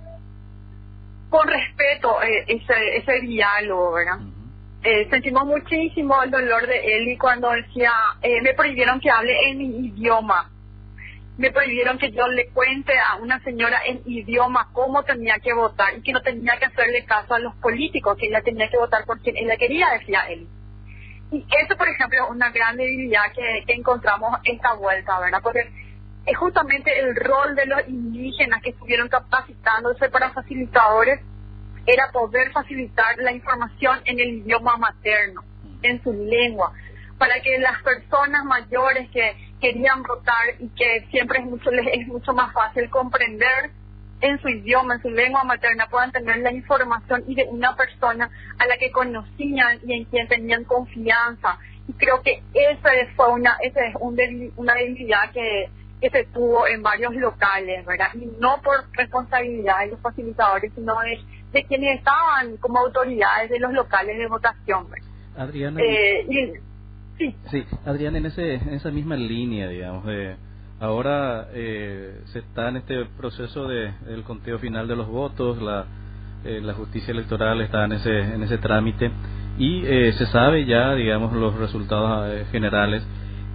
[1.29, 4.19] con respeto eh, ese, ese diálogo, ¿verdad?
[4.83, 7.91] Eh, sentimos muchísimo el dolor de Eli cuando decía,
[8.21, 10.51] eh, me prohibieron que hable en mi idioma
[11.37, 15.97] me prohibieron que yo le cuente a una señora en idioma cómo tenía que votar
[15.97, 19.05] y que no tenía que hacerle caso a los políticos, que ella tenía que votar
[19.05, 20.47] por quien ella quería, decía él.
[21.31, 25.41] Y eso, por ejemplo, es una gran debilidad que, que encontramos esta vuelta, ¿verdad?
[25.43, 25.69] Porque
[26.25, 31.19] es justamente el rol de los indígenas que estuvieron capacitándose para facilitadores,
[31.85, 35.43] era poder facilitar la información en el idioma materno,
[35.83, 36.73] en su lengua,
[37.19, 42.33] para que las personas mayores que querían votar y que siempre es mucho es mucho
[42.33, 43.69] más fácil comprender
[44.21, 48.31] en su idioma, en su lengua materna, puedan tener la información y de una persona
[48.57, 51.59] a la que conocían y en quien tenían confianza.
[51.87, 54.17] Y creo que esa fue una, esa es un
[54.55, 55.69] una debilidad que,
[56.09, 58.07] que se tuvo en varios locales, ¿verdad?
[58.13, 61.19] Y no por responsabilidad de los facilitadores, sino de,
[61.51, 65.07] de quienes estaban como autoridades de los locales de votación, ¿verdad?
[65.37, 70.35] Adriana, Eh, y, sí, Sí, Adrián, en, ese, en esa misma línea, digamos, de
[70.79, 75.85] ahora eh, se está en este proceso de el conteo final de los votos, la,
[76.43, 79.09] eh, la justicia electoral está en ese, en ese trámite
[79.57, 83.03] y eh, se sabe ya, digamos, los resultados eh, generales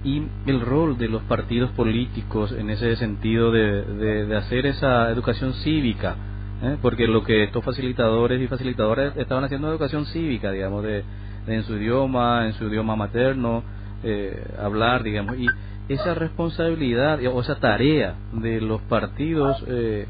[0.03, 5.09] y el rol de los partidos políticos en ese sentido de, de, de hacer esa
[5.11, 6.15] educación cívica,
[6.63, 6.77] ¿eh?
[6.81, 11.03] porque lo que estos facilitadores y facilitadoras estaban haciendo educación cívica, digamos, de,
[11.45, 13.63] de en su idioma, en su idioma materno,
[14.03, 15.45] eh, hablar, digamos, y
[15.89, 20.07] esa responsabilidad o esa tarea de los partidos, eh,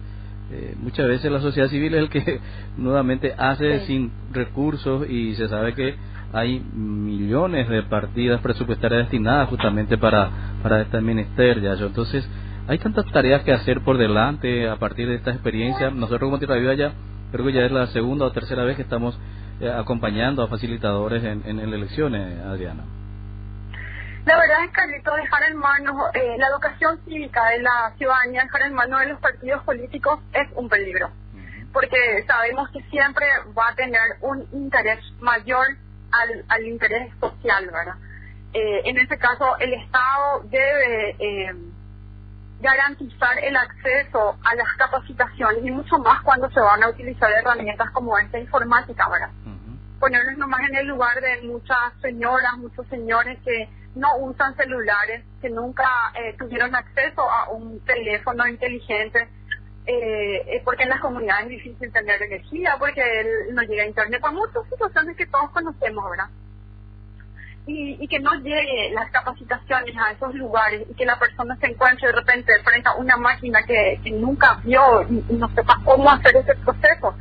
[0.52, 2.40] eh, muchas veces la sociedad civil es el que
[2.78, 3.86] nuevamente hace Sí.
[3.88, 5.96] sin recursos y se sabe que
[6.34, 10.30] hay millones de partidas presupuestarias destinadas justamente para,
[10.64, 11.76] para este ministerio.
[11.76, 11.88] yo.
[11.88, 12.28] Entonces,
[12.68, 15.90] hay tantas tareas que hacer por delante a partir de esta experiencia.
[15.90, 16.94] Nosotros como Tierra Viva ya,
[17.32, 19.20] creo que ya es la segunda o tercera vez que estamos
[19.60, 22.84] eh, acompañando a facilitadores en, en, en elecciones, Adriana.
[24.26, 28.62] La verdad es, Carlito, dejar en manos eh, la educación cívica de la ciudadanía, dejar
[28.64, 31.10] en manos de los partidos políticos es un peligro.
[31.74, 33.26] Porque sabemos que siempre
[33.58, 35.66] va a tener un interés mayor
[36.12, 37.96] al, al interés social, ¿verdad?
[38.54, 41.56] Eh, en ese caso, el Estado debe eh,
[42.60, 47.90] garantizar el acceso a las capacitaciones y mucho más cuando se van a utilizar herramientas
[47.92, 49.32] como esta informática, ¿verdad?
[50.00, 55.50] Ponernos nomás en el lugar de muchas señoras, muchos señores que no usan celulares, que
[55.50, 59.30] nunca eh, tuvieron acceso a un teléfono inteligente,
[59.88, 63.02] eh, eh, porque en las comunidades es difícil tener energía, porque
[63.52, 66.30] no llega a internet, por muchas situaciones que todos conocemos, ¿verdad?
[67.66, 71.68] Y, y que no llegue las capacitaciones a esos lugares y que la persona se
[71.68, 75.80] encuentre de repente frente a una máquina que, que nunca vio y, y, no sepa
[75.84, 77.16] cómo hacer ese proceso,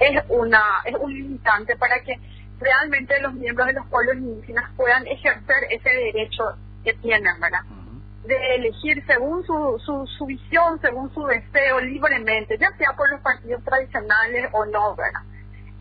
[0.00, 2.18] es una es un limitante para que
[2.58, 6.44] realmente los miembros de los pueblos indígenas puedan ejercer ese derecho
[6.84, 7.60] que tienen, ¿verdad?
[8.24, 13.20] De elegir según su, su, su visión, según su deseo, libremente, ya sea por los
[13.20, 15.20] partidos tradicionales o no, ¿verdad?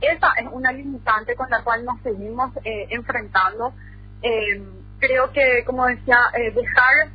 [0.01, 3.73] Esa es una limitante con la cual nos seguimos eh, enfrentando.
[4.21, 4.61] Eh,
[4.99, 7.09] creo que, como decía, eh, dejar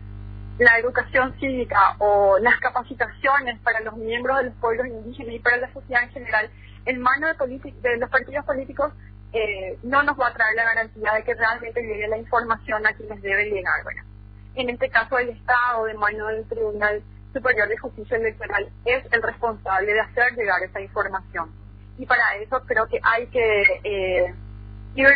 [0.59, 5.59] la educación cívica o las capacitaciones para los miembros de los pueblos indígenas y para
[5.59, 6.51] la sociedad en general
[6.85, 8.93] en manos de, de los partidos políticos
[9.33, 12.95] eh, no nos va a traer la garantía de que realmente llegue la información a
[12.95, 13.83] quienes debe llegar.
[13.85, 14.03] Bueno,
[14.63, 17.03] en este caso el Estado, de mano del Tribunal
[17.33, 21.51] Superior de Justicia Electoral, es el responsable de hacer llegar esa información.
[21.99, 24.35] Y para eso creo que hay que eh,
[24.95, 25.09] ir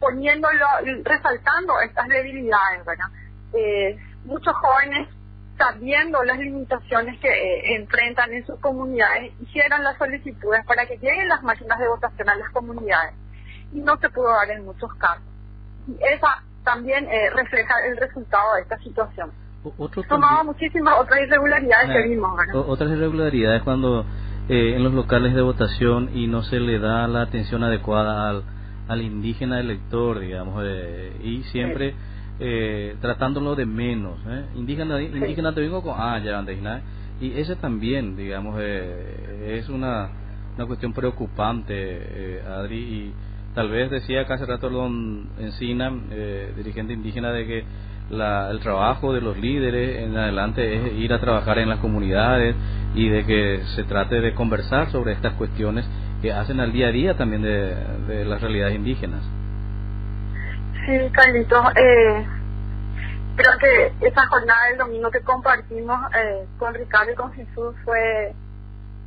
[0.00, 0.66] poniéndolo,
[1.04, 3.06] resaltando estas debilidades, ¿verdad?
[3.54, 5.08] Eh, muchos jóvenes
[5.56, 11.28] sabiendo las limitaciones que eh, enfrentan en sus comunidades, hicieron las solicitudes para que lleguen
[11.28, 13.14] las máquinas de votación a las comunidades
[13.72, 15.24] y no se pudo dar en muchos casos.
[15.86, 19.30] Y esa también eh, refleja el resultado de esta situación.
[19.78, 22.36] Otro Tomaba muchísimas otras irregularidades que vimos.
[22.36, 22.64] ¿verdad?
[22.68, 24.04] Otras irregularidades cuando
[24.48, 28.42] eh, en los locales de votación y no se le da la atención adecuada al,
[28.88, 31.94] al indígena elector, digamos, eh, y siempre
[32.40, 34.18] eh, tratándolo de menos.
[34.26, 34.46] ¿eh?
[34.56, 36.42] Indígena, indígena te vengo con, ah, ya,
[37.20, 40.10] y ese también, digamos, eh, es una,
[40.56, 43.14] una cuestión preocupante, eh, Adri, y
[43.54, 47.64] tal vez decía acá hace rato don Encina, eh, dirigente indígena, de que
[48.10, 52.54] la, el trabajo de los líderes en adelante es ir a trabajar en las comunidades
[52.94, 55.88] y de que se trate de conversar sobre estas cuestiones
[56.20, 59.20] que hacen al día a día también de, las realidades indígenas.
[60.86, 62.26] Sí, Carlitos, eh,
[63.36, 68.34] creo que esa jornada del domingo que compartimos eh, con Ricardo y con Jesús fue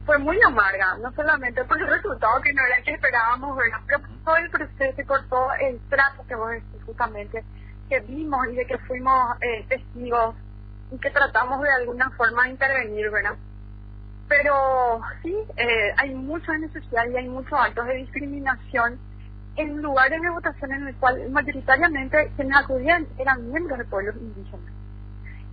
[0.06, 3.80] fue muy amarga, no solamente por el resultado que no era el que esperábamos, ¿verdad?
[3.88, 7.44] pero por todo el proceso y por todo el trato que vos decís justamente,
[7.90, 10.36] que vimos y de que fuimos eh, testigos
[10.92, 13.36] y que tratamos de alguna forma intervenir, ¿verdad?
[14.28, 19.00] Pero sí, eh, hay mucha necesidad y hay muchos actos de discriminación
[19.56, 24.75] en lugares de votación en el cual mayoritariamente quienes acudían eran miembros de pueblos indígenas.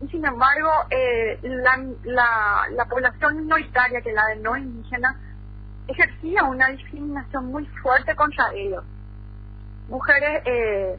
[0.02, 5.16] Y sin embargo, eh, la, la, la población minoritaria, que la de no indígena,
[5.86, 8.84] ejercía una discriminación muy fuerte contra ellos.
[9.88, 10.98] Mujeres eh,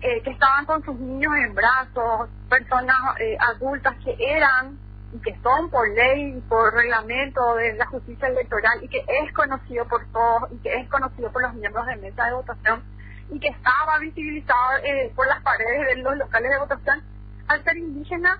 [0.00, 4.78] eh, que estaban con sus niños en brazos, personas eh, adultas que eran
[5.14, 9.32] y que son por ley y por reglamento de la justicia electoral y que es
[9.32, 12.82] conocido por todos y que es conocido por los miembros de mesa de votación
[13.30, 17.02] y que estaba visibilizado eh, por las paredes de los locales de votación,
[17.48, 18.38] al ser indígena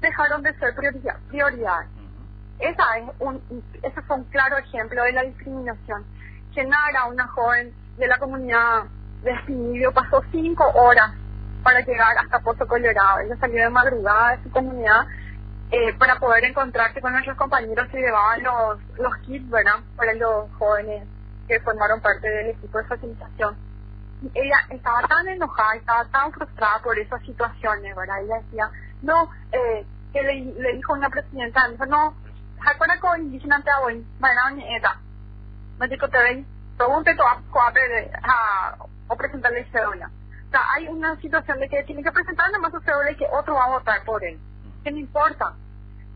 [0.00, 1.86] dejaron de ser prioridad, prioridad.
[2.58, 3.42] Esa es un,
[3.82, 6.04] ese fue un claro ejemplo de la discriminación.
[6.52, 8.84] Genara, una joven de la comunidad
[9.22, 11.12] de Espinillo, pasó cinco horas
[11.62, 13.20] para llegar hasta Pozo Colorado.
[13.20, 15.06] Ella salió de madrugada de su comunidad
[15.70, 19.80] eh, para poder encontrarse con nuestros compañeros que llevaban los, los kits, ¿verdad?
[19.96, 21.06] Para los jóvenes
[21.46, 23.56] que formaron parte del equipo de facilitación.
[24.34, 28.22] Ella estaba tan enojada, estaba tan frustrada por esas situaciones, ¿verdad?
[28.22, 28.70] Ella decía,
[29.02, 32.14] no, eh, que le, le dijo una presidenta, dijo, no,
[32.60, 34.50] hakuna ko indígena te voy, ¿verdad?
[34.54, 35.00] Ni eta.
[35.78, 36.46] Me dijo, te ven,
[36.76, 38.76] pregunte tu a,
[39.08, 40.10] o presentarle cédula.
[40.48, 43.26] O sea, hay una situación de que tiene que presentar más su cédula y que
[43.32, 44.38] otro va a votar por él
[44.82, 45.54] que no importa.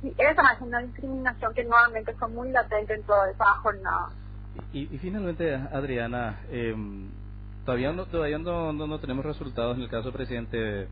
[0.03, 4.11] Y esa es una discriminación que nuevamente fue muy latente en toda esa jornada.
[4.73, 6.75] Y, y finalmente, Adriana, eh,
[7.65, 10.89] todavía no todavía no, no, no, tenemos resultados en el caso del presidente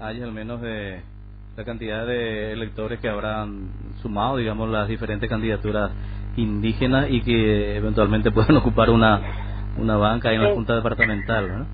[0.00, 1.02] hay al menos de
[1.56, 3.70] la cantidad de electores que habrán
[4.02, 5.90] sumado, digamos, las diferentes candidaturas
[6.36, 9.44] indígenas y que eventualmente puedan ocupar una
[9.78, 11.66] una banca en la Junta Departamental, ¿no?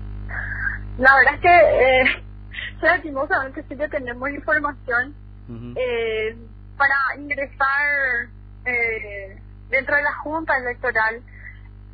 [0.97, 2.23] La verdad es que, eh,
[2.81, 5.15] lastimosamente sí que tenemos información
[5.75, 6.35] eh,
[6.77, 8.29] para ingresar
[8.65, 9.37] eh,
[9.69, 11.21] dentro de la Junta Electoral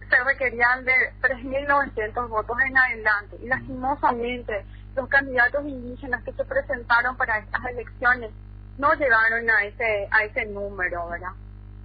[0.09, 7.15] se requerían de 3.900 votos en adelante y lastimosamente los candidatos indígenas que se presentaron
[7.15, 8.31] para estas elecciones
[8.77, 11.31] no llegaron a ese a ese número, ¿verdad?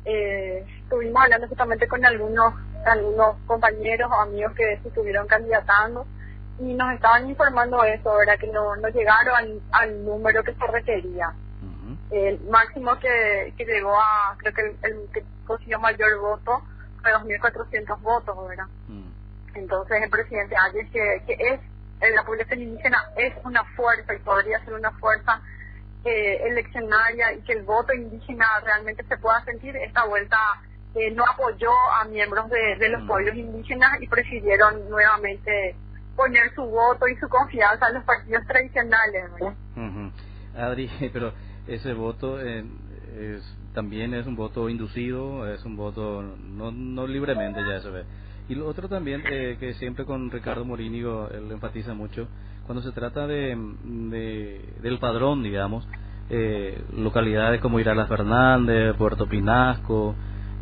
[0.04, 2.54] Eh, estuvimos hablando justamente con algunos
[2.86, 6.06] algunos compañeros o amigos que se estuvieron candidatando
[6.58, 8.38] y nos estaban informando eso, ¿verdad?
[8.38, 11.32] Que no, no llegaron al, al número que se requería.
[12.10, 16.62] El máximo que, que llegó a, creo que el, el que consiguió mayor voto
[17.04, 18.66] fue 2.400 votos, ¿verdad?
[19.54, 21.60] Entonces el presidente Ayes, que, que es,
[22.00, 25.40] eh, la población indígena es una fuerza y podría ser una fuerza
[26.04, 30.38] eh, eleccionaria y que el voto indígena realmente se pueda sentir, esta vuelta
[30.94, 35.76] eh, no apoyó a miembros de, de los pueblos indígenas y prefirieron nuevamente
[36.16, 39.32] poner su voto y su confianza en los partidos tradicionales.
[39.32, 39.54] ¿verdad?
[40.56, 41.32] Adri, pero
[41.66, 42.64] ese voto eh,
[43.18, 46.22] es, también es un voto inducido, es un voto
[46.56, 48.04] no, no libremente, ya se ve.
[48.48, 52.28] Y lo otro también, eh, que siempre con Ricardo Morínigo él enfatiza mucho,
[52.66, 55.86] cuando se trata de, de- del padrón, digamos,
[56.30, 60.14] eh, localidades como Iralas Fernández, Puerto Pinasco,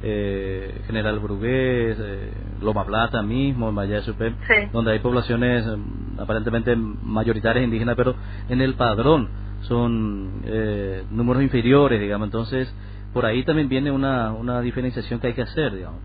[0.02, 4.68] eh, General Brugués, eh, Loma Plata mismo, en Supé, Sí.
[4.72, 5.76] donde hay poblaciones eh,
[6.18, 8.14] aparentemente mayoritarias indígenas, pero
[8.48, 9.28] en el padrón
[9.62, 12.26] son eh, números inferiores, digamos.
[12.26, 12.72] Entonces,
[13.12, 16.00] por ahí también viene una, una diferenciación que hay que hacer, digamos.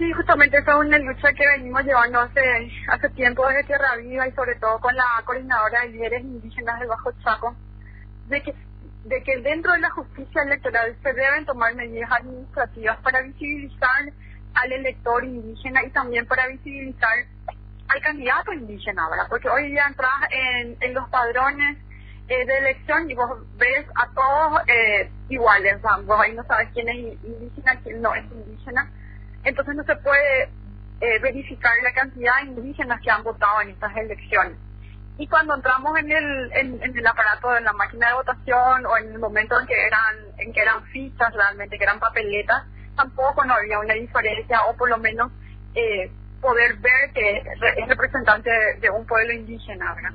[0.00, 2.40] Sí, justamente esa es una lucha que venimos llevando hace,
[2.88, 6.88] hace tiempo desde Tierra Viva y sobre todo con la coordinadora de líderes indígenas del
[6.88, 7.54] Bajo Chaco,
[8.28, 8.54] de que,
[9.04, 14.12] de que dentro de la justicia electoral se deben tomar medidas administrativas para visibilizar
[14.54, 17.26] al elector indígena y también para visibilizar
[17.88, 19.26] al candidato indígena, ¿verdad?
[19.28, 21.76] Porque hoy día entras en, en los padrones
[22.30, 26.44] eh, de elección y vos ves a todos eh, iguales, o sea, vos ahí no
[26.44, 28.90] sabes quién es indígena, quién no es indígena
[29.44, 30.44] entonces no se puede
[31.00, 34.58] eh, verificar la cantidad de indígenas que han votado en estas elecciones.
[35.18, 39.12] Y cuando entramos en el, en, el aparato de la máquina de votación o en
[39.12, 42.64] el momento en que eran en que eran fichas realmente, que eran papeletas,
[42.96, 45.30] tampoco no había una diferencia o por lo menos
[45.74, 46.10] eh,
[46.40, 50.12] poder ver que es representante de, de un pueblo indígena, ¿verdad?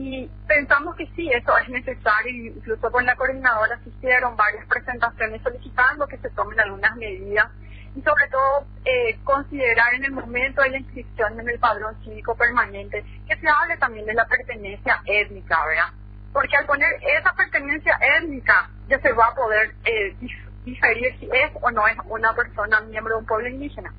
[0.00, 5.42] Y pensamos que sí, eso es necesario, incluso con la coordinadora se hicieron varias presentaciones
[5.42, 7.50] solicitando que se tomen algunas medidas
[7.96, 12.36] y sobre todo eh, considerar en el momento de la inscripción en el padrón cívico
[12.36, 15.92] permanente que se hable también de la pertenencia étnica, ¿verdad?
[16.32, 21.26] Porque al poner esa pertenencia étnica ya se va a poder eh, dif- diferir si
[21.26, 23.92] es o no es una persona miembro de un pueblo indígena.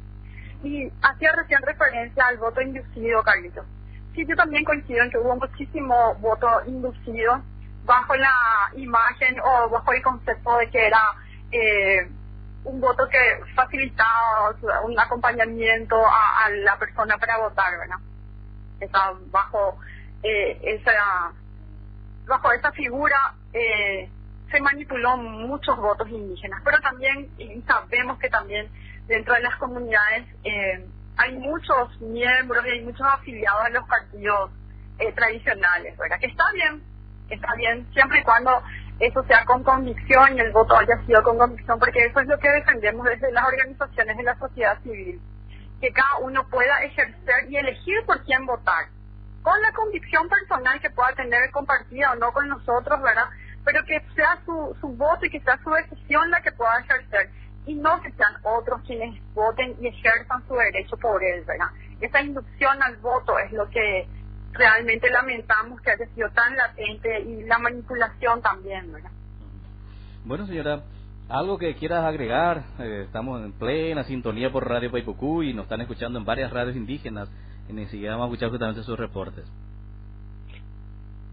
[0.63, 3.65] Y hacía recién referencia al voto inducido, Carlitos.
[4.16, 7.41] Sí, yo también coincido en que hubo muchísimo voto inducido
[7.86, 8.34] bajo la
[8.76, 11.01] imagen o bajo el concepto de que era
[11.51, 12.10] eh,
[12.64, 17.97] un voto que facilitaba un acompañamiento a, la persona para votar, ¿verdad?
[18.80, 19.80] Está bajo
[20.24, 21.34] eh, esa
[22.28, 24.10] bajo esa figura eh,
[24.51, 27.30] se manipuló muchos votos indígenas, pero también
[27.66, 28.70] sabemos que también
[29.07, 30.86] dentro de las comunidades eh,
[31.20, 34.51] hay muchos miembros y hay muchos afiliados a los partidos
[34.99, 36.17] eh, tradicionales, ¿verdad?
[36.17, 36.82] Que está bien,
[37.30, 38.63] está bien, siempre y cuando
[38.99, 42.39] eso sea con convicción y el voto haya sido con convicción, porque eso es lo
[42.39, 45.20] que defendemos desde las organizaciones de la sociedad civil,
[45.82, 48.88] que cada uno pueda ejercer y elegir por quién votar,
[49.41, 53.28] con la convicción personal que pueda tener compartida o no con nosotros, ¿verdad?
[53.65, 57.30] Pero que sea su, su voto y que sea su decisión la que pueda ejercer
[57.66, 61.68] y no que sean otros quienes voten y ejerzan su derecho por él, ¿verdad?
[62.01, 64.07] Esa inducción al voto es lo que
[64.53, 69.12] realmente lamentamos que haya sido tan latente y la manipulación también, ¿verdad?
[70.26, 70.84] Bueno, señora,
[71.30, 75.82] algo que quieras agregar, Eh, estamos en plena sintonía por Radio Paipucú y nos están
[75.82, 77.30] escuchando en varias radios indígenas
[77.68, 79.45] y ni siquiera hemos escuchado justamente sus reportes.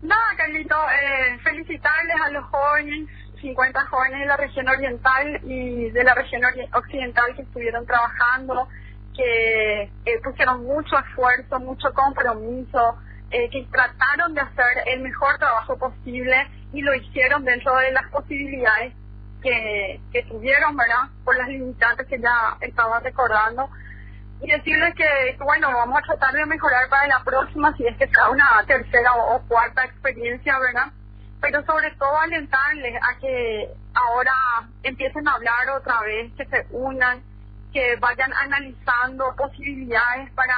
[0.03, 3.09] Nada, Carlito, eh, felicitarles a los jóvenes,
[3.41, 8.69] 50 jóvenes de la región oriental y de la región occidental que estuvieron trabajando,
[9.15, 12.97] que eh, pusieron mucho esfuerzo, mucho compromiso,
[13.31, 18.09] eh, que trataron de hacer el mejor trabajo posible y lo hicieron dentro de las
[18.11, 18.95] posibilidades
[19.43, 21.11] que, que tuvieron, ¿verdad?
[21.25, 23.69] Por las limitantes que ya estaba recordando
[24.41, 28.07] y decirles que, bueno, vamos a tratar de mejorar para la próxima, si es que
[28.09, 30.93] sea una tercera o, o cuarta experiencia, ¿verdad?
[31.41, 34.33] Pero sobre todo alentarles a que ahora
[34.83, 37.23] empiecen a hablar otra vez, que se unan,
[37.73, 40.57] que vayan analizando posibilidades para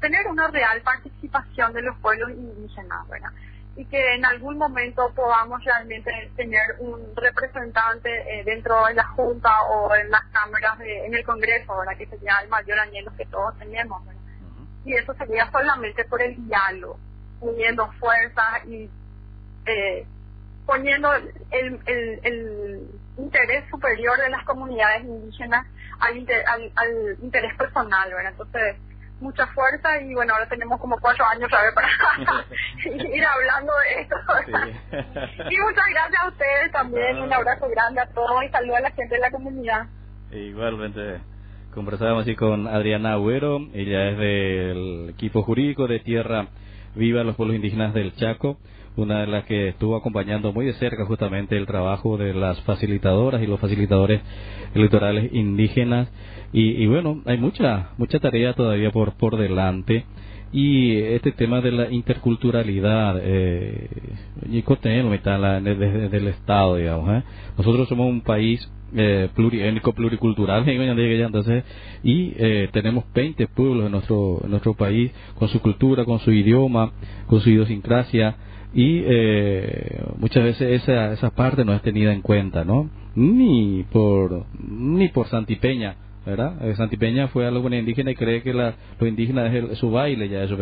[0.00, 3.30] tener una real participación de los pueblos indígenas, ¿verdad?
[3.76, 9.62] y que en algún momento podamos realmente tener un representante eh, dentro de la Junta
[9.64, 11.96] o en las cámaras, de, en el Congreso, ¿verdad?
[11.98, 14.04] que sería el mayor anhelo que todos tenemos.
[14.06, 14.20] ¿verdad?
[14.86, 16.98] Y eso sería solamente por el diálogo,
[17.40, 18.88] uniendo fuerzas y
[19.66, 20.06] eh,
[20.66, 21.32] poniendo el,
[21.86, 22.80] el, el
[23.18, 25.66] interés superior de las comunidades indígenas
[26.00, 28.32] al, inter- al, al interés personal, ¿verdad?
[28.32, 28.76] Entonces,
[29.20, 31.70] mucha fuerza y bueno, ahora tenemos como cuatro años para
[32.84, 34.16] ir hablando de esto.
[35.50, 38.90] Y muchas gracias a ustedes también, un abrazo grande a todos y saludos a la
[38.90, 39.86] gente de la comunidad.
[40.32, 41.20] Igualmente,
[41.72, 46.48] conversábamos así con Adriana Agüero, ella es del equipo jurídico de Tierra
[46.94, 48.58] Viva los Pueblos Indígenas del Chaco,
[48.96, 53.42] una de las que estuvo acompañando muy de cerca justamente el trabajo de las facilitadoras
[53.42, 54.22] y los facilitadores
[54.74, 56.08] electorales indígenas.
[56.52, 60.04] Y, y bueno, hay mucha, mucha tarea todavía por, por delante.
[60.52, 63.88] Y este tema de la interculturalidad, eh,
[65.62, 67.10] desde el Estado, digamos.
[67.10, 67.22] ¿eh?
[67.58, 71.64] Nosotros somos un país eh, pluriétnico, pluricultural, entonces,
[72.04, 76.32] y eh, tenemos 20 pueblos en nuestro, en nuestro país, con su cultura, con su
[76.32, 76.92] idioma,
[77.26, 78.36] con su idiosincrasia,
[78.76, 82.90] y eh, muchas veces esa, esa parte no es tenida en cuenta, ¿no?
[83.14, 85.96] Ni por, ni por Santipeña,
[86.26, 86.62] ¿verdad?
[86.68, 90.28] Eh, Santipeña fue algo indígena y cree que la, lo indígena es el- su baile,
[90.28, 90.58] ya eso.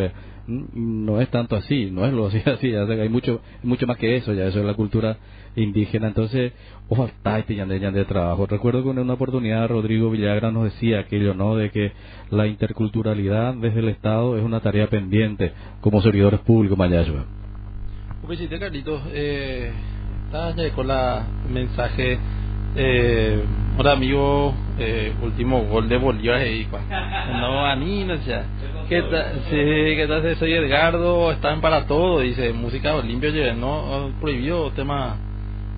[0.46, 3.96] Mm, no es tanto así, no es lo así, así ya hay mucho, mucho más
[3.96, 5.16] que eso, ya eso es la cultura
[5.56, 6.52] indígena, entonces,
[6.88, 8.46] ojalá de, trabajo.
[8.46, 11.56] Recuerdo que en una oportunidad Rodrigo Villagra nos decía aquello, ¿no?
[11.56, 11.90] De que
[12.30, 17.24] la interculturalidad desde el Estado es una tarea pendiente como servidores públicos, Mayashua.
[18.24, 19.02] Publicité, Carlitos.
[19.12, 19.70] Eh,
[20.24, 22.18] está ya con la mensaje.
[22.74, 23.44] Eh,
[23.76, 24.54] hola, amigo.
[24.78, 26.40] Eh, último gol de Bolívar.
[26.70, 26.80] cua.
[27.38, 28.46] No, Anina, ya.
[28.88, 29.42] ¿Qué tal?
[29.50, 30.36] Sí, ¿qué tal?
[30.36, 31.32] Soy Edgardo.
[31.32, 32.20] Están para todo.
[32.20, 33.52] Dice música Olimpia.
[33.52, 35.18] No prohibió tema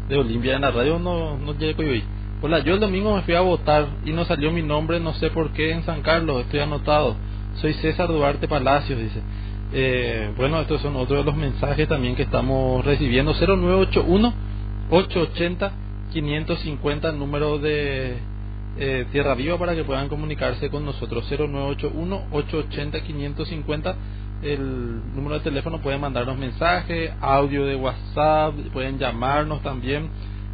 [0.08, 1.00] de Olimpia en la radio.
[1.00, 2.04] No, no llegué hoy.
[2.42, 5.00] Hola, yo el domingo me fui a votar y no salió mi nombre.
[5.00, 6.42] No sé por qué en San Carlos.
[6.42, 7.16] Estoy anotado.
[7.56, 9.00] Soy César Duarte Palacios.
[9.00, 9.20] Dice.
[9.72, 13.32] Eh, bueno, estos son otros de los mensajes también que estamos recibiendo.
[13.32, 14.34] 0981
[14.90, 15.72] 880
[16.12, 18.16] 550 el número de
[18.78, 21.26] eh, Tierra Viva para que puedan comunicarse con nosotros.
[21.28, 23.96] 0981 880 550
[24.42, 30.10] el número de teléfono pueden mandarnos mensajes, audio de WhatsApp, pueden llamarnos también.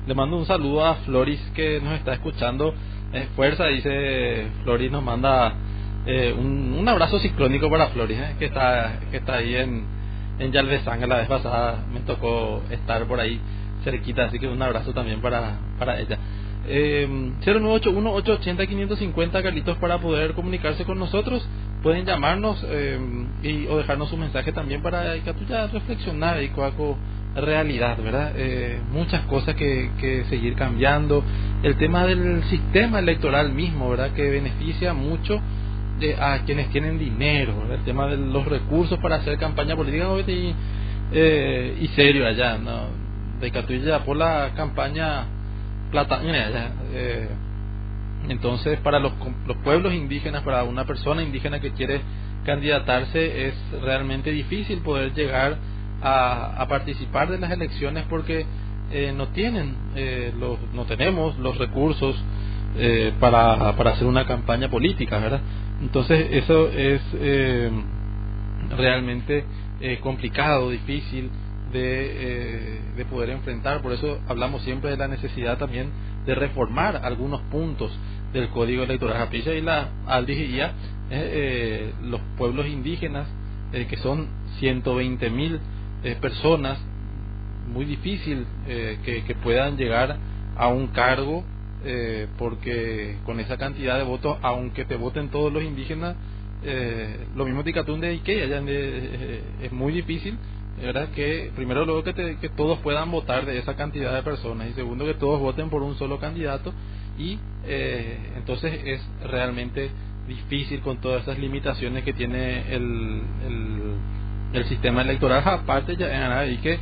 [0.07, 2.75] Le mando un saludo a Floris que nos está escuchando.
[3.13, 5.55] Eh, fuerza, dice Floris, nos manda
[6.07, 9.85] eh, un, abrazo ciclónico para Floris, eh, que está que está ahí en,
[10.39, 11.07] en Yalvezanga.
[11.07, 13.41] La vez pasada me tocó estar por ahí
[13.85, 16.19] cerquita, así que un abrazo también para, para ella.
[16.67, 17.09] Eh,
[17.45, 21.47] 0981-880-550, Carlitos, para poder comunicarse con nosotros.
[21.83, 22.99] Pueden llamarnos eh,
[23.43, 26.97] y, o dejarnos un mensaje también para que tú ya reflexionar y coaco
[27.35, 28.33] realidad, ¿verdad?
[28.37, 31.25] Eh, muchas cosas que, que seguir cambiando.
[31.63, 34.13] El tema del sistema electoral mismo, ¿verdad?
[34.13, 35.41] Que beneficia mucho
[36.03, 37.55] de, a quienes tienen dinero.
[37.73, 40.55] El tema de los recursos para hacer campaña política y,
[41.13, 42.89] eh, y serio allá, ¿no?
[43.41, 45.25] De Catuilla por la campaña
[45.91, 46.21] plata.
[46.23, 47.29] Eh,
[48.29, 49.13] entonces, para los,
[49.47, 52.01] los pueblos indígenas, para una persona indígena que quiere
[52.45, 55.57] candidatarse, es realmente difícil poder llegar
[56.03, 58.47] a, a participar de las elecciones porque
[58.93, 62.15] eh, no tienen, eh, los, no tenemos los recursos
[62.77, 65.41] eh, para, para hacer una campaña política, ¿verdad?
[65.83, 67.71] Entonces, eso es eh,
[68.77, 69.45] realmente
[69.81, 71.31] eh, complicado, difícil
[71.73, 73.83] de, eh, de poder enfrentar.
[73.83, 75.91] Por eso hablamos siempre de la necesidad también
[76.25, 77.93] de reformar algunos puntos
[78.33, 80.73] del Código Electoral Japilla y la Aldijía, eh,
[81.11, 83.29] eh, los pueblos indígenas,
[83.73, 84.29] eh, que son
[84.59, 85.61] 120 mil
[86.21, 86.81] personas,
[87.73, 90.19] muy difícil que, que, puedan llegar
[90.57, 91.45] a un cargo,
[91.85, 96.17] eh, porque con esa cantidad de votos, aunque te voten todos los indígenas,
[96.65, 98.63] eh, lo mismo de Catún de Ikea, ya
[99.63, 100.39] es muy difícil
[100.81, 101.09] ¿verdad?
[101.15, 105.05] Que primero luego que, te, todos puedan votar de esa cantidad de personas y segundo
[105.05, 106.73] que todos voten por un solo candidato
[107.19, 109.91] y eh, entonces es realmente
[110.27, 113.95] difícil con todas esas limitaciones que tiene el, el,
[114.55, 116.79] el sistema electoral aparte ya y que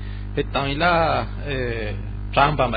[0.52, 1.94] también la eh,
[2.32, 2.70] trampa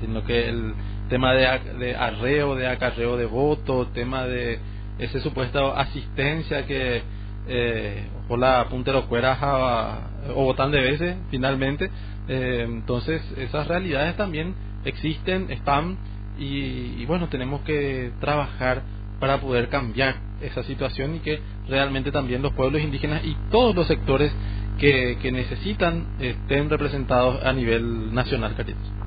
[0.00, 0.74] sino que el
[1.08, 1.46] tema de,
[1.78, 4.58] de arreo de acarreo de votos tema de
[4.98, 7.02] esa supuesta asistencia que
[7.48, 10.00] eh, o la puntero cuera
[10.34, 11.90] o votan de veces finalmente
[12.28, 14.54] eh, entonces esas realidades también
[14.84, 15.96] existen están
[16.38, 18.82] y, y, bueno tenemos que trabajar
[19.18, 23.86] para poder cambiar esa situación y que realmente también los pueblos indígenas y todos los
[23.86, 24.32] sectores
[24.78, 28.97] que, que necesitan estén representados a nivel nacional Caritos.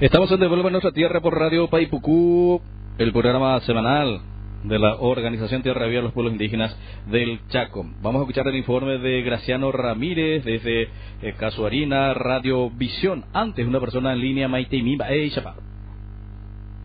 [0.00, 2.60] Estamos en Devuelva Nuestra Tierra por Radio Paipucú
[2.98, 4.20] el programa semanal
[4.64, 6.76] de la Organización Tierra Viva de los Pueblos Indígenas
[7.06, 7.84] del Chaco.
[8.00, 10.88] Vamos a escuchar el informe de Graciano Ramírez desde
[11.22, 13.24] eh, Casuarina Radio Visión.
[13.32, 15.08] Antes, una persona en línea, Maite Mimba.
[15.08, 15.54] ¡Ey, chapa!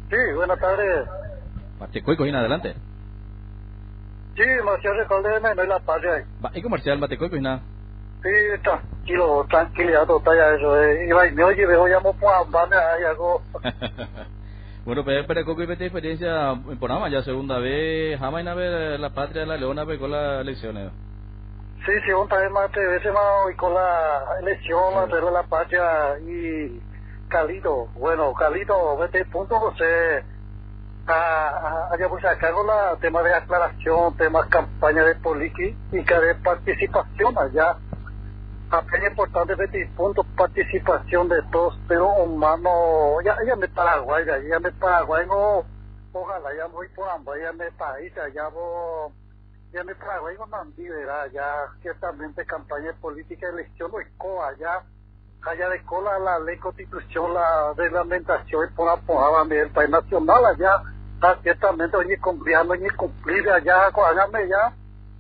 [0.09, 1.07] Sí, buenas tardes.
[1.79, 2.73] Matecoy, cogina adelante.
[4.35, 6.25] Sí, Marcial Recordeme, no la patria.
[6.53, 7.29] ¿y comercial Matecoy,
[8.23, 8.29] Sí,
[8.63, 10.83] tranquilo, tranquilidad total, ya eso.
[10.83, 11.07] Eh.
[11.07, 12.45] Iba y me oye, me voy a mojar,
[12.97, 13.41] hay algo.
[14.87, 19.41] Bueno, pero Coco y experiencia en Ponama, ya segunda vez, jamás una vez la patria
[19.41, 20.91] de la leona con las elecciones.
[21.85, 26.81] Sí, segunda vez más, tres veces más con la elección, la de la patria y
[27.27, 30.23] Calito, bueno, Calito, vete punto, José,
[31.05, 37.75] allá pues acá con la tema de aclaración, temas campaña de política de participación allá
[38.69, 44.59] apenas importante de punto participación de todos pero humano ya ya me Paraguay ya ya
[44.59, 45.25] me Paraguay
[46.13, 49.11] ojalá ya voy por ambos ya me país ya voy
[49.71, 54.83] ya me Paraguay no liberar ya ciertamente campaña política elección no coa ya
[55.45, 60.81] allá de cola la ley constitución la reglamentación y por apoyar el país nacional allá
[61.41, 64.73] ciertamente oye cumplir oye cumplir allá hágame ya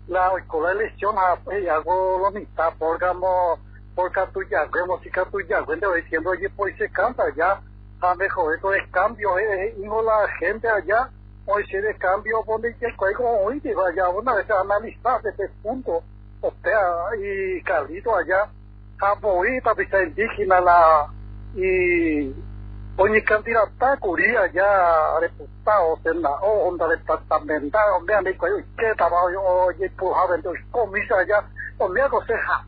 [0.07, 1.15] la escuela de elección
[1.61, 3.05] y hago lo mismo porque
[3.95, 7.59] porque tu ya vemos si tu ya cuando diciendo oye pues se canta ya
[8.01, 11.09] a mejor esto es cambio eh hijo la gente allá
[11.45, 16.03] hoy se de cambio donde que como hoy digo allá una vez analizar este punto
[16.41, 16.81] o sea
[17.19, 18.47] y Carlito allá
[19.01, 21.07] a bonita vista indígena la
[21.55, 22.33] y
[23.25, 27.81] Candidata curía ya reputados en la onda departamental,
[28.17, 31.43] amigo, ¿qué estaba oye, pujado en los comisas allá?
[31.77, 32.65] Hombre, hago ceja,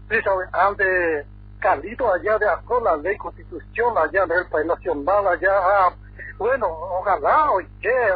[0.51, 1.25] ande
[1.59, 5.95] Carlito allá de acuerdo la ley constitución allá del país nacional allá,
[6.37, 7.67] bueno, ojalá, oye,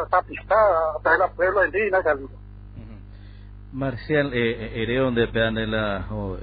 [0.09, 2.33] tapistada de la pueblo indígena, Carlito.
[3.71, 6.37] Marcial, eh, eh, donde pedan de la, o,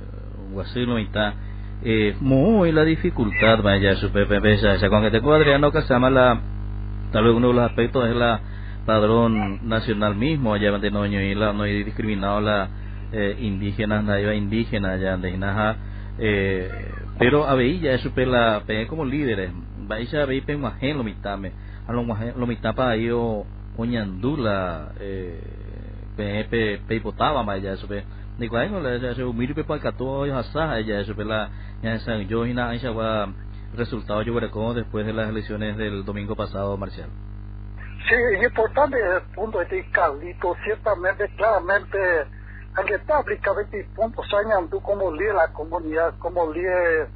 [0.51, 1.35] Guasilo, está
[1.83, 6.41] eh, muy la dificultad vaya su con que te Adriano que se llama la
[7.13, 8.41] tal vez uno de los aspectos es la
[8.85, 12.69] padrón nacional mismo allá de no y la no hay discriminado la
[13.13, 15.77] eh, indígenas nadie indígena allá de Inaja
[16.19, 16.69] eh,
[17.19, 19.51] pero a ya eso la pe como líderes
[19.89, 21.53] vaya a ver pe majen lo mitame
[21.87, 22.05] a lo
[22.37, 25.41] lo mitapa ahí o oñandula eh
[26.17, 28.05] pe pe pe potaba vaya eso pe
[28.41, 31.51] ni cuál no le se humilde pe para cato ya sa ella eso la
[31.83, 33.29] ya saben, yo y Aisha va
[33.77, 37.11] resultado yo veré después de las elecciones del domingo pasado, Marcial.
[38.09, 41.99] Sí, es importante el punto de Carlito, ciertamente, claramente,
[42.75, 44.23] aunque está aplicado este punto,
[44.71, 47.09] tú como líder la comunidad, como líder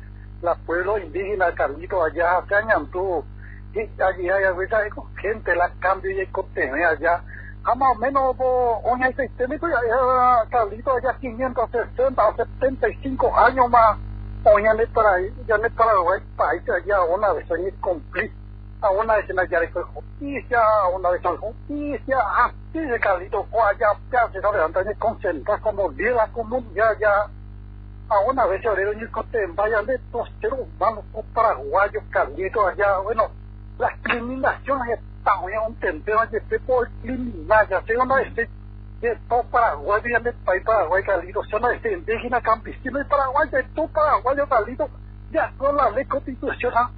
[0.42, 2.44] la pueblo indígena, Carlito, allá,
[2.92, 3.24] tú
[3.74, 4.44] y allí hay
[5.20, 7.22] gente, la cambio y contenido allá,
[7.64, 9.66] más o menos, un sistémico,
[10.50, 13.98] Carlito, allá 560 o 75 años más,
[14.44, 18.30] o ya me para ya me para el país ya una vez ni cumplir
[18.82, 23.46] a una vez en la de justicia a una vez en justicia así de calito
[23.80, 27.26] ya ya se sabe antes de concentrar como de la comunidad ya
[28.10, 33.30] a una vez le doy el vaya de todos seres humanos paraguayos calito allá bueno
[33.78, 33.98] las
[35.24, 38.48] ya un tempero de por criminal ya se una vez de
[39.28, 44.36] todo Paraguay, de país Paraguay, Carlito, zona de indígena, campesino de Paraguay, de todo Paraguay,
[45.30, 46.88] ya con la ley constitucional,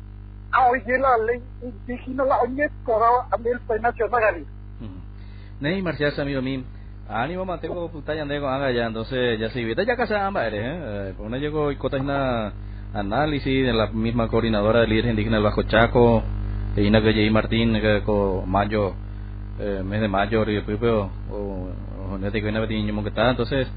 [0.53, 4.51] a oye la ley indígena, la oye por a el país nacional, Carlito.
[5.59, 6.63] Ney, Marcial, amigo mío.
[7.09, 11.15] Ánimo, mantengo puta yandego haga ya, entonces ya se viste ya casa ambas eres, eh.
[11.19, 12.53] Una llegó y cota una
[12.93, 16.25] análisis de la misma coordinadora de líderes indígenas del Bajo Chaco,
[16.77, 18.93] Galley Martín, que con mayo,
[19.59, 20.59] eh, mes de mayo, y
[21.31, 21.69] o
[23.31, 23.69] entonces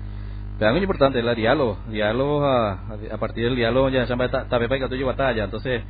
[0.59, 4.87] es muy importante el diálogo diálogo a, a partir del diálogo ya se llama para
[4.87, 5.83] que batalla entonces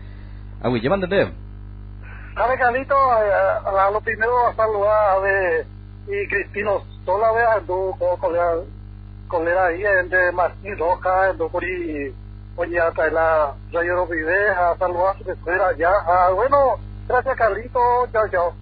[0.61, 1.31] a William entender
[2.35, 5.65] Sabe Carlito, eh, a lo primero a saludar a ver
[6.07, 7.95] y Cristino sola vez ando
[9.27, 12.13] con la ahí entre Martín Roca ando por ahí
[12.55, 17.79] oye hasta la Rayo Vive a saludar a su escuela ya ah, bueno gracias Carlito
[18.13, 18.53] chao chao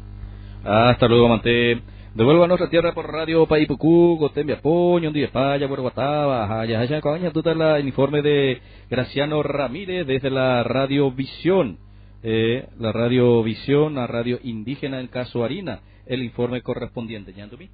[0.63, 1.81] hasta luego Mante
[2.17, 7.29] Devuelvo a nuestra tierra por radio Paipucú, Gotembia Poño, Día Paya, Guataba, Jaya, Jaya, Cabaña,
[7.29, 8.59] tú el informe de
[8.89, 11.77] Graciano Ramírez desde la Radio Visión,
[12.23, 17.33] eh, la Radio Visión, la radio indígena en Caso Harina, el informe correspondiente.
[17.33, 17.69] ¿Yandumi?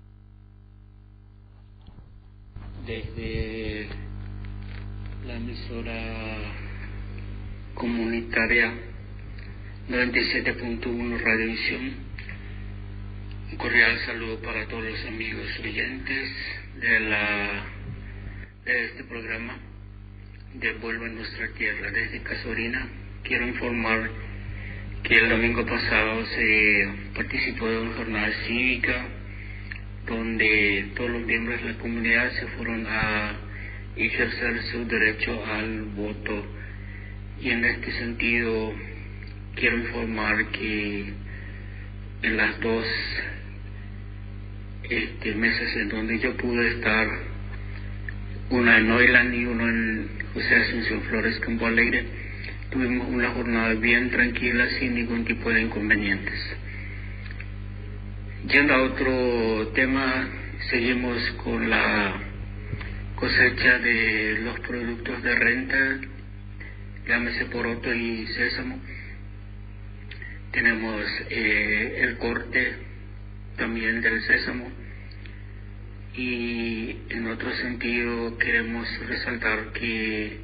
[2.86, 3.88] Desde
[5.26, 6.52] la emisora
[7.76, 8.93] comunitaria
[9.90, 11.94] 97.1 Radio Visión
[13.52, 16.30] Un cordial saludo para todos los amigos oyentes
[16.80, 17.66] de la
[18.64, 19.58] de este programa
[20.54, 22.88] de Vuelva a nuestra tierra desde Casorina.
[23.24, 24.10] Quiero informar
[25.04, 29.06] que el domingo pasado se participó de una jornada cívica
[30.08, 33.36] donde todos los miembros de la comunidad se fueron a
[33.98, 36.46] ejercer su derecho al voto
[37.42, 38.74] y en este sentido
[39.56, 41.14] quiero informar que
[42.24, 42.86] en las dos
[44.90, 47.08] este, meses en donde yo pude estar,
[48.50, 52.06] una en Oiland y uno en José Asunción Flores Campo Alegre,
[52.70, 56.40] tuvimos una jornada bien tranquila sin ningún tipo de inconvenientes.
[58.50, 60.28] Yendo a otro tema,
[60.70, 62.20] seguimos con la
[63.16, 66.00] cosecha de los productos de renta,
[67.08, 68.80] llámese poroto y sésamo.
[70.54, 72.76] Tenemos eh, el corte
[73.58, 74.72] también del sésamo
[76.16, 80.38] y en otro sentido queremos resaltar que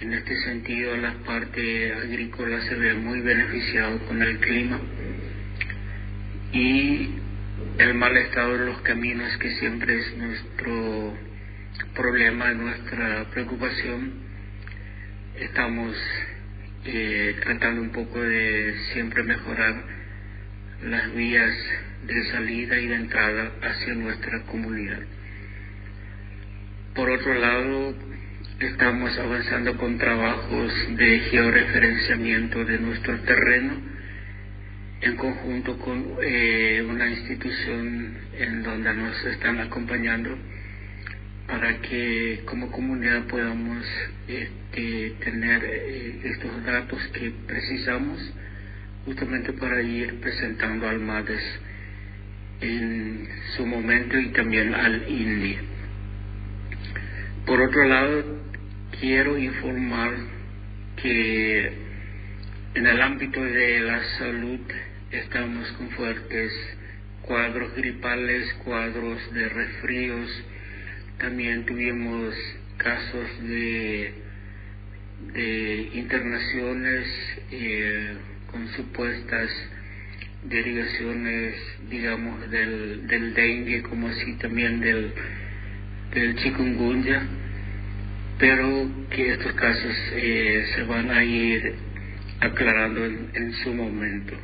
[0.00, 4.80] en este sentido la parte agrícola se ve muy beneficiado con el clima
[6.52, 7.10] y
[7.78, 11.12] el mal estado de los caminos que siempre es nuestro
[11.92, 14.12] problema, nuestra preocupación.
[15.40, 15.96] Estamos
[16.84, 19.82] eh, tratando un poco de siempre mejorar
[20.84, 21.54] las vías
[22.06, 25.00] de salida y de entrada hacia nuestra comunidad.
[26.94, 27.94] Por otro lado,
[28.60, 33.96] estamos avanzando con trabajos de georreferenciamiento de nuestro terreno
[35.00, 40.36] en conjunto con eh, una institución en donde nos están acompañando
[41.46, 43.84] para que como comunidad podamos
[44.26, 48.18] este, tener eh, estos datos que precisamos
[49.04, 51.60] justamente para ir presentando al MADES
[52.60, 55.58] en su momento y también al INDI.
[57.46, 58.24] Por otro lado,
[59.00, 60.14] quiero informar
[60.96, 61.72] que
[62.74, 64.60] en el ámbito de la salud
[65.10, 66.52] estamos con fuertes
[67.22, 70.44] cuadros gripales, cuadros de resfríos,
[71.18, 72.34] también tuvimos
[72.76, 74.12] casos de,
[75.94, 77.06] internaciones
[77.50, 78.16] eh,
[78.50, 79.50] con supuestas
[80.44, 81.54] derivaciones,
[81.90, 85.12] digamos, del, del dengue, como así también del,
[86.14, 87.22] del chikungunya,
[88.38, 91.74] pero que estos casos eh, se van a ir
[92.40, 94.36] aclarando en, en su momento.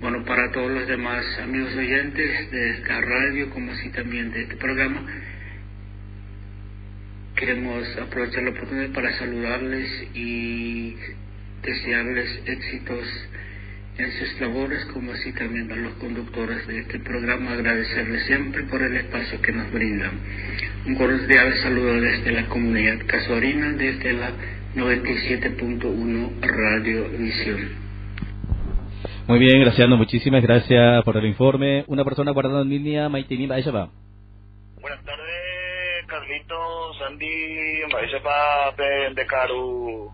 [0.00, 4.56] Bueno, para todos los demás amigos oyentes de esta radio, como así también de este
[4.56, 5.00] programa,
[7.36, 10.94] queremos aprovechar la oportunidad para saludarles y
[11.62, 13.04] desearles éxitos
[13.98, 18.82] en sus labores, como así también a los conductores de este programa, agradecerles siempre por
[18.82, 20.12] el espacio que nos brindan.
[20.86, 24.30] Un cordial saludo desde la comunidad casuarina, desde la
[24.74, 27.82] 97.1 Radio Visión.
[29.28, 31.84] Muy bien, gracias, muchísimas gracias por el informe.
[31.86, 33.90] Una persona guardando en línea, Maitini va.
[34.80, 35.21] Buenas tardes,
[36.42, 38.74] Carlitos, Sandy, Baishapa,
[39.14, 40.10] de Caru,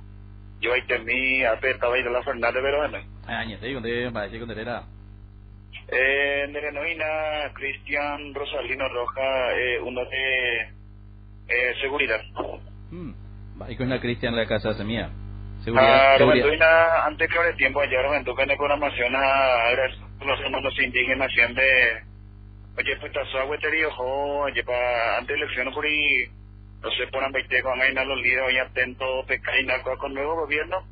[0.60, 3.02] yo ahí temí, a estaba ahí de la Fernández Verona.
[3.26, 4.82] Ya te digo, de Baishapa, de era.
[5.90, 10.60] Eh, de Novina, Cristian Rosalino Roja, eh, uno de
[11.48, 12.20] eh, seguridad.
[12.90, 13.12] Hmm.
[13.68, 15.10] Y con la Cristian la casa semilla.
[15.74, 19.70] Ah, Robentuina, antes que hable tiempo, ayer Robentuina en programación a
[20.24, 21.64] los hermanos indígenas siempre,
[22.78, 26.26] oye, pues está su agüetería, ojo, oye, para antes de elecciones por ahí,
[26.80, 30.86] no por ambaite con ahí los líderes, oye, atento, pecaina, con nuevo gobierno,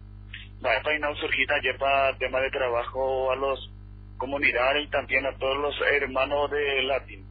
[0.64, 3.70] va a oye, para tema de trabajo a los
[4.18, 7.26] comunidades y también a todos los hermanos de Latín.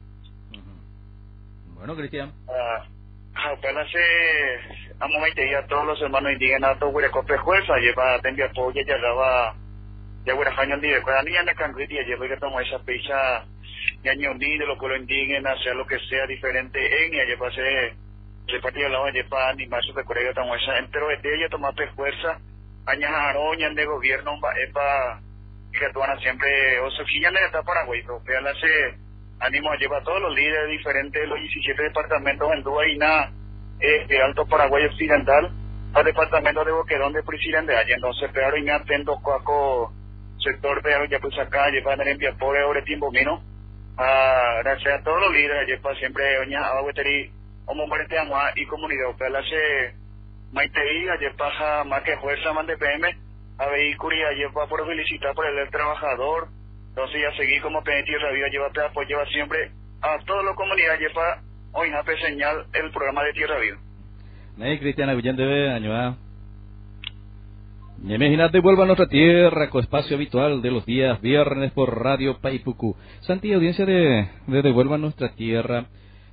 [1.74, 2.32] Bueno, Cristian.
[2.48, 2.86] Ah,
[3.52, 8.46] apenas se a momento ya todos los hermanos indígenas todo huele copre fuerza lleva tendría
[8.46, 9.54] apoyo ya daba
[10.24, 13.44] ya huele jaño de cuando niña de cangri ya lleva que tomar esa fecha
[14.02, 17.94] ya ni de los pueblos indígenas sea lo que sea diferente en ya lleva se
[18.48, 22.38] se partía la lleva ni más de corea tomar esa entero de ella tomar fuerza
[22.86, 25.20] aña aroña de gobierno va epa
[25.72, 29.06] que tuana siempre o sofía le está Paraguay pero la se
[29.40, 33.32] ánimo a llevar a todos los líderes diferentes de los 17 departamentos en Duaina,
[33.78, 35.50] este Alto Paraguay Occidental,
[35.94, 37.94] al departamento de Boquerón de Presidente de allá.
[37.94, 39.92] Entonces, pero y atento cuaco
[40.38, 43.10] sector de ya pues acá, lleva a en por ahora tiempo
[43.98, 47.30] Ah, gracias a todos los líderes, lleva siempre oña a Hueteri,
[47.64, 49.94] como muerte agua y comunidad, pero se
[50.52, 53.16] maitei, lleva más que fuerza, más de PM,
[53.58, 56.48] a vehículo, lleva por felicitar por el trabajador,
[56.90, 59.70] Entonces ya seguí como Penny Tierra Viva, lleva apoyo, lleva siempre
[60.02, 61.40] a toda la comunidad, lleva
[61.72, 61.90] hoy
[62.20, 63.78] señal el programa de Tierra Viva.
[64.58, 66.16] Nay, Cristiana Villante, año
[68.08, 72.94] Imagínate, vuelva a nuestra tierra con espacio habitual de los días viernes por Radio Paipucu.
[73.22, 75.86] Santi, audiencia de, de Devuelva a nuestra tierra.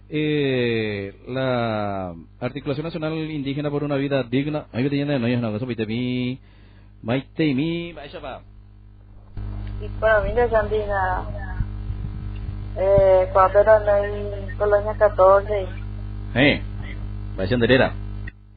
[0.07, 4.67] Eh, la Articulación Nacional Indígena por una Vida Digna.
[4.71, 6.39] Ahí te llena de noyas, no, eso pite mi.
[7.01, 8.41] Maite mi, vaya pa.
[9.81, 11.23] Y para mí de Sandina,
[12.77, 15.65] eh, cuando era en Colonia 14,
[16.35, 16.61] Eh,
[17.35, 17.93] vaya andelera.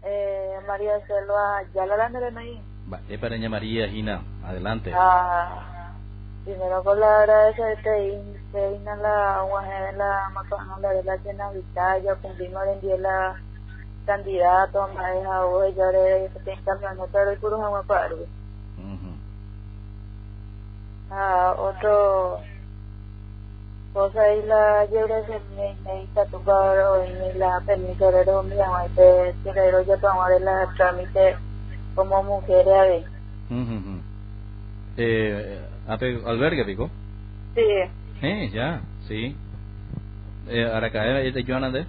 [0.04, 2.60] eh, María Selva, ya la dan de ahí.
[2.92, 4.92] Va, es para Ña María, Gina, adelante.
[4.94, 5.92] Ah,
[6.44, 11.18] primero con la agradecerte y se ina la guaje de la macana la de la
[11.18, 13.36] cena vitalla, cumplimos en día la
[14.06, 18.10] candidato, más de hoy, ya de que te cambiando todo el puro agua para
[21.10, 22.40] Ah, otro
[23.92, 28.66] cosa y la llebre se me necesita tu paro y la permiso de los míos,
[28.86, 30.44] y te quiero ya tomar el
[30.76, 31.36] trámite
[31.96, 33.04] como mujer a ver.
[33.50, 34.00] Ujú.
[34.96, 36.90] Eh, ape- albergue, pico.
[37.54, 37.62] Sí,
[38.22, 39.36] Eh, ya, sí.
[40.48, 41.86] Eh, Aracaera, ¿y de Joana de?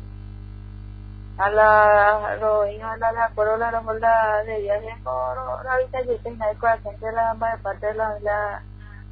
[1.38, 3.30] a la los hijos a la la
[3.72, 7.34] la la de viaje por la vista y tengo ahí con la gente de la
[7.36, 8.64] de parte de la la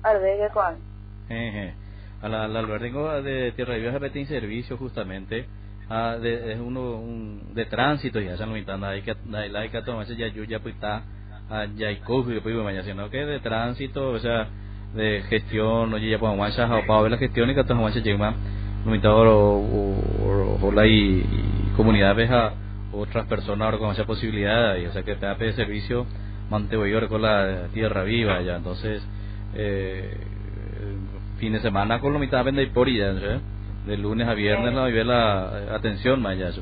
[0.01, 0.73] albergue con
[1.29, 1.73] Eh, eh.
[2.23, 5.45] A la, al albergue de Tierra de Viaje Betín Servicio, justamente.
[5.87, 9.81] Ah, de, es uno un, de tránsito ya se lo invitan hay que hay que
[9.83, 11.03] tomar ya yo ya pues está
[11.47, 14.47] ah, ya hay cojo pues mañana sino que de tránsito o sea
[14.95, 17.99] de gestión oye ya pues mancha o para ver la gestión y que todo mancha
[17.99, 18.33] llega
[18.83, 22.53] no o o la y, y comunidad veja
[22.91, 26.07] otras personas ahora con esa posibilidad y o sea que te de servicio
[26.49, 29.05] mantengo yo con la tierra viva ya entonces
[29.53, 30.17] eh,
[31.37, 33.54] fin de semana con lo mitad vende y por ya ¿sí?
[33.85, 36.61] De lunes a viernes la vive la eh, atención más ya ¿sí?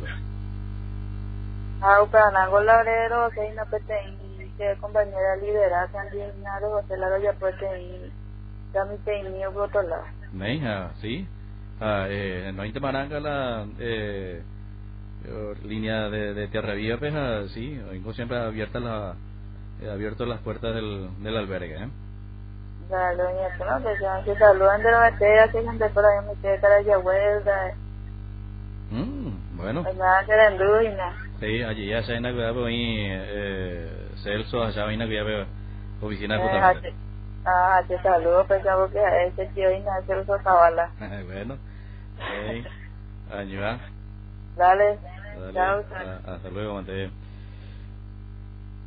[1.82, 6.98] ah para la obrero que no pete y que compañera lidera también nada o se
[6.98, 11.28] la ya pues y mío por otro lado Meja, sí.
[11.80, 14.42] Ah, eh, no hay maranga la eh,
[15.26, 19.16] eh, línea de, de Tierra Viva, pues, ah, sí, vengo siempre abierta la,
[19.82, 21.88] eh, abierto las puertas del, del albergue, ¿eh?
[22.94, 26.26] La doña que no que se que saludan de la batalla que gente por ahí
[26.28, 27.72] me quedé para allá vuelta
[28.92, 32.66] Mm, bueno, me van a hacer en ruina sí, allí ya se hay una cuidado
[32.66, 35.46] ahí, eh, Celso, allá hay una cuidado
[36.02, 36.94] oficina justamente.
[37.46, 40.90] Ah, te saludo, pues ya porque a ese tío y nada se usa cabala.
[41.26, 41.58] bueno,
[42.18, 42.66] hey,
[43.32, 43.80] allí va.
[44.56, 44.98] Dale,
[45.36, 45.84] Dale, chao.
[45.92, 46.82] ah, hasta luego,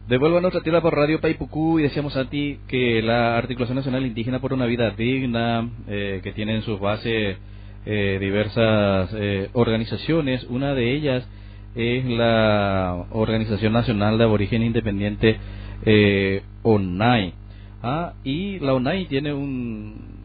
[0.07, 0.15] Mante.
[0.15, 4.07] Devuelvo a nuestra tierra por Radio Paipucú y decíamos a ti que la Articulación Nacional
[4.07, 7.37] Indígena por una Vida Digna, eh, que tiene en sus bases
[7.85, 11.28] eh, diversas eh, organizaciones, una de ellas
[11.74, 15.39] es la Organización Nacional de Aborigen Independiente
[15.85, 17.35] eh, ONAI.
[17.83, 20.16] Ah, y la ONAI tiene un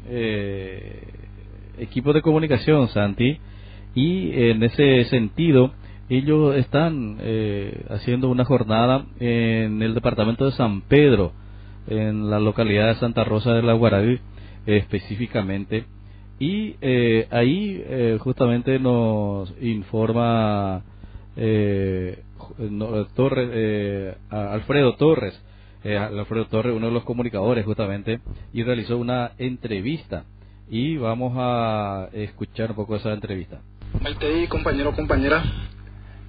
[1.77, 3.37] equipo de comunicación, Santi,
[3.95, 5.71] y en ese sentido
[6.17, 11.31] ellos están eh, haciendo una jornada en el departamento de San Pedro,
[11.87, 14.19] en la localidad de Santa Rosa de la Guaraví
[14.65, 15.85] específicamente,
[16.37, 20.83] y eh, ahí eh, justamente nos informa
[21.37, 22.23] eh,
[22.57, 25.39] no, Torres, eh, Alfredo Torres,
[25.83, 28.19] Alfredo Torres, uno de los comunicadores justamente,
[28.53, 30.25] y realizó una entrevista.
[30.69, 33.61] Y vamos a escuchar un poco esa entrevista.
[34.01, 35.43] Maite y compañero, compañera,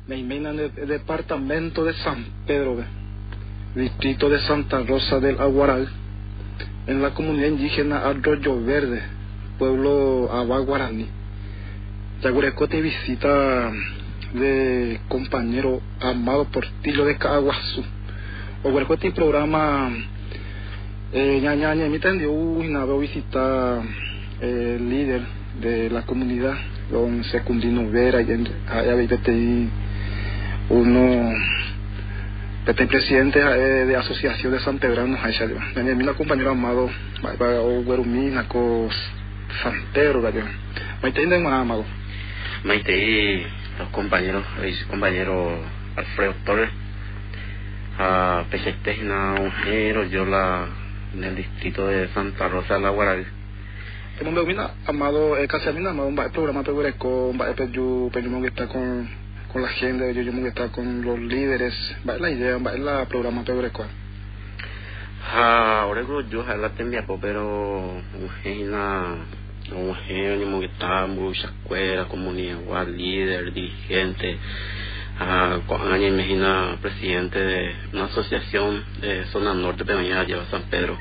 [0.07, 2.77] me invitan del departamento de San Pedro,
[3.75, 5.89] distrito de Santa Rosa del Aguaral,
[6.89, 9.01] en la comunidad indígena Arroyo Verde,
[9.59, 11.07] pueblo Agua Guaraní.
[12.21, 13.71] Yagurecote visita
[14.35, 17.85] de compañero Amado Portillo de Caguazú.
[18.65, 19.91] Yagurecote programa
[21.13, 23.83] eh, ñaña ña mi tendió una vez visitar
[24.41, 25.23] eh, el líder
[25.61, 26.57] de la comunidad
[26.91, 28.45] don Secundino Vera y en
[29.09, 29.69] PTI
[30.71, 31.33] uno
[32.65, 35.19] PTI presidente eh, de asociación de San Pedrano
[35.97, 36.91] mi compañero amado
[37.63, 38.89] o guerumina co
[39.63, 40.45] San Pedro gallo
[41.03, 41.85] maite nden amado.
[42.65, 43.45] Maite
[43.79, 45.59] los compañeros, el compañero
[45.97, 46.71] Alfredo Torres,
[47.99, 48.45] a
[49.41, 50.69] Ujero, yo la
[51.13, 53.25] en el distrito de Santa Rosa de la Guaraví.
[54.87, 57.39] amado eh, casi a mí amado un programa pegureco un
[58.41, 59.09] que está con
[59.53, 61.75] con la gente yo yo que está con los líderes
[62.09, 63.45] va la idea va la programa
[65.35, 68.01] ha ore go yo la tembia po pero
[68.45, 69.17] una
[69.75, 74.39] un genio que está mucha escuela comunidad líder dirigente.
[75.19, 80.97] A con imagina presidente de una asociación de zona norte de Peña lleva San Pedro.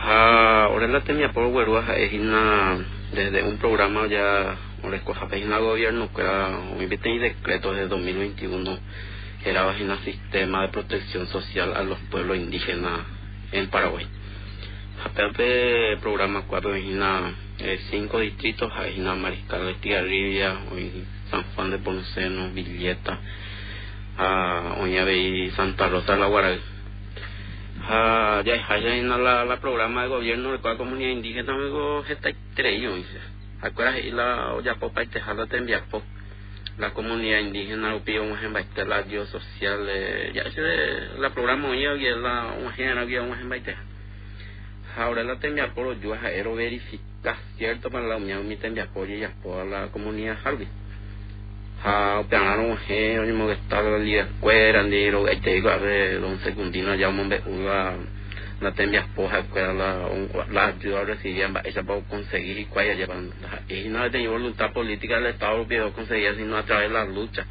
[0.00, 2.78] Ha ore la tembia por huerua es una
[3.12, 8.78] desde un programa ya ore coja página gobierno que era un decreto de 2021
[9.44, 13.00] era un sistema de protección social a los pueblos indígenas
[13.50, 14.06] en Paraguay.
[15.04, 16.74] Hapepe programa cuatro
[17.58, 20.58] en cinco distritos, en Mariscal de Tigarribia,
[21.30, 23.18] San Juan de Ponceno, Villeta,
[24.78, 26.60] Oñave y Santa Rosa de la Guaral.
[28.44, 32.30] Ya hay la, la programa de gobierno de la comunidad indígena, luego está
[32.94, 33.31] dice.
[33.62, 36.02] Acuerdas y la olla popa y tejada te enviapo
[36.78, 39.86] la comunidad indígena upio un ejemplo la dio social
[40.32, 43.74] ya ese la programa hoy es la género que un ejemplo
[44.96, 49.30] ahora la tenía por yo ero verificar cierto para la unión mi tenía por ya
[49.42, 50.68] por la comunidad Harvey.
[51.84, 52.22] Ha
[52.58, 56.20] un género y me está la liga escuela ni lo que te digo a ver
[56.20, 57.28] don secundino ya un
[58.62, 60.08] la la tembia poja que la
[60.50, 63.30] la ayuda recibían esa para conseguir y cuál llevan
[63.68, 67.44] y no tenía voluntad política del Estado que conseguía sino a través de la lucha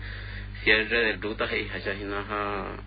[0.64, 2.78] cierre de rutas y haya sino a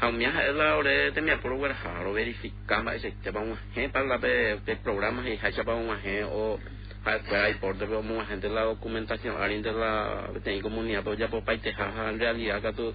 [0.00, 3.92] a mi hija la hora de mi por ver a verificar ese tema un ejemplo
[3.92, 6.60] para la de programas y para un ejemplo o
[7.02, 11.28] para el porte pero un gente la documentación alguien de la de comunidad pues ya
[11.28, 12.94] por parte en realidad que tú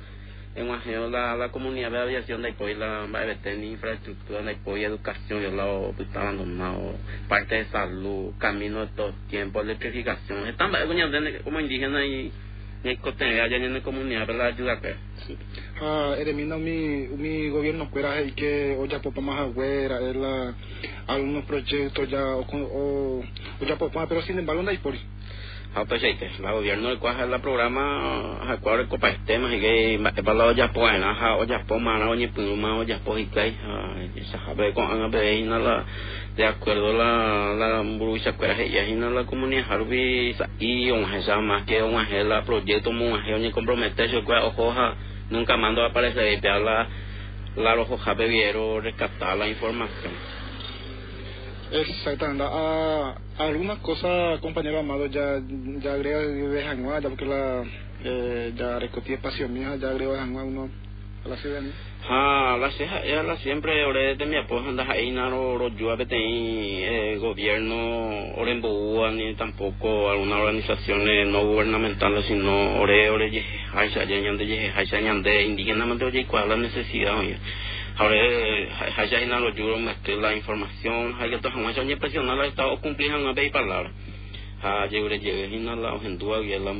[0.55, 3.07] en la, la comunidad de aviación de apoyo la
[3.41, 6.95] tener infraestructura de apoyo educación yo lo está abandonado
[7.29, 10.71] parte de salud camino de todo tiempo electrificación están
[11.43, 12.31] como indígenas y
[12.83, 14.95] ni cotenga allá en la comunidad para ayudar que
[15.81, 19.53] ah elimina mi mi gobierno fuera y que o ya popa más
[20.15, 20.53] la
[21.07, 24.95] algunos proyectos ya o, o ya popa pero sin embargo no hay por
[25.73, 30.33] Ah, pues que la gobierno del cual la programa a cuadro copa estema que para
[30.33, 33.55] la olla pues na olla po mana oñe puma olla po y que
[34.17, 35.85] esa jabe con ana be la
[36.35, 41.63] de acuerdo la la brucha cuera ella y la comunidad harbi y un esa más
[41.63, 41.95] que un
[42.27, 44.95] la proyecto mu oñe comprometerse que ojoja
[45.29, 46.89] nunca mando a aparecer la
[47.55, 50.40] la rojo jabe viero rescatar la información
[51.71, 52.43] Exactamente.
[52.45, 55.41] Ah, algunas cosas, compañero Amado, ya,
[55.79, 57.63] ya agrega de Janua, ya porque la,
[58.03, 60.69] eh, ya recogí espacio mío, ya agrego de Janua uno
[61.23, 61.61] a la ciudad.
[62.09, 67.17] Ah, la la siempre, ore de mi apoyo, anda ahí, no, lo yo a eh,
[67.21, 68.55] gobierno, ore
[69.13, 76.03] ni tampoco algunas organizaciones no gubernamentales, sino ore, ore, ye, haisha, ye, haisha, ñande, indígenamente,
[76.03, 77.37] oye, cuál la necesidad, oye
[78.01, 78.15] ahora
[78.97, 81.15] haya ina lo juro que la información
[81.91, 83.91] impresionar la estado cumplir hanga be palabra.
[84.63, 85.93] Ha llegue llegue ina la
[86.59, 86.73] la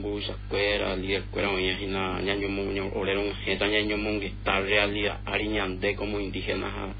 [4.19, 5.19] que está realidad
[5.95, 6.93] como indígena ha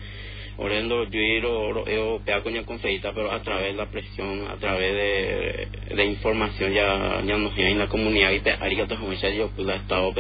[0.58, 1.20] orendo yo
[1.50, 6.06] oro eo pea coña confeita pero a través de la presión a través de, de
[6.06, 9.76] información ya ya nos en la comunidad y te haría to hanga yo pues la
[9.78, 10.14] estado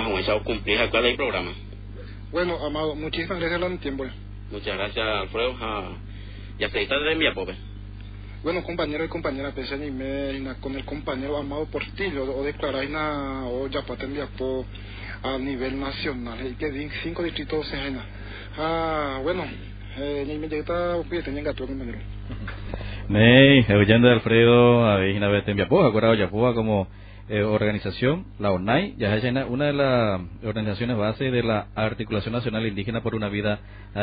[0.00, 0.78] hanga cumplir
[1.16, 1.52] programa
[2.32, 4.04] bueno, Amado, muchísimas gracias por el tiempo.
[4.50, 5.54] Muchas gracias, Alfredo.
[6.58, 7.54] y hasta de mi pobre.
[8.42, 12.84] Bueno, compañero y compañera, pensé en con el compañero Amado Portillo, o declarar
[13.46, 14.66] o ya para po
[15.22, 17.76] a nivel nacional, y que cinco distritos se
[18.58, 19.44] Ah, bueno,
[19.98, 21.98] eh, ni me llega pues tenía gato compañero.
[23.08, 26.88] Ney, oyendo de Alfredo, a ver, una vez te envía poja, acuerdo ya como
[27.28, 32.66] eh, organización, la ONAI, ya es una de las organizaciones base de la Articulación Nacional
[32.66, 33.60] Indígena por una Vida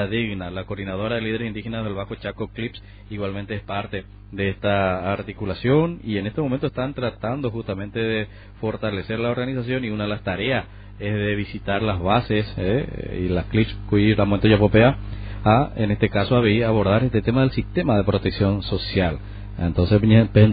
[0.10, 0.52] Digna.
[0.52, 6.00] La coordinadora de líderes indígenas del Bajo Chaco Clips igualmente es parte de esta articulación
[6.04, 8.28] y en este momento están tratando justamente de
[8.62, 10.66] fortalecer la organización y una de las tareas
[11.00, 14.98] es de visitar las bases eh, y las clips que la Montoya Popea
[15.44, 19.20] a, en este caso, a abordar este tema del sistema de protección social.
[19.60, 20.00] Entonces,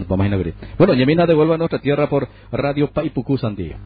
[0.07, 0.53] vamos a inaugurar.
[0.77, 3.77] Bueno, Yemina devuelve a nuestra tierra por Radio Paipucú Sandía.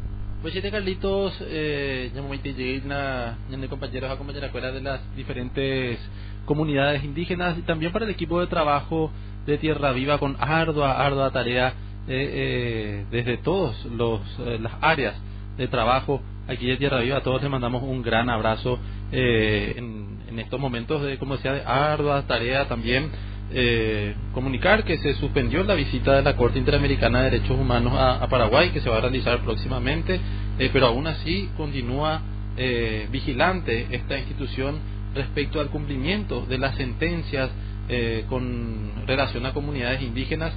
[0.42, 6.00] Pues sí, Carlitos, eh, ya me compañeros a compañeras de las diferentes
[6.46, 9.12] comunidades indígenas y también para el equipo de trabajo
[9.46, 11.76] de Tierra Viva con ardua, ardua tarea
[12.08, 15.14] eh, eh, desde todos los eh, las áreas
[15.58, 17.18] de trabajo aquí de Tierra Viva.
[17.18, 18.80] A todos les mandamos un gran abrazo
[19.12, 23.12] eh, en, en estos momentos de, como decía, de ardua tarea también
[23.54, 28.28] eh, comunicar que se suspendió la visita de la Corte Interamericana de Derechos Humanos a,
[28.28, 30.20] Paraguay, que se va a realizar próximamente,
[30.60, 32.22] eh, pero aún así continúa
[32.58, 34.78] eh, vigilante esta institución
[35.16, 37.50] respecto al cumplimiento de las sentencias
[37.88, 40.54] eh, con relación a comunidades indígenas.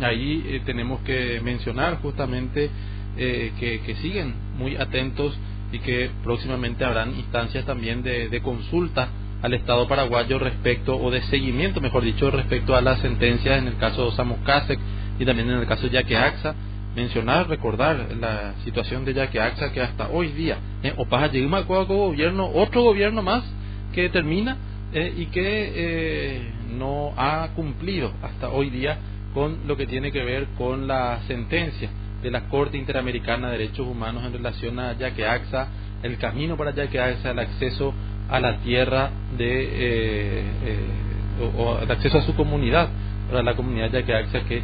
[0.00, 2.70] Ahí eh, tenemos que mencionar justamente
[3.14, 5.38] que, siguen muy atentos
[5.70, 9.10] y que próximamente habrán instancias también de, consulta
[9.42, 13.76] al Estado paraguayo respecto, o de seguimiento, mejor dicho, respecto a las sentencias en el
[13.76, 14.78] caso de Samucasec
[15.18, 16.54] y también en el caso de Yaqueaxa.
[16.94, 22.50] Mencionar, recordar la situación de Yaqueaxa que hasta hoy día, eh, o para llegar gobierno,
[22.54, 23.42] otro gobierno más
[23.94, 24.58] que termina
[24.92, 28.98] eh, y que eh, no ha cumplido hasta hoy día
[29.32, 31.88] con lo que tiene que ver con la sentencia
[32.22, 35.68] de la Corte Interamericana de Derechos Humanos en relación a Yaqueaxa,
[36.02, 37.94] el camino para Yaqueaxa, el acceso
[38.32, 40.44] a la tierra de eh,
[41.56, 42.88] o, el acceso a su comunidad
[43.28, 44.62] para la comunidad Yaqueaxa que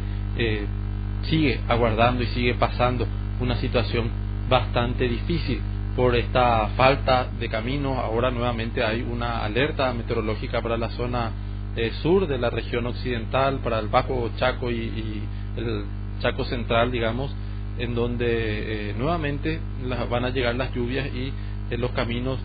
[1.23, 3.05] sigue aguardando y sigue pasando
[3.39, 4.09] una situación
[4.49, 5.61] bastante difícil
[5.95, 7.97] por esta falta de caminos.
[7.97, 11.31] Ahora nuevamente hay una alerta meteorológica para la zona
[11.75, 15.21] eh, sur de la región occidental, para el Bajo Chaco y,
[15.55, 15.85] el
[16.19, 17.33] Chaco Central, digamos,
[17.77, 19.59] en donde eh, nuevamente
[20.09, 21.31] van a llegar las lluvias y
[21.69, 22.39] eh, los caminos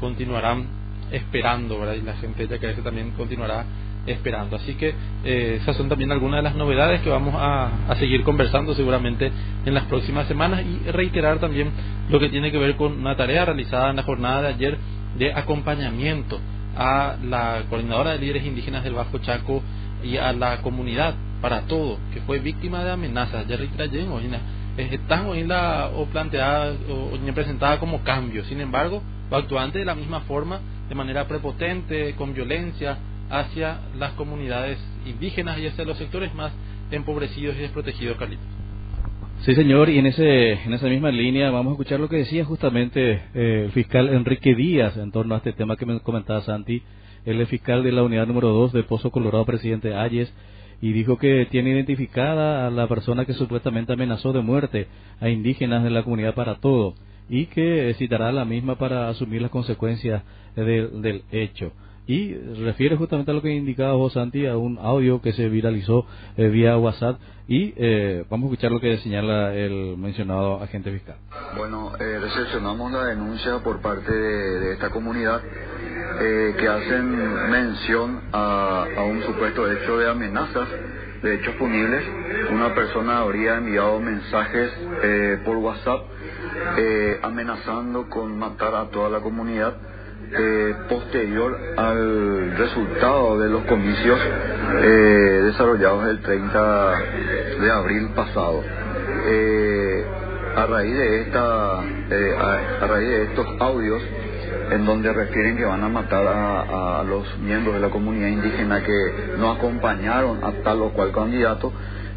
[0.00, 0.66] continuarán
[1.10, 1.94] esperando, ¿verdad?
[1.94, 3.64] Y la gente ya que también continuará
[4.06, 4.56] esperando.
[4.56, 4.94] Así que
[5.24, 9.30] eh, esas son también algunas de las novedades que vamos a, a, seguir conversando seguramente
[9.64, 11.70] en las próximas semanas y reiterar también
[12.10, 14.78] lo que tiene que ver con una tarea realizada en la jornada de ayer
[15.18, 16.40] de acompañamiento
[16.76, 19.62] a la coordinadora de líderes indígenas del Bajo Chaco
[20.02, 23.46] y a la comunidad para todo que fue víctima de amenazas.
[23.46, 24.08] Jerry Trayen
[24.76, 28.44] están hoy la o planteada o, presentada como cambio.
[28.44, 29.02] Sin embargo,
[29.36, 32.98] actuante de la misma forma, de manera prepotente, con violencia,
[33.30, 36.52] hacia las comunidades indígenas y hacia los sectores más
[36.90, 38.44] empobrecidos y desprotegidos, Carlitos.
[39.40, 42.44] Sí, señor, y en, ese, en esa misma línea vamos a escuchar lo que decía
[42.44, 46.82] justamente eh, el fiscal Enrique Díaz en torno a este tema que me comentaba Santi.
[47.26, 50.32] Él es fiscal de la unidad número 2 de Pozo Colorado, presidente Ayes,
[50.80, 54.86] y dijo que tiene identificada a la persona que supuestamente amenazó de muerte
[55.20, 56.94] a indígenas de la comunidad para todo
[57.28, 60.22] y que citará la misma para asumir las consecuencias
[60.56, 61.72] del hecho
[62.06, 66.06] y refiere justamente a lo que indicaba vos, Santi, a un audio que se viralizó
[66.36, 67.18] eh, vía WhatsApp
[67.48, 71.16] y eh, vamos a escuchar lo que señala el mencionado agente fiscal.
[71.56, 75.40] Bueno, eh, recepcionamos la denuncia por parte de, esta comunidad
[76.58, 80.68] que hacen mención a, a, un supuesto hecho de amenazas,
[81.22, 82.04] de hechos punibles.
[82.52, 84.70] Una persona habría enviado mensajes
[85.44, 86.02] por WhatsApp
[87.22, 89.74] amenazando con matar a toda la comunidad
[90.36, 94.18] eh, posterior al resultado de los comicios
[94.82, 96.98] eh, desarrollados el 30
[97.60, 98.62] de abril pasado.
[99.26, 100.04] Eh,
[100.56, 104.02] a raíz de esta, a, raíz de estos audios
[104.70, 109.36] en donde refieren que van a matar a, los miembros de la comunidad indígena que
[109.38, 111.72] no acompañaron a tal o cual candidato,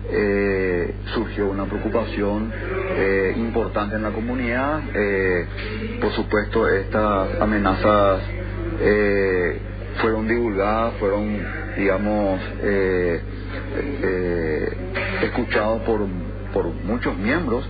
[0.09, 2.51] eh, surgió una preocupación
[2.97, 4.81] eh, importante en la comunidad.
[4.93, 5.45] Eh,
[6.01, 8.21] por supuesto, estas amenazas
[8.81, 9.59] eh,
[10.01, 11.39] fueron divulgadas, fueron,
[11.77, 12.39] digamos,
[15.21, 16.05] escuchados por,
[16.53, 17.67] por muchos miembros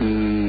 [0.00, 0.45] y,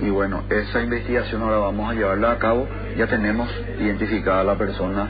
[0.00, 2.66] y bueno, esa investigación ahora vamos a llevarla a cabo.
[2.96, 3.48] Ya tenemos
[3.78, 5.08] identificada a la persona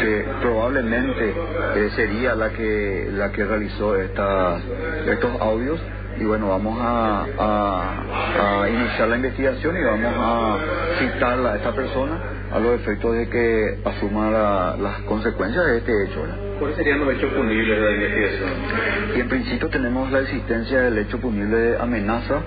[0.00, 1.34] que probablemente
[1.76, 4.62] eh, sería la que la que realizó estas,
[5.06, 5.80] estos audios.
[6.18, 10.58] Y bueno vamos a, a, iniciar la investigación y vamos a
[10.98, 12.20] citarla a esta persona
[12.52, 16.20] a los efectos de que asuma las consecuencias de este hecho.
[16.58, 18.50] ¿Cuáles serían los hechos punibles de la investigación?
[19.16, 22.40] Y en principio tenemos la existencia del hecho punible de amenaza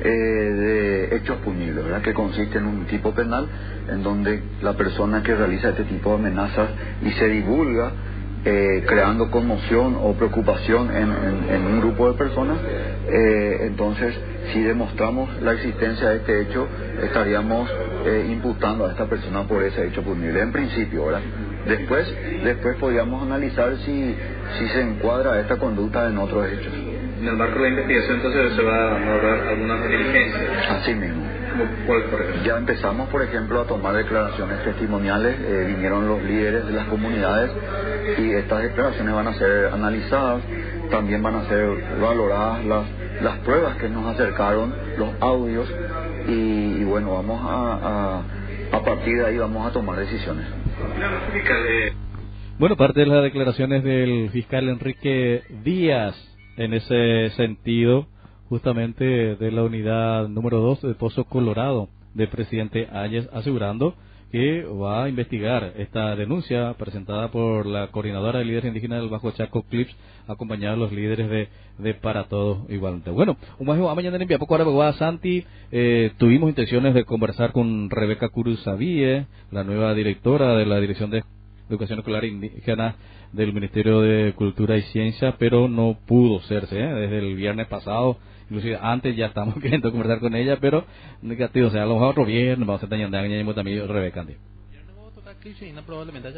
[0.00, 2.02] eh, de hechos punibles, ¿verdad?
[2.02, 3.48] que consiste en un tipo penal
[3.90, 6.70] en donde la persona que realiza este tipo de amenazas
[7.02, 7.92] y se divulga
[8.50, 12.56] eh, creando conmoción o preocupación en, un grupo de personas,
[13.06, 14.14] eh, entonces
[14.52, 16.66] si demostramos la existencia de este hecho,
[17.02, 17.70] estaríamos
[18.30, 21.20] imputando a esta persona por ese hecho punible, en principio, ¿verdad?
[21.66, 22.10] Después,
[22.42, 24.16] después podríamos analizar si,
[24.58, 26.72] si se encuadra esta conducta en otros hechos
[27.20, 30.70] en el marco de la investigación entonces se va a dar algunas diligencias.
[30.70, 31.27] Así mismo.
[31.86, 36.72] ¿Cuál, por ya empezamos, por ejemplo, a tomar declaraciones testimoniales, eh, vinieron los líderes de
[36.72, 37.50] las comunidades
[38.18, 40.42] y estas declaraciones van a ser analizadas,
[40.90, 41.66] también van a ser
[42.00, 42.84] valoradas las,
[43.22, 45.68] las pruebas que nos acercaron, los audios
[46.28, 48.22] y, bueno, vamos a,
[48.72, 50.46] a, a partir de ahí vamos a tomar decisiones.
[52.58, 56.14] Bueno, parte de las declaraciones del fiscal Enrique Díaz
[56.56, 58.06] en ese sentido
[58.48, 63.94] justamente de la unidad número 2 de Pozo Colorado del presidente Ayes asegurando
[64.30, 69.30] que va a investigar esta denuncia presentada por la coordinadora de líderes indígenas del Bajo
[69.30, 69.94] Chaco Clips,
[70.26, 71.48] acompañada de los líderes de,
[71.78, 73.10] de Para Todos igualmente.
[73.10, 78.28] Bueno, un más mañana en poco ahora Santi, eh, tuvimos intenciones de conversar con Rebeca
[78.28, 81.24] Curuzavie, la nueva directora de la Dirección de
[81.70, 82.96] Educación Escolar Indígena
[83.32, 86.86] del Ministerio de Cultura y Ciencia, pero no pudo serse ¿eh?
[86.86, 88.18] desde el viernes pasado.
[88.50, 90.84] Inclusive antes ya estamos queriendo conversar con ella, pero
[91.22, 94.24] negativo, o sea, a lo mejor otro viernes vamos a estar teniendo también Rebeca.
[95.86, 96.28] probablemente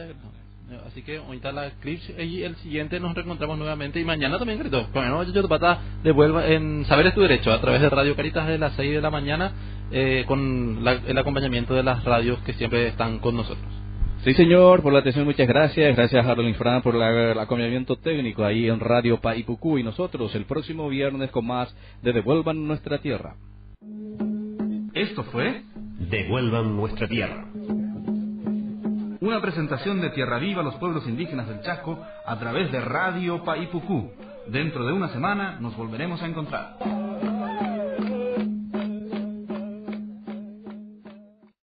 [0.86, 4.88] Así que ahorita la clips y el siguiente nos reencontramos nuevamente y mañana también, Grito.
[4.92, 8.58] Bueno, yo te devuelva en Saber es tu derecho a través de Radio Caritas de
[8.58, 9.52] las 6 de la mañana
[9.90, 13.66] eh, con el acompañamiento de las radios que siempre están con nosotros.
[14.22, 15.96] Sí, señor, por la atención, muchas gracias.
[15.96, 19.78] Gracias a Rolling Fran por el acompañamiento técnico ahí en Radio Paipucú.
[19.78, 23.36] Y nosotros el próximo viernes con más de Devuelvan Nuestra Tierra.
[24.92, 25.62] Esto fue
[26.10, 27.46] Devuelvan Nuestra Tierra.
[29.20, 33.42] Una presentación de Tierra Viva a los pueblos indígenas del Chaco a través de Radio
[33.42, 34.10] Paipucú.
[34.48, 36.76] Dentro de una semana nos volveremos a encontrar.